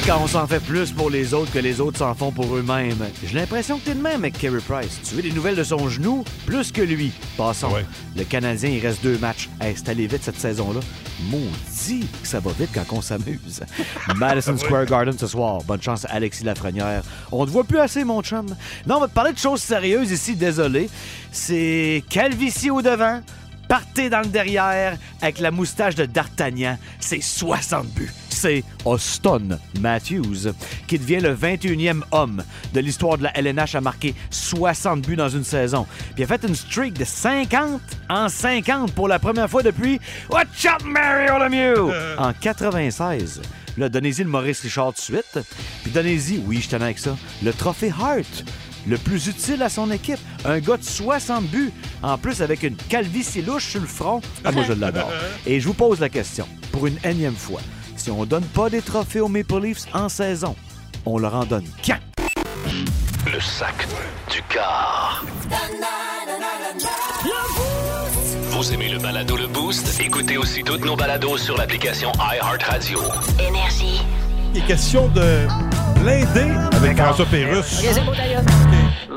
Sais, 0.00 0.10
quand 0.10 0.20
on 0.22 0.26
s'en 0.26 0.46
fait 0.46 0.60
plus 0.60 0.90
pour 0.90 1.10
les 1.10 1.32
autres 1.32 1.52
que 1.52 1.58
les 1.58 1.80
autres 1.80 1.98
s'en 1.98 2.14
font 2.14 2.30
pour 2.32 2.56
eux-mêmes, 2.56 2.98
j'ai 3.24 3.34
l'impression 3.34 3.78
que 3.78 3.84
t'es 3.84 3.94
de 3.94 4.00
même 4.00 4.24
avec 4.24 4.36
Kerry 4.36 4.60
Price. 4.60 5.00
Tu 5.08 5.14
veux 5.14 5.22
des 5.22 5.32
nouvelles 5.32 5.54
de 5.54 5.62
son 5.62 5.88
genou? 5.88 6.24
Plus 6.44 6.72
que 6.72 6.82
lui. 6.82 7.12
Passons. 7.36 7.70
Le 8.16 8.24
Canadien, 8.24 8.70
il 8.70 8.84
reste 8.84 9.02
deux 9.02 9.16
matchs. 9.18 9.48
Hey, 9.60 9.74
c'est 9.76 9.88
allé 9.88 10.06
vite 10.06 10.22
cette 10.22 10.38
saison-là. 10.38 10.80
Maudit 11.30 12.06
que 12.20 12.28
ça 12.28 12.40
va 12.40 12.50
vite 12.58 12.70
quand 12.74 12.96
on 12.96 13.00
s'amuse. 13.00 13.62
Madison 14.16 14.56
Square 14.56 14.86
Garden 14.86 15.16
ce 15.16 15.26
soir. 15.26 15.58
Bonne 15.66 15.82
chance 15.82 16.04
à 16.04 16.12
Alexis 16.12 16.44
Lafrenière. 16.44 17.02
On 17.32 17.46
te 17.46 17.50
voit 17.50 17.64
plus 17.64 17.78
assez, 17.78 18.04
mon 18.04 18.22
chum. 18.22 18.46
Non, 18.86 18.96
on 18.96 19.00
va 19.00 19.08
te 19.08 19.14
parler 19.14 19.32
de 19.32 19.38
choses 19.38 19.62
sérieuses 19.62 20.10
ici, 20.10 20.36
désolé. 20.36 20.90
C'est 21.32 22.02
calvitie 22.10 22.70
au 22.70 22.82
devant, 22.82 23.20
partez 23.68 24.10
dans 24.10 24.20
le 24.20 24.26
derrière 24.26 24.98
avec 25.22 25.38
la 25.38 25.50
moustache 25.50 25.94
de 25.94 26.06
D'Artagnan. 26.06 26.76
C'est 26.98 27.22
60 27.22 27.86
buts. 27.88 28.12
C'est 28.36 28.64
Austin 28.84 29.58
Matthews, 29.80 30.52
qui 30.86 30.98
devient 30.98 31.20
le 31.20 31.34
21e 31.34 32.02
homme 32.12 32.44
de 32.74 32.80
l'histoire 32.80 33.16
de 33.16 33.22
la 33.22 33.36
LNH 33.36 33.74
à 33.76 33.80
marquer 33.80 34.14
60 34.28 35.00
buts 35.06 35.16
dans 35.16 35.30
une 35.30 35.42
saison. 35.42 35.86
Puis 36.14 36.16
il 36.18 36.24
a 36.24 36.26
fait 36.26 36.46
une 36.46 36.54
streak 36.54 36.92
de 36.92 37.04
50 37.06 37.80
en 38.10 38.28
50 38.28 38.92
pour 38.92 39.08
la 39.08 39.18
première 39.18 39.48
fois 39.48 39.62
depuis 39.62 39.98
Watch 40.28 40.66
out, 40.66 40.84
Mario 40.84 41.38
Lemieux! 41.38 41.94
En 42.18 42.34
96. 42.34 43.40
Là, 43.78 43.88
donnez-y 43.88 44.22
le 44.22 44.28
Maurice 44.28 44.60
Richard 44.60 44.92
tout 44.92 45.12
de 45.12 45.18
suite. 45.18 45.38
Puis 45.82 45.90
donnez-y, 45.90 46.42
oui, 46.46 46.60
je 46.62 46.68
tenais 46.68 46.84
avec 46.84 46.98
ça, 46.98 47.16
le 47.42 47.54
trophée 47.54 47.90
Hart 47.98 48.44
le 48.86 48.98
plus 48.98 49.28
utile 49.28 49.62
à 49.62 49.70
son 49.70 49.90
équipe. 49.90 50.20
Un 50.44 50.60
gars 50.60 50.76
de 50.76 50.84
60 50.84 51.46
buts, 51.46 51.72
en 52.02 52.18
plus 52.18 52.42
avec 52.42 52.62
une 52.62 52.76
calvitie 52.76 53.40
louche 53.40 53.70
sur 53.70 53.80
le 53.80 53.86
front. 53.86 54.20
Ah, 54.44 54.52
moi, 54.52 54.62
je 54.62 54.74
l'adore. 54.74 55.10
Et 55.46 55.58
je 55.58 55.66
vous 55.66 55.74
pose 55.74 56.00
la 56.00 56.10
question, 56.10 56.46
pour 56.70 56.86
une 56.86 56.98
énième 57.02 57.34
fois. 57.34 57.60
Si 58.06 58.12
on 58.12 58.24
donne 58.24 58.44
pas 58.44 58.70
des 58.70 58.82
trophées 58.82 59.18
aux 59.18 59.26
Maple 59.26 59.62
Leafs 59.62 59.86
en 59.92 60.08
saison, 60.08 60.54
on 61.06 61.18
leur 61.18 61.34
en 61.34 61.44
donne 61.44 61.64
quand? 61.84 61.98
Le 63.26 63.40
sac 63.40 63.74
du 64.30 64.40
car. 64.48 65.24
Vous 68.50 68.72
aimez 68.72 68.90
le 68.90 69.00
balado 69.00 69.36
Le 69.36 69.48
Boost? 69.48 70.00
Écoutez 70.00 70.36
aussi 70.36 70.62
toutes 70.62 70.84
nos 70.84 70.94
balados 70.94 71.36
sur 71.36 71.56
l'application 71.56 72.12
iHeartRadio. 72.32 73.00
Énergie. 73.40 74.00
Il 74.54 74.60
est 74.62 74.66
question 74.66 75.08
de 75.08 75.48
blindé 75.98 76.52
avec 76.76 76.96
François 76.98 77.26
Pérusse. 77.26 77.82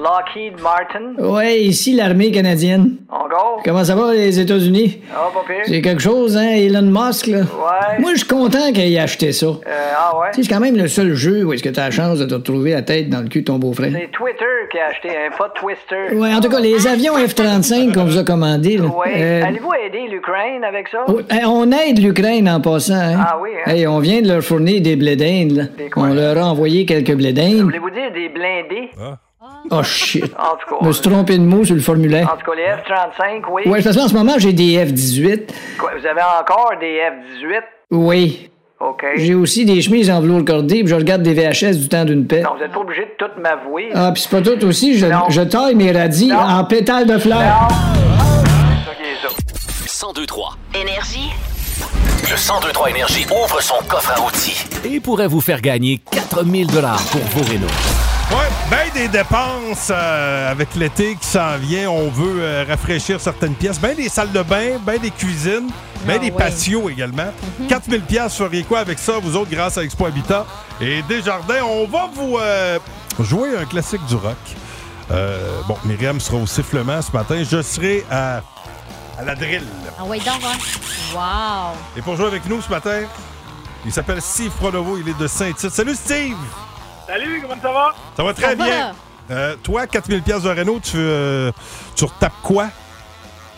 Lockheed 0.02 0.62
Martin. 0.62 1.14
Ouais, 1.18 1.62
ici 1.62 1.94
l'armée 1.94 2.32
canadienne. 2.32 2.96
Encore? 3.10 3.62
Comment 3.66 3.84
ça 3.84 3.96
va, 3.96 4.14
les 4.14 4.40
États-Unis? 4.40 5.00
Ah, 5.14 5.28
pas 5.34 5.42
pire. 5.46 5.64
C'est 5.66 5.82
quelque 5.82 6.02
chose, 6.02 6.38
hein, 6.38 6.50
Elon 6.56 6.84
Musk, 6.84 7.28
là? 7.28 7.40
Ouais. 7.40 8.00
Moi, 8.00 8.12
je 8.14 8.20
suis 8.20 8.28
content 8.28 8.72
qu'il 8.72 8.94
ait 8.94 9.00
acheté 9.00 9.32
ça. 9.34 9.48
Euh, 9.48 9.92
ah 9.98 10.18
ouais? 10.18 10.28
C'est 10.34 10.48
quand 10.48 10.60
même 10.62 10.78
le 10.78 10.88
seul 10.88 11.14
jeu 11.16 11.44
où 11.44 11.52
est-ce 11.54 11.64
que 11.64 11.70
tu 11.70 11.80
as 11.80 11.86
la 11.86 11.92
chance 11.92 12.20
de 12.20 12.26
te 12.26 12.34
retrouver 12.34 12.72
la 12.72 12.82
tête 12.82 13.10
dans 13.10 13.20
le 13.22 13.28
cul 13.28 13.42
de 13.42 13.46
ton 13.46 13.58
beau-frère. 13.60 13.92
C'est 13.94 14.12
Twitter 14.12 14.46
qui 14.72 14.78
a 14.80 14.86
acheté, 14.88 15.10
hein, 15.10 15.32
pas 15.38 15.50
Twister. 15.50 16.16
Ouais, 16.16 16.34
en 16.34 16.40
tout 16.40 16.50
cas, 16.50 16.60
les 16.60 16.88
avions 16.88 17.16
F-35 17.18 17.94
qu'on 17.94 18.06
vous 18.06 18.18
a 18.18 18.24
commandés, 18.24 18.78
là. 18.78 18.86
Ouais. 18.86 19.14
euh, 19.18 19.44
Allez-vous 19.46 19.74
aider 19.86 20.08
l'Ukraine 20.10 20.64
avec 20.64 20.88
ça? 20.88 21.00
oh, 21.08 21.20
hey, 21.30 21.46
on 21.46 21.70
aide 21.72 22.00
l'Ukraine 22.02 22.48
en 22.48 22.62
passant, 22.62 22.94
hein? 22.94 23.18
Ah 23.20 23.38
oui, 23.42 23.50
hein? 23.66 23.72
Hey, 23.72 23.86
on 23.88 24.00
vient 24.00 24.22
de 24.22 24.28
leur 24.30 24.42
fournir 24.42 24.82
des 24.82 24.96
blé 24.96 25.16
d'Inde, 25.16 25.52
là. 25.52 25.64
Des 25.78 25.90
quoi? 25.90 26.04
On 26.04 26.14
leur 26.14 26.38
a 26.38 26.46
envoyé 26.50 26.86
quelques 26.86 27.14
blé 27.16 27.34
d'Inde. 27.34 27.64
Voulez-vous 27.64 27.90
dire 27.90 28.12
des 28.14 28.30
blindés? 28.30 28.90
Oh, 29.72 29.84
shit. 29.84 30.24
En 30.38 30.56
tout 30.56 30.76
Je 30.82 30.86
me 30.86 30.92
cas. 30.92 30.94
suis 30.94 31.10
trompé 31.10 31.38
de 31.38 31.44
mot 31.44 31.64
sur 31.64 31.76
le 31.76 31.82
formulaire. 31.82 32.32
En 32.34 32.38
tout 32.38 32.52
cas, 32.52 32.56
les 32.58 32.64
F-35, 32.64 33.44
oui. 33.52 33.64
Ouais, 33.68 33.82
parce 33.84 33.96
qu'en 33.96 34.08
ce 34.08 34.14
moment, 34.14 34.34
j'ai 34.38 34.54
des 34.54 34.78
F-18. 34.86 35.48
Quoi, 35.78 35.92
vous 36.00 36.06
avez 36.06 36.22
encore 36.22 36.72
des 36.80 36.98
F-18? 37.00 37.62
Oui. 37.92 38.50
OK. 38.80 39.04
J'ai 39.18 39.36
aussi 39.36 39.66
des 39.66 39.82
chemises 39.82 40.10
en 40.10 40.22
velours 40.22 40.46
cordé, 40.46 40.80
puis 40.80 40.88
je 40.88 40.96
regarde 40.96 41.22
des 41.22 41.34
VHS 41.34 41.76
du 41.78 41.90
temps 41.90 42.06
d'une 42.06 42.26
paix. 42.26 42.42
Non, 42.44 42.52
vous 42.56 42.60
n'êtes 42.62 42.72
pas 42.72 42.80
obligé 42.80 43.02
de 43.02 43.12
tout 43.18 43.30
m'avouer. 43.42 43.90
Ah, 43.94 44.12
puis 44.14 44.24
c'est 44.24 44.32
pas 44.32 44.42
tout 44.42 44.64
aussi, 44.66 44.98
je, 44.98 45.06
Non. 45.06 45.26
je 45.30 45.42
taille 45.42 45.76
mes 45.76 45.92
radis 45.92 46.32
en 46.34 46.64
pétales 46.64 47.06
de 47.06 47.18
fleurs. 47.18 47.68
Ça. 47.68 49.28
1023. 50.08 50.56
Énergie. 50.82 51.30
Le 52.24 52.36
1023 52.36 52.90
Énergie 52.92 53.26
ouvre 53.26 53.62
son 53.62 53.84
coffre 53.88 54.14
à 54.16 54.26
outils 54.26 54.64
et 54.86 55.00
pourrait 55.02 55.28
vous 55.28 55.42
faire 55.42 55.60
gagner 55.62 56.00
4000 56.12 56.68
dollars 56.68 57.02
pour 57.12 57.22
vos 57.22 57.50
rénaux. 57.52 57.68
Ben 58.70 58.92
des 58.94 59.08
dépenses 59.08 59.90
euh, 59.90 60.52
avec 60.52 60.76
l'été 60.76 61.16
qui 61.16 61.28
s'en 61.28 61.58
vient. 61.58 61.90
On 61.90 62.10
veut 62.10 62.44
euh, 62.44 62.66
rafraîchir 62.68 63.20
certaines 63.20 63.56
pièces. 63.56 63.80
Ben 63.80 63.96
des 63.96 64.10
salles 64.10 64.32
de 64.32 64.44
bain, 64.44 64.78
ben 64.86 65.00
des 65.00 65.10
cuisines, 65.10 65.72
ben 66.06 66.20
des 66.20 66.28
ouais. 66.28 66.32
patios 66.32 66.88
également. 66.88 67.32
4000 67.68 68.02
pièces 68.02 68.36
feriez 68.36 68.64
quoi 68.64 68.80
avec 68.80 69.00
ça, 69.00 69.14
vous 69.20 69.36
autres, 69.36 69.50
grâce 69.50 69.80
à 69.80 69.84
Expo 69.84 70.06
Habitat 70.06 70.46
et 70.80 71.02
Desjardins? 71.04 71.64
On 71.64 71.88
va 71.88 72.12
vous 72.14 72.38
euh, 72.38 72.78
jouer 73.20 73.58
un 73.58 73.66
classique 73.66 74.06
du 74.06 74.16
rock. 74.16 74.38
Bon, 75.68 75.76
Myriam 75.86 76.20
sera 76.20 76.38
au 76.38 76.46
sifflement 76.46 77.02
ce 77.02 77.12
matin. 77.12 77.42
Je 77.44 77.64
serai 77.64 78.06
à, 78.12 78.44
à 79.18 79.24
la 79.26 79.34
drill. 79.34 79.64
Ah 79.98 80.04
ouais, 80.04 80.20
donc, 80.20 80.44
hein? 80.46 80.58
Wow. 81.16 81.76
Et 81.98 82.04
pour 82.04 82.16
jouer 82.16 82.28
avec 82.28 82.46
nous 82.46 82.62
ce 82.62 82.70
matin, 82.70 83.02
il 83.84 83.92
s'appelle 83.92 84.22
Steve 84.22 84.52
Pronovo. 84.52 85.00
Il 85.00 85.10
est 85.10 85.18
de 85.18 85.26
Saint-Tite. 85.26 85.72
Salut, 85.72 85.96
Steve! 85.96 86.36
Salut, 87.10 87.42
comment 87.42 87.60
ça 87.60 87.72
va? 87.72 87.96
Ça 88.16 88.24
va 88.24 88.34
très 88.36 88.50
Ça 88.52 88.56
va? 88.56 88.66
bien. 88.66 88.96
Euh, 89.32 89.56
toi, 89.64 89.88
4000 89.88 90.22
pièces 90.22 90.44
de 90.44 90.50
Renault, 90.50 90.80
tu, 90.80 90.92
euh, 90.98 91.52
tu 91.96 92.06
retapes 92.06 92.40
quoi? 92.44 92.70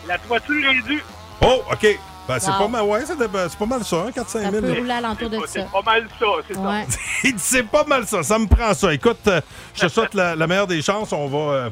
La 0.08 0.16
toiture 0.16 0.70
est 0.70 0.82
due. 0.88 1.04
Oh, 1.42 1.60
OK. 1.70 1.98
Ben, 2.26 2.38
c'est 2.38 2.50
pas 2.52 2.68
mal, 2.68 2.82
ouais, 2.84 3.04
c'est 3.04 3.16
ben, 3.18 3.48
c'est 3.50 3.58
pas 3.58 3.66
mal 3.66 3.84
ça, 3.84 3.96
hein, 4.06 4.10
4-5 4.10 4.24
Ça 4.24 4.50
000. 4.50 4.62
peut 4.62 4.72
rouler 4.72 4.90
alentour 4.92 5.28
de 5.28 5.36
ça. 5.40 5.42
C'est 5.48 5.70
pas 5.70 5.82
mal 5.84 6.08
ça, 6.18 6.26
c'est 6.48 6.56
Ouais. 6.56 6.86
Dit, 7.24 7.34
c'est 7.36 7.62
pas 7.64 7.84
mal 7.84 8.06
ça, 8.06 8.22
ça 8.22 8.38
me 8.38 8.46
prend 8.46 8.72
ça. 8.72 8.94
Écoute, 8.94 9.18
euh, 9.26 9.40
je 9.74 9.82
te 9.82 9.88
souhaite 9.88 10.14
la, 10.14 10.34
la 10.34 10.46
meilleure 10.46 10.66
des 10.66 10.80
chances. 10.80 11.12
On 11.12 11.26
va 11.26 11.38
euh, 11.52 11.70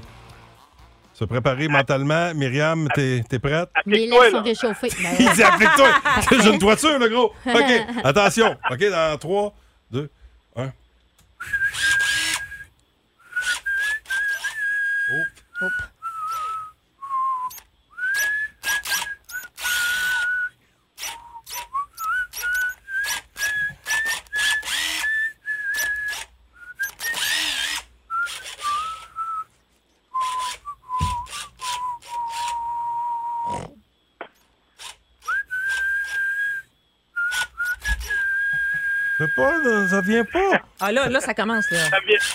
se 1.14 1.24
préparer 1.24 1.66
mentalement. 1.68 2.34
Myriam, 2.34 2.88
t'es 2.94 3.22
es 3.30 3.38
prête? 3.38 3.70
Les 3.86 4.10
Applique-toi, 4.12 4.24
lèvres 4.24 4.36
sont 4.38 4.42
réchauffées. 4.42 4.90
Il 5.20 5.30
dit, 5.32 5.42
applique-toi. 5.42 5.88
J'ai 6.42 6.50
une 6.50 6.58
toiture, 6.58 6.98
le 6.98 7.08
gros. 7.08 7.32
OK, 7.46 7.86
attention. 8.04 8.54
OK, 8.70 8.90
dans 8.90 9.16
3, 9.18 9.52
2, 9.92 10.00
1. 10.02 10.06
Oh. 15.12 15.24
Hop. 15.62 15.72
C'est 39.20 39.34
pas, 39.34 39.58
là, 39.58 39.79
ça 39.90 40.00
vient 40.00 40.24
pas. 40.24 40.62
Ah 40.78 40.92
là, 40.92 41.08
là, 41.08 41.20
ça 41.20 41.34
commence, 41.34 41.68
là. 41.70 41.90
Ça 41.90 41.98
vient. 42.06 42.16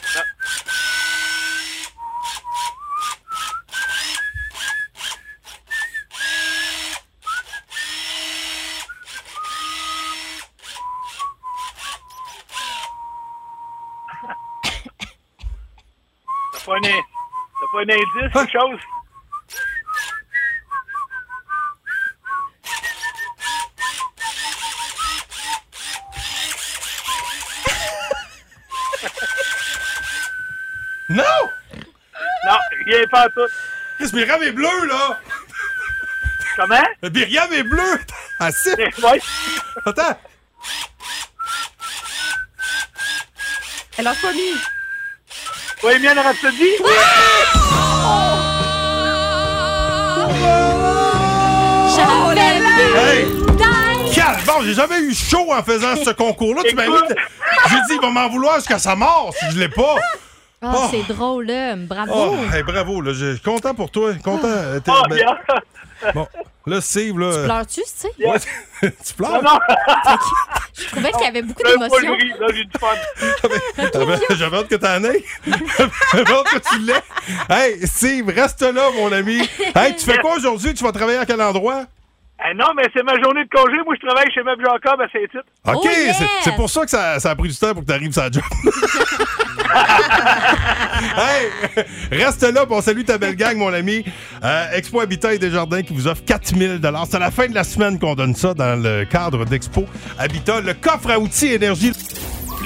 Un, 16.68 16.82
t'as 16.82 17.68
pas 17.72 17.80
un 17.80 17.84
indice, 17.84 18.34
quelque 18.34 18.52
chose? 18.52 18.80
Non! 31.10 31.24
Non, 32.46 32.58
rien 32.86 33.05
pas 33.16 33.30
tout. 33.30 33.52
Chris, 33.98 34.10
Myriam 34.14 34.44
est 34.44 34.52
bleue, 34.52 34.86
là! 34.88 35.20
Comment? 36.58 36.84
Myriam 37.14 37.54
est 37.54 37.64
bleue! 37.64 38.00
Ah, 38.40 38.52
si! 38.52 38.70
Ouais. 39.04 39.22
Attends! 39.86 40.20
Elle 43.98 44.08
a 44.08 44.14
pas 44.14 44.34
mis. 44.34 44.56
Bohemian 45.82 46.22
Rhapsody? 46.22 46.72
J'avais 51.96 52.14
vu 52.14 52.98
Hey! 52.98 53.26
die. 53.26 54.14
Calme! 54.14 54.40
Bon, 54.46 54.62
j'ai 54.64 54.74
jamais 54.74 55.00
eu 55.00 55.14
chaud 55.14 55.52
en 55.54 55.64
faisant 55.64 55.96
ce 56.04 56.10
concours-là. 56.12 56.64
Tu 56.68 56.76
m'as 56.76 56.88
mis. 56.88 56.96
Écoute. 56.96 57.18
J'ai 57.70 57.76
dit, 57.76 57.94
il 57.96 58.02
va 58.02 58.10
m'en 58.10 58.30
vouloir 58.30 58.56
jusqu'à 58.56 58.80
sa 58.80 58.96
mort 58.96 59.34
si 59.40 59.46
je 59.52 59.60
l'ai 59.60 59.70
pas. 59.70 59.96
Ah, 60.74 60.76
Oh. 60.78 60.88
c'est 60.92 61.14
drôle, 61.14 61.46
là. 61.48 61.76
Bravo. 61.76 62.12
Oh, 62.16 62.36
hey, 62.54 62.64
bravo, 62.64 63.02
là. 63.02 63.14
Je 63.14 63.34
suis 63.34 63.42
content 63.42 63.74
pour 63.74 63.92
toi. 63.92 64.14
Content. 64.24 64.48
Euh, 64.48 64.80
t'es- 64.80 64.92
Oh, 64.94 65.02
ben, 65.10 65.16
bien. 65.16 65.38
bon, 66.14 66.28
là, 66.68 66.82
Steve, 66.82 67.18
là. 67.20 67.26
euh, 67.28 67.46
Pleures-tu, 67.46 67.82
tu 67.82 67.88
sais? 67.88 68.10
ouais, 68.20 68.40
tu 69.06 69.14
pleures? 69.16 69.42
non, 69.44 69.58
Je 70.78 70.86
trouvais 70.88 71.12
qu'il 71.12 71.22
y 71.22 71.28
avait 71.28 71.42
beaucoup 71.42 71.64
même 71.64 71.80
pas 71.80 71.86
le 71.88 72.02
d'émotions. 72.02 72.16
riz, 72.16 72.40
là, 72.40 72.48
j'ai 72.54 72.64
du 72.66 72.80
fun. 72.80 72.88
J'avais- 73.94 74.36
J'avais 74.38 74.58
hâte 74.58 74.68
que 74.68 74.76
t'en 74.76 75.04
aies. 75.04 75.24
J'avais 76.14 76.34
hâte 76.34 76.50
que 76.52 76.70
tu 76.70 76.80
l'aies. 76.80 77.04
Hey, 77.50 77.88
Steve, 77.88 78.28
reste 78.30 78.62
là, 78.62 78.90
mon 78.98 79.12
ami. 79.12 79.42
Hey, 79.76 79.96
tu 79.96 80.06
fais 80.06 80.18
quoi 80.20 80.36
aujourd'hui? 80.36 80.74
Tu 80.74 80.84
vas 80.84 80.92
travailler 80.92 81.18
à 81.20 81.26
quel 81.26 81.42
endroit? 81.42 81.86
Eh 82.44 82.54
non, 82.54 82.68
mais 82.76 82.84
c'est 82.94 83.02
ma 83.04 83.14
journée 83.22 83.44
de 83.46 83.50
congé. 83.50 83.78
Moi, 83.86 83.96
je 84.00 84.06
travaille 84.06 84.30
chez 84.34 84.44
Meuble 84.44 84.64
Jacob 84.66 85.00
à 85.02 85.08
Saint-Tite. 85.10 85.46
OK, 85.66 85.76
Oh, 85.76 85.88
c'est- 85.90 86.28
c'est 86.44 86.56
pour 86.56 86.70
ça 86.70 86.84
que 86.84 86.90
ça, 86.90 87.20
ça 87.20 87.32
a 87.32 87.36
pris 87.36 87.48
du 87.50 87.56
temps 87.56 87.72
pour 87.74 87.82
que 87.82 87.88
tu 87.88 87.94
arrives 87.94 88.12
sur 88.12 88.22
la 88.24 88.30
job. 88.32 88.44
hey, 91.18 91.50
reste 92.12 92.42
là, 92.44 92.66
puis 92.66 92.76
on 92.76 92.82
salue 92.82 93.04
ta 93.04 93.18
belle 93.18 93.36
gang, 93.36 93.58
mon 93.58 93.74
ami. 93.74 94.04
Euh, 94.44 94.72
Expo 94.74 95.00
Habitat 95.00 95.34
et 95.34 95.40
Desjardins 95.40 95.82
qui 95.82 95.94
vous 95.94 96.08
offre 96.08 96.24
4000 96.26 96.80
C'est 97.10 97.16
à 97.16 97.20
la 97.20 97.32
fin 97.32 97.48
de 97.48 97.56
la 97.56 97.64
semaine 97.64 97.98
qu'on 98.00 98.16
donne 98.16 98.36
ça 98.36 98.54
dans 98.54 98.82
le 98.82 99.06
cadre 99.06 99.46
d'Expo 99.46 99.86
Habitat. 100.20 100.62
Le 100.62 100.74
coffre 100.74 101.10
à 101.12 101.20
outils 101.20 101.54
énergie. 101.54 101.94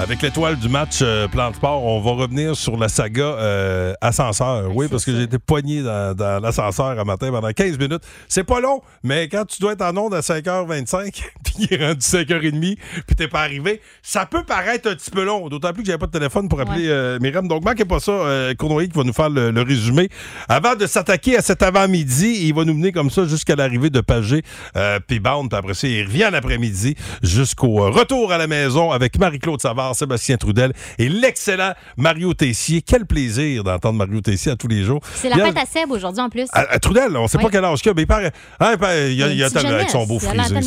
Avec 0.00 0.22
l'étoile 0.22 0.54
du 0.56 0.68
match 0.68 1.00
euh, 1.02 1.26
Plan 1.26 1.50
de 1.50 1.56
Sport, 1.56 1.82
on 1.82 2.00
va 2.00 2.12
revenir 2.12 2.54
sur 2.54 2.76
la 2.76 2.88
saga 2.88 3.20
euh, 3.24 3.94
ascenseur. 4.00 4.70
Oui, 4.72 4.86
parce 4.88 5.04
que 5.04 5.10
j'ai 5.12 5.22
été 5.24 5.40
poigné 5.40 5.82
dans, 5.82 6.14
dans 6.14 6.40
l'ascenseur 6.40 6.96
un 7.00 7.04
matin 7.04 7.30
pendant 7.32 7.50
15 7.50 7.76
minutes. 7.78 8.02
C'est 8.28 8.44
pas 8.44 8.60
long, 8.60 8.80
mais 9.02 9.26
quand 9.28 9.44
tu 9.44 9.60
dois 9.60 9.72
être 9.72 9.82
en 9.82 9.96
onde 9.96 10.14
à 10.14 10.20
5h25, 10.20 11.10
puis 11.44 11.54
il 11.58 11.74
est 11.74 11.84
rendu 11.84 11.98
5h30, 11.98 12.76
puis 13.08 13.16
t'es 13.16 13.26
pas 13.26 13.40
arrivé, 13.40 13.80
ça 14.00 14.24
peut 14.24 14.44
paraître 14.44 14.88
un 14.88 14.94
petit 14.94 15.10
peu 15.10 15.24
long. 15.24 15.48
D'autant 15.48 15.72
plus 15.72 15.82
que 15.82 15.88
j'avais 15.88 15.98
pas 15.98 16.06
de 16.06 16.12
téléphone 16.12 16.48
pour 16.48 16.60
appeler 16.60 16.82
Ouais. 16.86 16.90
euh, 16.92 17.18
Myriam. 17.20 17.48
Donc, 17.48 17.64
manquez 17.64 17.84
pas 17.84 17.98
ça. 17.98 18.12
Euh, 18.12 18.54
Cournoyer 18.54 18.88
qui 18.88 18.96
va 18.96 19.02
nous 19.02 19.12
faire 19.12 19.30
le, 19.30 19.50
le 19.50 19.62
résumé. 19.62 20.08
Avant 20.48 20.76
de 20.76 20.86
s'attaquer 20.86 21.36
à 21.38 21.42
cet 21.42 21.64
avant-midi, 21.64 22.46
il 22.46 22.54
va 22.54 22.64
nous 22.64 22.74
mener 22.74 22.92
comme 22.92 23.10
ça 23.10 23.24
jusqu'à 23.24 23.56
l'arrivée 23.56 23.90
de 23.90 24.00
Pagé, 24.00 24.42
euh, 24.76 25.00
puis 25.04 25.18
Bound. 25.18 25.50
Puis 25.50 25.58
après 25.58 25.74
ça, 25.74 25.88
il 25.88 26.04
revient 26.04 26.28
l'après-midi 26.30 26.94
jusqu'au 27.24 27.82
euh, 27.82 27.90
retour 27.90 28.30
à 28.30 28.38
la 28.38 28.46
maison 28.46 28.92
avec 28.92 29.18
Marie-Claude 29.18 29.60
Savard, 29.60 29.87
Sébastien 29.94 30.36
Trudel 30.36 30.72
et 30.98 31.08
l'excellent 31.08 31.72
Mario 31.96 32.34
Tessier. 32.34 32.82
Quel 32.82 33.06
plaisir 33.06 33.64
d'entendre 33.64 33.98
Mario 33.98 34.20
Tessier 34.20 34.52
à 34.52 34.56
tous 34.56 34.68
les 34.68 34.82
jours. 34.84 35.00
C'est 35.14 35.28
la 35.28 35.36
y 35.36 35.40
a- 35.40 35.46
fête 35.46 35.56
à 35.58 35.66
Seb 35.66 35.90
aujourd'hui 35.90 36.20
en 36.22 36.28
plus. 36.28 36.46
à, 36.52 36.60
à 36.60 36.78
Trudel, 36.78 37.16
on 37.16 37.26
sait 37.28 37.38
Oui. 37.38 37.44
pas 37.44 37.50
quel 37.50 37.64
âge 37.64 37.80
qu'il 37.80 37.90
a, 37.90 37.94
mais 37.94 38.02
il 38.02 38.06
paraît. 38.06 38.32
hein, 38.60 38.70
il 38.72 38.78
paraît- 38.78 39.12
il 39.12 39.18
y 39.18 39.22
a, 39.22 39.28
Il 39.28 39.36
y 39.38 39.42
a 39.42 39.46
a 39.46 39.74
avec 39.74 39.90
son 39.90 40.06
beau 40.06 40.16
a 40.16 40.20
frisé. 40.20 40.60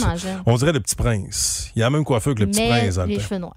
On 0.45 0.55
dirait 0.55 0.73
le 0.73 0.79
petit 0.79 0.95
prince. 0.95 1.71
Il 1.75 1.81
a 1.81 1.85
la 1.85 1.89
même 1.89 2.03
coiffeur 2.03 2.35
que 2.35 2.39
le 2.41 2.47
petit 2.47 2.67
prince. 2.67 2.99
les 3.07 3.19
cheveux 3.19 3.37
noirs. 3.39 3.53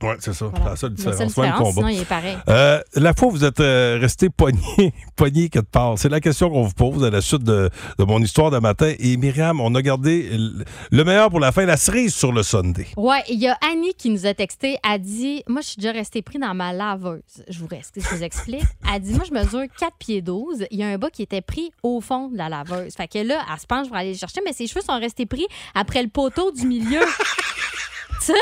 Oui, 0.00 0.10
c'est 0.20 0.32
ça. 0.32 0.46
Voilà. 0.46 0.64
C'est 0.64 0.70
la 0.70 0.76
seule 0.76 0.90
La 0.90 0.94
différence. 0.96 1.16
seule 1.16 1.18
Même 1.18 1.28
différence, 1.28 1.58
combat. 1.74 1.88
sinon 1.88 1.88
il 1.88 2.00
est 2.00 2.04
pareil. 2.04 2.36
Euh, 2.48 2.80
la 2.94 3.14
fois 3.14 3.28
où 3.28 3.30
vous 3.32 3.44
êtes 3.44 3.58
euh, 3.58 3.98
resté 4.00 4.30
pogné, 4.30 4.94
pogné 5.16 5.48
quelque 5.48 5.66
part, 5.70 5.98
c'est 5.98 6.08
la 6.08 6.20
question 6.20 6.50
qu'on 6.50 6.62
vous 6.62 6.72
pose 6.72 7.02
à 7.02 7.10
la 7.10 7.20
suite 7.20 7.42
de, 7.42 7.68
de 7.98 8.04
mon 8.04 8.20
histoire 8.22 8.52
de 8.52 8.58
matin. 8.58 8.92
Et 9.00 9.16
Myriam, 9.16 9.60
on 9.60 9.74
a 9.74 9.82
gardé 9.82 10.28
le- 10.30 10.64
le 10.92 11.04
meilleur 11.04 11.30
pour 11.30 11.40
la 11.40 11.50
fin, 11.50 11.66
la 11.66 11.76
cerise 11.76 12.14
sur 12.14 12.30
le 12.30 12.44
Sunday. 12.44 12.86
Ouais, 12.96 13.22
il 13.28 13.40
y 13.40 13.48
a 13.48 13.58
Annie 13.72 13.92
qui 13.94 14.10
nous 14.10 14.24
a 14.26 14.34
texté. 14.34 14.78
Elle 14.88 15.00
dit 15.00 15.42
Moi, 15.48 15.62
je 15.62 15.66
suis 15.68 15.76
déjà 15.78 15.90
restée 15.92 16.22
pris 16.22 16.38
dans 16.38 16.54
ma 16.54 16.72
laveuse. 16.72 17.22
Je 17.48 17.58
vous, 17.58 17.66
reste, 17.66 17.98
je 18.00 18.08
vous 18.14 18.22
explique. 18.22 18.62
Elle 18.94 19.02
dit 19.02 19.14
Moi, 19.14 19.24
je 19.28 19.34
mesure 19.34 19.64
4 19.80 19.92
pieds 19.98 20.22
12. 20.22 20.66
Il 20.70 20.78
y 20.78 20.84
a 20.84 20.86
un 20.88 20.98
bas 20.98 21.10
qui 21.10 21.22
était 21.22 21.40
pris 21.42 21.72
au 21.82 22.00
fond 22.00 22.28
de 22.28 22.36
la 22.38 22.48
laveuse. 22.48 22.94
Fait 22.94 23.08
que 23.08 23.18
là, 23.18 23.44
elle 23.52 23.60
se 23.60 23.66
penche 23.66 23.88
pour 23.88 23.96
aller 23.96 24.12
le 24.12 24.18
chercher, 24.18 24.40
mais 24.44 24.52
ses 24.52 24.68
cheveux 24.68 24.80
sont 24.80 24.98
restés 25.00 25.26
pris 25.26 25.46
après 25.74 26.02
le 26.04 26.08
poteau 26.08 26.52
du 26.52 26.66
milieu. 26.66 27.00
tu 28.20 28.26
sais? 28.26 28.32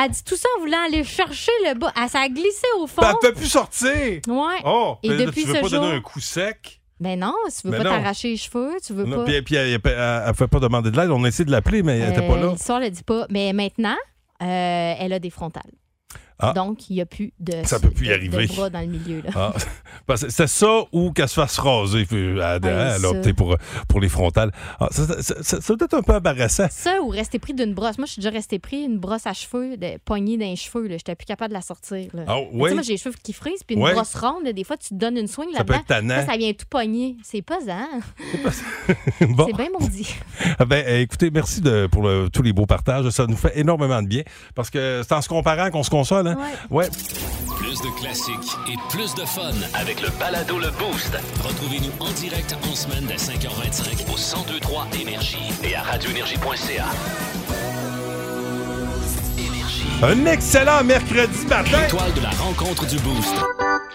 Elle 0.00 0.10
dit 0.10 0.22
tout 0.24 0.36
ça 0.36 0.48
en 0.56 0.60
voulant 0.60 0.78
aller 0.86 1.02
chercher 1.04 1.50
le 1.66 1.74
bas. 1.78 1.92
Elle 2.00 2.08
s'est 2.08 2.30
glissé 2.30 2.66
au 2.78 2.86
fond. 2.86 3.02
Ben, 3.02 3.10
elle 3.22 3.28
peut 3.30 3.34
plus 3.34 3.48
sortir! 3.48 3.90
Ouais. 4.28 4.60
Oh! 4.64 4.96
Et 5.02 5.08
ben 5.08 5.26
depuis 5.26 5.42
tu 5.42 5.48
veux 5.48 5.56
ce 5.56 5.60
pas 5.60 5.68
jour. 5.68 5.80
donner 5.80 5.94
un 5.96 6.00
coup 6.00 6.20
sec? 6.20 6.80
Mais 7.00 7.16
non, 7.16 7.34
tu 7.46 7.66
veux 7.66 7.70
Mais 7.72 7.78
pas 7.78 7.84
non. 7.84 7.90
t'arracher 7.90 8.30
les 8.30 8.36
cheveux, 8.36 8.72
tu 8.84 8.92
veux 8.92 9.04
Non, 9.04 9.18
pas. 9.18 9.24
Puis, 9.24 9.42
puis 9.42 9.54
elle, 9.56 9.68
elle, 9.68 9.80
elle- 9.84 10.22
elle 10.28 10.34
fait 10.34 10.48
pas 10.48 10.60
demander 10.60 10.90
de 10.90 10.96
l'aide. 10.96 11.10
On 11.10 11.22
a 11.24 11.28
essayé 11.28 11.44
de 11.44 11.50
l'appeler, 11.50 11.82
mais 11.82 11.98
elle 11.98 12.10
était 12.12 12.26
pas 12.26 12.34
Euh, 12.34 12.46
là. 12.46 12.52
L'histoire 12.52 12.80
le 12.80 12.90
dit 12.90 13.02
pas. 13.04 13.26
Mais 13.30 13.52
maintenant, 13.52 13.96
euh, 14.42 14.94
elle 14.98 15.12
a 15.12 15.18
des 15.18 15.30
frontales. 15.30 15.70
Ah. 16.40 16.52
Donc, 16.52 16.88
il 16.88 16.94
n'y 16.94 17.00
a 17.00 17.06
plus 17.06 17.32
de, 17.40 17.52
Ça 17.64 17.80
peut 17.80 17.90
plus 17.90 18.06
y 18.06 18.08
de- 18.10 18.14
arriver. 18.14 18.46
de 18.46 18.52
bras 18.52 18.70
dans 18.70 18.80
le 18.80 18.86
milieu. 18.86 19.22
Ah, 19.34 19.52
c'est 20.16 20.46
ça 20.46 20.82
ou 20.92 21.10
qu'elle 21.12 21.28
se 21.28 21.34
fasse 21.34 21.58
raser. 21.58 22.04
Puis, 22.06 22.16
Elle, 22.16 22.60
elle 22.64 23.04
a 23.04 23.08
opté 23.08 23.32
pour, 23.32 23.56
pour 23.88 24.00
les 24.00 24.08
frontales. 24.08 24.52
Ah, 24.78 24.88
ça, 24.90 25.06
ça, 25.06 25.22
ça- 25.22 25.42
ça- 25.42 25.60
ça 25.60 25.74
doit 25.74 25.84
être 25.86 25.94
un 25.94 26.02
peu 26.02 26.14
embarrassant. 26.14 26.66
Ça 26.70 27.00
ou 27.02 27.08
rester 27.08 27.38
pris 27.38 27.54
d'une 27.54 27.74
brosse. 27.74 27.98
Moi, 27.98 28.06
je 28.06 28.12
suis 28.12 28.20
déjà 28.20 28.30
restée 28.30 28.58
pris 28.58 28.82
une 28.84 28.98
brosse 28.98 29.26
à 29.26 29.32
cheveux, 29.32 29.76
de, 29.76 29.98
poignée 30.04 30.36
dans 30.36 30.46
les 30.46 30.56
cheveux. 30.56 30.86
Je 30.88 30.92
n'étais 30.94 31.14
plus 31.16 31.26
capable 31.26 31.50
de 31.50 31.54
la 31.54 31.62
sortir. 31.62 32.08
Là. 32.14 32.22
Ah, 32.28 32.38
oui? 32.52 32.72
Moi, 32.72 32.82
j'ai 32.82 32.92
les 32.92 32.98
cheveux 32.98 33.14
qui 33.22 33.32
frisent, 33.32 33.64
puis 33.66 33.74
une 33.76 33.82
brosse 33.82 34.14
ronde, 34.14 34.44
là, 34.44 34.52
des 34.52 34.64
fois, 34.64 34.76
tu 34.76 34.90
te 34.90 34.94
donnes 34.94 35.16
une 35.16 35.26
swing 35.28 35.48
peut 35.64 35.72
là-dedans. 35.72 36.24
ça 36.26 36.36
vient 36.36 36.52
tout 36.52 36.66
pogner. 36.70 37.16
C'est 37.22 37.42
pas 37.42 37.58
ça. 37.66 37.78
Bon. 39.28 39.46
C'est 39.46 39.56
bien 39.56 39.68
maudit. 39.78 40.14
Ben, 40.66 40.84
euh, 40.86 41.00
écoutez, 41.00 41.30
merci 41.30 41.60
de, 41.60 41.86
pour 41.90 42.02
le- 42.02 42.28
tous 42.32 42.42
les 42.42 42.52
beaux 42.52 42.66
partages. 42.66 43.08
Ça 43.10 43.26
nous 43.26 43.36
fait 43.36 43.52
énormément 43.58 44.02
de 44.02 44.08
bien. 44.08 44.22
Parce 44.54 44.70
que 44.70 45.02
c'est 45.06 45.14
en 45.14 45.20
se 45.22 45.28
comparant 45.28 45.70
qu'on 45.70 45.82
se 45.82 45.90
console. 45.90 46.27
Hein? 46.28 46.36
Ouais. 46.70 46.88
Plus 47.56 47.80
de 47.80 48.00
classiques 48.00 48.56
et 48.68 48.76
plus 48.90 49.14
de 49.14 49.24
fun 49.24 49.52
avec 49.74 50.00
le 50.02 50.08
balado 50.18 50.58
Le 50.58 50.70
Boost. 50.70 51.16
Retrouvez-nous 51.42 51.92
en 52.00 52.10
direct 52.12 52.54
en 52.70 52.74
semaine 52.74 53.06
dès 53.06 53.16
5h25 53.16 54.04
au 54.12 54.16
1023 54.16 54.86
Énergie 55.00 55.52
et 55.64 55.74
à 55.74 55.82
radioénergie.ca. 55.82 56.86
Un 60.00 60.26
excellent 60.26 60.84
mercredi 60.84 61.44
matin. 61.48 61.82
L'étoile 61.82 62.14
de 62.14 62.20
la 62.20 62.30
rencontre 62.30 62.86
du 62.86 62.96
Boost. 63.00 63.34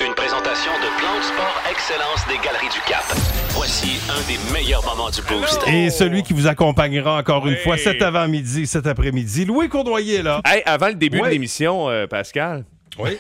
Une 0.05 0.13
présentation 0.13 0.71
de 0.73 0.99
Plan 0.99 1.17
de 1.17 1.23
Sport 1.23 1.63
Excellence 1.71 2.27
des 2.27 2.45
Galeries 2.45 2.67
du 2.73 2.81
Cap. 2.85 3.05
Voici 3.51 4.01
un 4.09 4.21
des 4.27 4.37
meilleurs 4.51 4.83
moments 4.83 5.09
du 5.09 5.21
Boost. 5.21 5.61
Et 5.65 5.89
celui 5.89 6.23
qui 6.23 6.33
vous 6.33 6.45
accompagnera 6.47 7.17
encore 7.17 7.47
une 7.47 7.55
fois 7.55 7.77
cet 7.77 8.01
avant-midi, 8.01 8.67
cet 8.67 8.85
après-midi. 8.85 9.45
Louis 9.45 9.69
Cournoyer, 9.69 10.21
là. 10.21 10.41
Hey, 10.45 10.61
avant 10.65 10.87
le 10.89 10.95
début 10.95 11.21
de 11.21 11.27
l'émission, 11.27 11.89
euh, 11.89 12.05
Pascal. 12.05 12.65
Oui. 12.99 13.17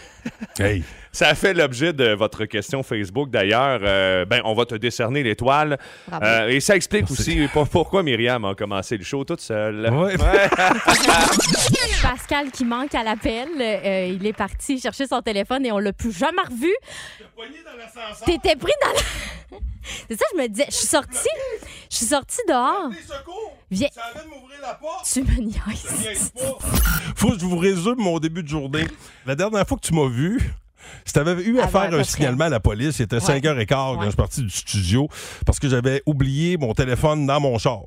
Hey. 0.59 0.83
Ça 1.15 1.27
a 1.27 1.35
fait 1.35 1.53
l'objet 1.53 1.93
de 1.93 2.13
votre 2.15 2.45
question 2.45 2.81
Facebook 2.81 3.29
d'ailleurs. 3.29 3.81
Euh, 3.83 4.25
ben, 4.25 4.41
on 4.45 4.55
va 4.55 4.65
te 4.65 4.73
décerner 4.73 5.21
l'étoile. 5.21 5.77
Euh, 6.11 6.47
et 6.47 6.59
ça 6.59 6.75
explique 6.75 7.11
aussi 7.11 7.47
pour- 7.53 7.69
pourquoi 7.69 8.01
Myriam 8.01 8.43
a 8.45 8.55
commencé 8.55 8.97
le 8.97 9.03
show 9.03 9.23
toute 9.23 9.41
seule. 9.41 9.93
Ouais. 9.93 10.15
Pascal 12.01 12.49
qui 12.49 12.65
manque 12.65 12.95
à 12.95 13.03
l'appel, 13.03 13.47
euh, 13.59 14.07
il 14.11 14.25
est 14.25 14.33
parti 14.33 14.79
chercher 14.79 15.05
son 15.05 15.21
téléphone 15.21 15.63
et 15.67 15.71
on 15.71 15.77
l'a 15.77 15.93
plus 15.93 16.11
jamais 16.11 16.41
revu. 16.49 16.73
T'étais 18.25 18.55
pris 18.55 18.73
dans 18.81 18.93
la... 18.93 19.57
C'est 20.09 20.15
ça, 20.17 20.25
je 20.33 20.41
me 20.41 20.47
disais, 20.47 20.65
je 20.69 20.75
suis 20.75 20.87
sortie, 20.87 21.27
je 21.91 21.97
suis 21.97 22.05
sortie 22.05 22.39
dehors. 22.47 22.89
Viens. 23.69 23.89
Tu 25.11 25.21
me 25.23 25.41
niaises. 25.41 26.31
Faut 27.15 27.31
que 27.31 27.39
je 27.39 27.45
vous 27.45 27.57
résume 27.57 27.95
mon 27.97 28.17
début 28.19 28.43
de 28.43 28.47
journée. 28.47 28.87
La 29.25 29.35
dernière 29.35 29.67
fois 29.67 29.77
que 29.77 29.85
tu 29.85 29.93
m'as 29.93 30.07
vu, 30.13 30.53
si 31.05 31.13
tu 31.13 31.19
avais 31.19 31.43
eu 31.43 31.59
à 31.59 31.63
Avant 31.63 31.71
faire 31.81 31.93
à 31.93 31.97
un 31.99 32.03
signalement 32.03 32.45
à 32.45 32.49
la 32.49 32.59
police, 32.59 32.95
c'était 32.97 33.15
Ouais. 33.17 33.39
5h15 33.39 33.65
quand 33.67 34.01
je 34.01 34.07
suis 34.07 34.15
parti 34.15 34.41
du 34.41 34.49
studio 34.49 35.07
parce 35.45 35.59
que 35.59 35.67
j'avais 35.69 36.01
oublié 36.05 36.57
mon 36.57 36.73
téléphone 36.73 37.25
dans 37.25 37.39
mon 37.39 37.57
char. 37.57 37.81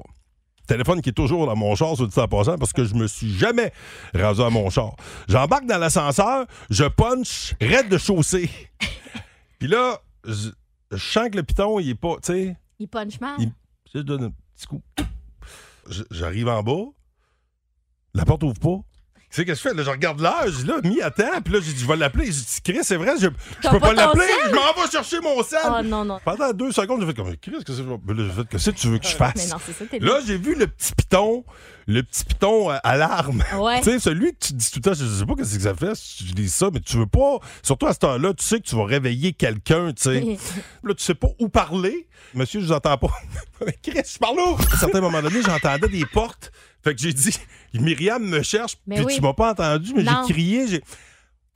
Téléphone 0.66 1.01
qui 1.01 1.11
est 1.11 1.12
toujours 1.12 1.47
dans 1.47 1.55
mon 1.55 1.77
char, 1.77 1.95
sur 1.95 2.09
dit 2.09 2.18
en 2.18 2.27
passant, 2.27 2.59
parce 2.59 2.72
que 2.72 2.85
je 2.85 2.95
me 2.95 3.07
suis 3.07 3.33
jamais 3.37 3.72
rendu 4.14 4.43
à 4.43 4.51
mon 4.51 4.68
char. 4.68 4.97
J'embarque 5.29 5.64
dans 5.66 5.79
l'ascenseur, 5.79 6.45
je 6.70 6.85
punch, 6.85 7.55
raide 7.61 7.89
de 7.89 7.99
chaussée. 7.99 8.51
Puis 9.61 9.68
là, 9.68 10.01
je, 10.27 10.49
je 10.91 10.97
sens 10.97 11.29
que 11.31 11.37
le 11.37 11.45
piton, 11.45 11.79
il 11.79 11.91
est 11.91 11.95
pas, 11.95 12.16
tu 12.16 12.33
sais, 12.33 12.57
Il 12.81 12.89
punch 12.89 13.20
mal? 13.20 13.37
il- 13.39 13.53
je 13.95 14.01
donne 14.01 14.24
un 14.24 14.33
petit 14.57 14.66
coup. 14.66 14.83
J'arrive 16.11 16.49
en 16.49 16.62
bas. 16.62 16.85
La 18.14 18.24
porte 18.24 18.43
ouvre 18.43 18.59
pas. 18.59 18.79
Tu 19.37 19.43
sais, 19.43 19.45
qu'est-ce 19.45 19.62
que 19.64 19.68
je 19.68 19.74
fais? 19.74 19.78
Là, 19.78 19.84
je 19.84 19.91
regarde 19.91 20.18
l'heure, 20.18 20.45
je 20.47 20.62
dis 20.62 20.64
là, 20.64 20.76
mi 20.82 21.03
attends, 21.03 21.43
puis 21.45 21.53
là, 21.53 21.61
j'ai 21.62 21.74
dit, 21.74 21.82
je 21.82 21.87
vais 21.87 21.97
l'appeler. 21.97 22.24
J'ai 22.24 22.32
dit, 22.32 22.61
Chris, 22.64 22.78
c'est 22.80 22.97
vrai, 22.97 23.16
je, 23.20 23.26
peux 23.68 23.78
pas 23.78 23.93
l'appeler. 23.93 24.24
Je 24.47 24.55
m'en 24.55 24.72
vais 24.72 24.91
chercher 24.91 25.20
mon 25.20 25.43
sel. 25.43 25.59
Oh 25.66 25.82
non, 25.84 26.07
non. 26.07 26.18
Pendant 26.24 26.55
deux 26.55 26.72
secondes, 26.72 27.03
j'ai 27.03 27.07
fait 27.07 27.12
comme, 27.12 27.37
Chris, 27.37 27.53
qu'est-ce 27.66 27.82
que, 27.82 28.45
qu'est-ce 28.45 28.70
que 28.70 28.76
tu 28.76 28.89
veux 28.89 28.99
que 28.99 29.07
je 29.07 29.14
fasse? 29.14 29.34
Mais 29.37 29.47
non, 29.49 29.57
c'est 29.62 29.74
ça, 29.74 29.84
t'es 29.91 29.99
Là, 29.99 30.20
j'ai 30.26 30.39
vu 30.39 30.55
le 30.55 30.66
petit 30.66 30.91
piton, 30.95 31.45
le 31.87 32.03
petit 32.03 32.24
piton 32.24 32.70
euh, 32.70 32.78
alarme. 32.82 33.45
Ouais. 33.59 33.80
Tu 33.84 33.91
sais, 33.91 33.99
celui 33.99 34.32
que 34.32 34.39
tu 34.47 34.55
dis 34.55 34.70
tout 34.70 34.78
le 34.82 34.91
temps, 34.91 34.95
je 34.95 35.05
sais 35.05 35.26
pas 35.26 35.34
ce 35.45 35.55
que 35.55 35.62
ça 35.62 35.74
fait 35.74 35.95
si 35.95 36.24
tu 36.24 36.32
dis 36.32 36.49
ça, 36.49 36.70
mais 36.72 36.80
tu 36.80 36.97
veux 36.97 37.07
pas, 37.07 37.39
surtout 37.62 37.89
à 37.89 37.93
ce 37.93 37.99
temps-là, 37.99 38.32
tu 38.32 38.43
sais 38.43 38.59
que 38.59 38.66
tu 38.66 38.74
vas 38.74 38.87
réveiller 38.87 39.34
quelqu'un, 39.34 39.93
tu 39.93 40.03
sais. 40.03 40.20
là, 40.82 40.95
tu 40.95 41.05
sais 41.05 41.14
pas 41.14 41.28
où 41.39 41.51
parler. 41.51 42.09
Monsieur, 42.32 42.61
je 42.61 42.66
vous 42.68 42.72
entends 42.72 42.97
pas. 42.97 43.12
Mais 43.66 43.76
Chris, 43.82 44.01
je 44.14 44.18
parle 44.18 44.39
où? 44.39 44.57
À 44.57 44.74
un 44.74 44.78
certain 44.78 45.03
moment 45.03 45.20
donné, 45.20 45.43
j'entendais 45.43 45.89
des 45.89 46.07
portes. 46.07 46.51
Fait 46.87 46.95
que 46.95 47.01
j'ai 47.01 47.12
dit, 47.12 47.37
Myriam 47.74 48.24
me 48.24 48.43
cherche, 48.43 48.76
Mais 48.87 48.95
puis 48.95 49.07
oui. 49.07 49.14
tu 49.16 49.20
m'as 49.20 49.32
pas 49.32 49.51
entendu, 49.51 49.93
mais 49.93 50.05
j'ai 50.05 50.32
crié, 50.32 50.68
j'ai. 50.68 50.84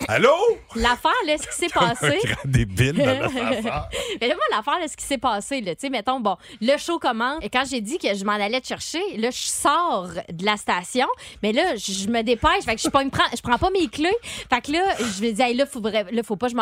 Allô? 0.08 0.32
L'affaire, 0.74 1.12
là, 1.26 1.36
ce 1.38 1.46
qui 1.46 1.54
s'est 1.54 1.68
passé. 1.74 2.06
un 2.06 2.28
grand 2.28 2.42
débile 2.44 2.94
dans 2.94 3.04
l'ascenseur. 3.06 3.88
Mais 4.20 4.28
là, 4.28 4.34
moi, 4.34 4.44
l'affaire, 4.56 4.80
là, 4.80 4.88
ce 4.88 4.96
qui 4.96 5.04
s'est 5.04 5.18
passé, 5.18 5.60
là, 5.60 5.74
tu 5.74 5.82
sais, 5.82 5.90
mettons, 5.90 6.20
bon, 6.20 6.36
le 6.60 6.76
show 6.78 6.98
commence. 6.98 7.38
Et 7.42 7.50
quand 7.50 7.64
j'ai 7.68 7.80
dit 7.80 7.98
que 7.98 8.14
je 8.14 8.24
m'en 8.24 8.32
allais 8.32 8.60
te 8.60 8.66
chercher, 8.66 9.02
là, 9.18 9.30
je 9.30 9.38
sors 9.46 10.08
de 10.32 10.44
la 10.44 10.56
station. 10.56 11.06
Mais 11.42 11.52
là, 11.52 11.76
je 11.76 12.08
me 12.08 12.22
dépêche. 12.22 12.64
Fait 12.64 12.74
que 12.76 12.80
je, 12.80 12.88
pas, 12.88 13.04
prends, 13.10 13.24
je 13.36 13.42
prends 13.42 13.58
pas 13.58 13.70
mes 13.70 13.88
clés. 13.88 14.16
Fait 14.52 14.60
que 14.60 14.72
là, 14.72 14.80
je 14.98 15.22
me 15.24 15.32
dis, 15.32 15.42
hey, 15.42 15.54
là, 15.54 15.66
faut, 15.66 15.80
là, 15.80 16.04
faut 16.24 16.36
pas 16.36 16.46
que 16.48 16.52
je 16.52 16.56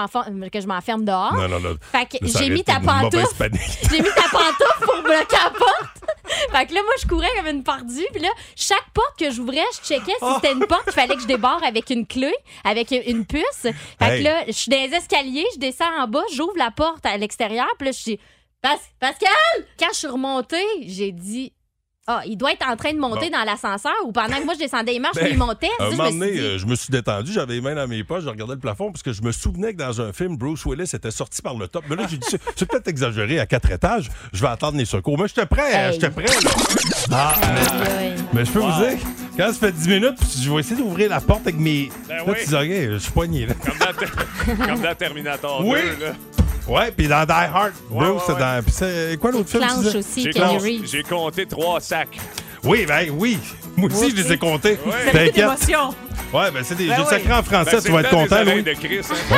m'enferme- 0.66 1.04
dehors. 1.04 1.34
Non, 1.34 1.48
non, 1.48 1.60
non. 1.60 1.76
Fait 1.92 2.06
que 2.06 2.26
j'ai 2.26 2.50
mis 2.50 2.64
ta 2.64 2.80
pantoufle. 2.80 3.50
J'ai 3.90 4.00
mis 4.02 4.08
ta 4.14 4.28
pantoufle 4.30 4.84
pour 4.84 5.02
bloquer 5.02 5.36
la 5.44 5.50
porte. 5.50 5.88
Fait 6.52 6.66
que 6.66 6.74
là, 6.74 6.82
moi, 6.82 6.92
je 7.00 7.06
courais 7.06 7.28
comme 7.36 7.46
une 7.46 7.62
perdue. 7.62 8.04
Puis 8.12 8.20
là, 8.22 8.28
chaque 8.56 8.84
porte 8.92 9.18
que 9.18 9.30
j'ouvrais, 9.30 9.64
je 9.80 9.86
checkais 9.86 10.12
si 10.20 10.34
c'était 10.34 10.52
une 10.52 10.66
porte 10.66 10.84
qu'il 10.84 10.92
fallait 10.92 11.14
que 11.14 11.22
je 11.22 11.26
débarre 11.26 11.62
avec 11.64 11.88
une 11.90 12.06
clé, 12.06 12.32
avec 12.64 12.90
une 12.90 13.24
puce. 13.28 13.42
Fait 13.62 13.74
Hey. 14.00 14.18
que 14.20 14.24
là, 14.24 14.42
je 14.46 14.52
suis 14.52 14.70
dans 14.70 14.78
les 14.78 14.94
escaliers, 14.96 15.46
je 15.54 15.58
descends 15.60 15.84
en 16.00 16.08
bas, 16.08 16.22
j'ouvre 16.34 16.56
la 16.56 16.70
porte 16.70 17.04
à 17.06 17.16
l'extérieur. 17.16 17.68
Puis 17.78 17.86
là, 17.88 17.92
je 17.96 18.02
dis, 18.04 18.18
Pas- 18.60 18.76
Pascal! 18.98 19.28
Quand 19.78 19.86
je 19.92 19.98
suis 19.98 20.08
remontée, 20.08 20.64
j'ai 20.84 21.12
dit, 21.12 21.52
ah, 22.08 22.22
il 22.26 22.36
doit 22.36 22.52
être 22.52 22.66
en 22.66 22.74
train 22.74 22.92
de 22.92 22.98
monter 22.98 23.30
Bon. 23.30 23.38
dans 23.38 23.44
l'ascenseur 23.44 23.92
ou 24.04 24.10
pendant 24.10 24.36
que 24.38 24.44
moi, 24.44 24.54
je 24.54 24.58
descendais 24.58 24.92
les 24.94 24.98
marches, 24.98 25.14
Ben, 25.14 25.28
il 25.30 25.38
montait. 25.38 25.68
Un 25.78 25.84
Ça, 25.84 25.90
je 25.92 25.96
moment 25.96 26.10
donné, 26.10 26.32
dit, 26.32 26.38
euh, 26.40 26.58
je 26.58 26.66
me 26.66 26.74
suis 26.74 26.90
détendu, 26.90 27.30
j'avais 27.32 27.54
les 27.54 27.60
mains 27.60 27.76
dans 27.76 27.86
mes 27.86 28.02
poches, 28.02 28.24
je 28.24 28.28
regardais 28.28 28.54
le 28.54 28.58
plafond 28.60 28.90
parce 28.90 29.04
que 29.04 29.12
je 29.12 29.22
me 29.22 29.30
souvenais 29.30 29.74
que 29.74 29.78
dans 29.78 30.00
un 30.00 30.12
film, 30.12 30.36
Bruce 30.36 30.64
Willis 30.66 30.90
était 30.92 31.10
sorti 31.12 31.40
par 31.40 31.54
le 31.54 31.68
top. 31.68 31.84
Mais 31.88 31.94
là, 31.94 32.06
j'ai 32.10 32.16
dit, 32.16 32.26
c'est 32.56 32.66
peut-être 32.66 32.88
exagéré 32.88 33.38
à 33.38 33.46
quatre 33.46 33.70
étages, 33.70 34.10
je 34.32 34.40
vais 34.42 34.48
attendre 34.48 34.76
les 34.78 34.86
secours. 34.86 35.16
Mais 35.20 35.28
j'étais 35.28 35.46
prêt, 35.46 35.72
Hey. 35.72 35.92
j'étais 35.92 36.10
prêt. 36.10 36.24
là. 36.24 36.50
Ah, 37.12 37.34
mais, 37.54 38.14
mais 38.32 38.44
je 38.44 38.50
peux 38.50 38.58
vous 38.60 38.72
dire 38.82 38.98
Quand 39.38 39.46
ça 39.52 39.54
fait 39.54 39.72
10 39.72 39.88
minutes, 39.88 40.18
je 40.42 40.50
vais 40.52 40.58
essayer 40.60 40.76
d'ouvrir 40.76 41.08
la 41.10 41.20
porte 41.20 41.42
avec 41.42 41.58
mes. 41.60 41.90
Ben 42.08 42.16
là, 42.16 42.22
oui. 42.26 42.34
tu 42.42 42.48
dis, 42.48 42.54
OK, 42.56 42.92
je 42.92 42.98
suis 42.98 43.12
poigné, 43.12 43.46
là. 43.46 43.54
Comme 43.64 43.78
dans, 43.78 44.66
comme 44.66 44.80
dans 44.82 44.94
Terminator 44.96 45.64
Oui. 45.64 45.78
2, 46.00 46.04
là. 46.06 46.12
Ouais, 46.66 46.90
puis 46.90 47.06
dans 47.08 47.24
Die 47.24 47.32
Hard, 47.32 47.72
Ouais, 47.90 48.04
bro, 48.04 48.14
ouais, 48.16 48.20
c'est 48.26 48.32
ouais. 48.32 48.38
dans. 48.40 48.62
Puis 48.64 48.72
c'est 48.74 49.16
quoi 49.20 49.30
l'autre 49.30 49.48
film? 49.48 49.62
Clanche 49.64 49.94
aussi, 49.94 50.28
J'ai 50.84 51.02
compté 51.04 51.46
trois 51.46 51.80
sacs. 51.80 52.18
Oui, 52.64 52.84
ben 52.86 53.08
oui. 53.12 53.38
Moi 53.76 53.88
aussi, 53.88 54.10
je 54.10 54.16
les 54.16 54.32
ai 54.32 54.38
comptés. 54.38 54.72
Ouais. 54.84 54.92
C'est 55.04 55.12
T'inquiète. 55.12 55.34
d'émotions. 55.36 55.94
Ouais, 56.34 56.50
ben 56.50 56.62
c'est 56.64 56.74
des. 56.74 56.88
Ben 56.88 56.96
J'ai 56.96 57.02
oui. 57.02 57.08
sacré 57.08 57.32
en 57.32 57.42
français, 57.44 57.70
Ben, 57.76 57.82
tu 57.82 57.92
vas 57.92 58.00
être 58.00 58.10
content, 58.10 58.42
Louis. 58.44 58.62
de 58.64 58.72
Chris, 58.72 59.00
hein. 59.08 59.36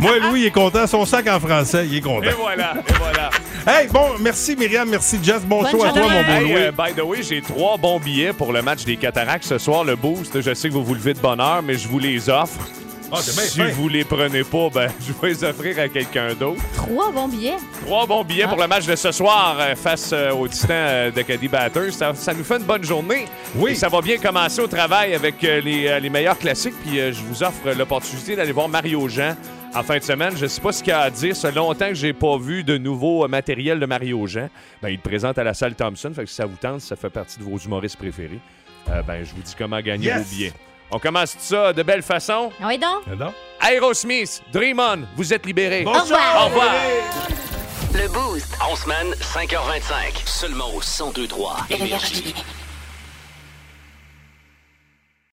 Moi, 0.00 0.18
Louis, 0.18 0.40
il 0.40 0.46
est 0.46 0.50
content. 0.50 0.86
Son 0.86 1.04
sac 1.04 1.28
en 1.28 1.38
français, 1.38 1.86
il 1.86 1.96
est 1.96 2.00
content. 2.00 2.22
Et 2.28 2.32
voilà, 2.32 2.74
et 2.88 2.92
voilà. 2.98 3.30
Hey, 3.66 3.88
bon, 3.88 4.10
merci 4.20 4.54
Myriam, 4.56 4.88
merci 4.88 5.18
Jess. 5.22 5.40
Bon 5.42 5.62
Bonne 5.62 5.70
show 5.70 5.84
à 5.84 5.90
toi, 5.90 6.02
mon 6.02 6.22
beau 6.22 6.30
Hey, 6.32 6.40
Louis. 6.42 6.54
euh, 6.54 6.70
by 6.72 6.92
the 6.94 7.02
way, 7.02 7.22
j'ai 7.22 7.40
trois 7.40 7.78
bons 7.78 7.98
billets 7.98 8.34
pour 8.34 8.52
le 8.52 8.60
match 8.60 8.84
des 8.84 8.96
Cataractes 8.96 9.44
ce 9.44 9.56
soir, 9.56 9.84
le 9.84 9.96
Boost. 9.96 10.38
Je 10.42 10.52
sais 10.52 10.68
que 10.68 10.74
vous 10.74 10.84
vous 10.84 10.94
levez 10.94 11.14
de 11.14 11.18
bonne 11.20 11.40
heure, 11.40 11.62
mais 11.62 11.74
je 11.78 11.88
vous 11.88 11.98
les 11.98 12.28
offre. 12.28 12.58
Ah, 13.10 13.18
si 13.22 13.58
fin. 13.58 13.68
vous 13.68 13.88
les 13.88 14.04
prenez 14.04 14.42
pas, 14.44 14.68
ben, 14.74 14.88
je 15.00 15.12
vais 15.12 15.28
les 15.32 15.44
offrir 15.44 15.78
à 15.78 15.88
quelqu'un 15.88 16.34
d'autre. 16.34 16.60
Trois 16.74 17.10
bons 17.10 17.28
billets? 17.28 17.56
Trois 17.86 18.06
bons 18.06 18.22
billets 18.24 18.46
pour 18.46 18.58
le 18.58 18.66
match 18.66 18.84
de 18.86 18.96
ce 18.96 19.12
soir 19.12 19.56
euh, 19.60 19.74
face 19.76 20.10
euh, 20.12 20.32
aux 20.32 20.48
Titans 20.48 20.70
euh, 20.70 21.10
de 21.10 21.22
Caddy 21.22 21.48
Batters. 21.48 21.92
Ça, 21.92 22.12
ça 22.14 22.34
nous 22.34 22.44
fait 22.44 22.56
une 22.56 22.64
bonne 22.64 22.84
journée. 22.84 23.26
Oui. 23.56 23.72
Et 23.72 23.74
ça 23.76 23.88
va 23.88 24.00
bien 24.02 24.18
commencer 24.18 24.60
au 24.60 24.66
travail 24.66 25.14
avec 25.14 25.42
euh, 25.44 25.60
les, 25.62 25.86
euh, 25.86 26.00
les 26.00 26.10
meilleurs 26.10 26.38
classiques. 26.38 26.74
Puis 26.84 26.98
euh, 27.00 27.12
je 27.12 27.20
vous 27.22 27.42
offre 27.42 27.70
l'opportunité 27.76 28.36
d'aller 28.36 28.52
voir 28.52 28.68
Mario 28.68 29.08
Jean 29.08 29.36
en 29.74 29.82
fin 29.82 29.98
de 29.98 30.02
semaine. 30.02 30.36
Je 30.36 30.46
sais 30.46 30.60
pas 30.60 30.72
ce 30.72 30.82
qu'il 30.82 30.90
y 30.90 30.92
a 30.92 31.00
à 31.00 31.10
dire. 31.10 31.34
Ça 31.36 31.50
fait 31.50 31.56
longtemps 31.56 31.88
que 31.88 31.94
j'ai 31.94 32.12
pas 32.12 32.36
vu 32.38 32.62
de 32.64 32.78
nouveau 32.78 33.26
matériel 33.28 33.78
de 33.80 33.86
Mario 33.86 34.26
Jean. 34.26 34.48
Ben, 34.82 34.88
il 34.90 34.96
le 34.96 35.00
présente 35.02 35.38
à 35.38 35.44
la 35.44 35.54
salle 35.54 35.74
Thompson. 35.74 36.12
Fait 36.14 36.24
que 36.24 36.28
si 36.30 36.36
ça 36.36 36.46
vous 36.46 36.56
tente, 36.56 36.80
si 36.80 36.86
ça 36.88 36.96
fait 36.96 37.10
partie 37.10 37.38
de 37.38 37.44
vos 37.44 37.58
humoristes 37.58 37.96
préférés. 37.96 38.40
euh, 38.90 39.02
ben, 39.02 39.24
je 39.24 39.34
vous 39.34 39.42
dis 39.42 39.54
comment 39.56 39.80
gagner 39.80 40.06
Yes. 40.06 40.18
vos 40.18 40.34
billets. 40.34 40.52
On 40.90 40.98
commence 40.98 41.32
tout 41.32 41.38
ça 41.40 41.72
de 41.72 41.82
belle 41.82 42.02
façon. 42.02 42.52
Ah 42.60 42.66
Oui, 42.68 42.78
donc? 42.78 43.06
Non? 43.18 43.32
Aerosmith, 43.60 44.42
Dream 44.52 44.78
On, 44.78 45.00
vous 45.16 45.32
êtes 45.32 45.46
libérés. 45.46 45.82
Bon 45.82 45.92
Au 45.92 46.02
revoir. 46.02 46.42
Au 46.42 46.44
revoir. 46.46 46.74
Le 47.94 48.08
Boost. 48.08 48.54
En 48.60 48.76
semaine, 48.76 49.12
5h25. 49.20 50.22
Seulement 50.26 50.68
au 50.68 50.80
1023 50.80 51.56
Énergie. 51.70 52.34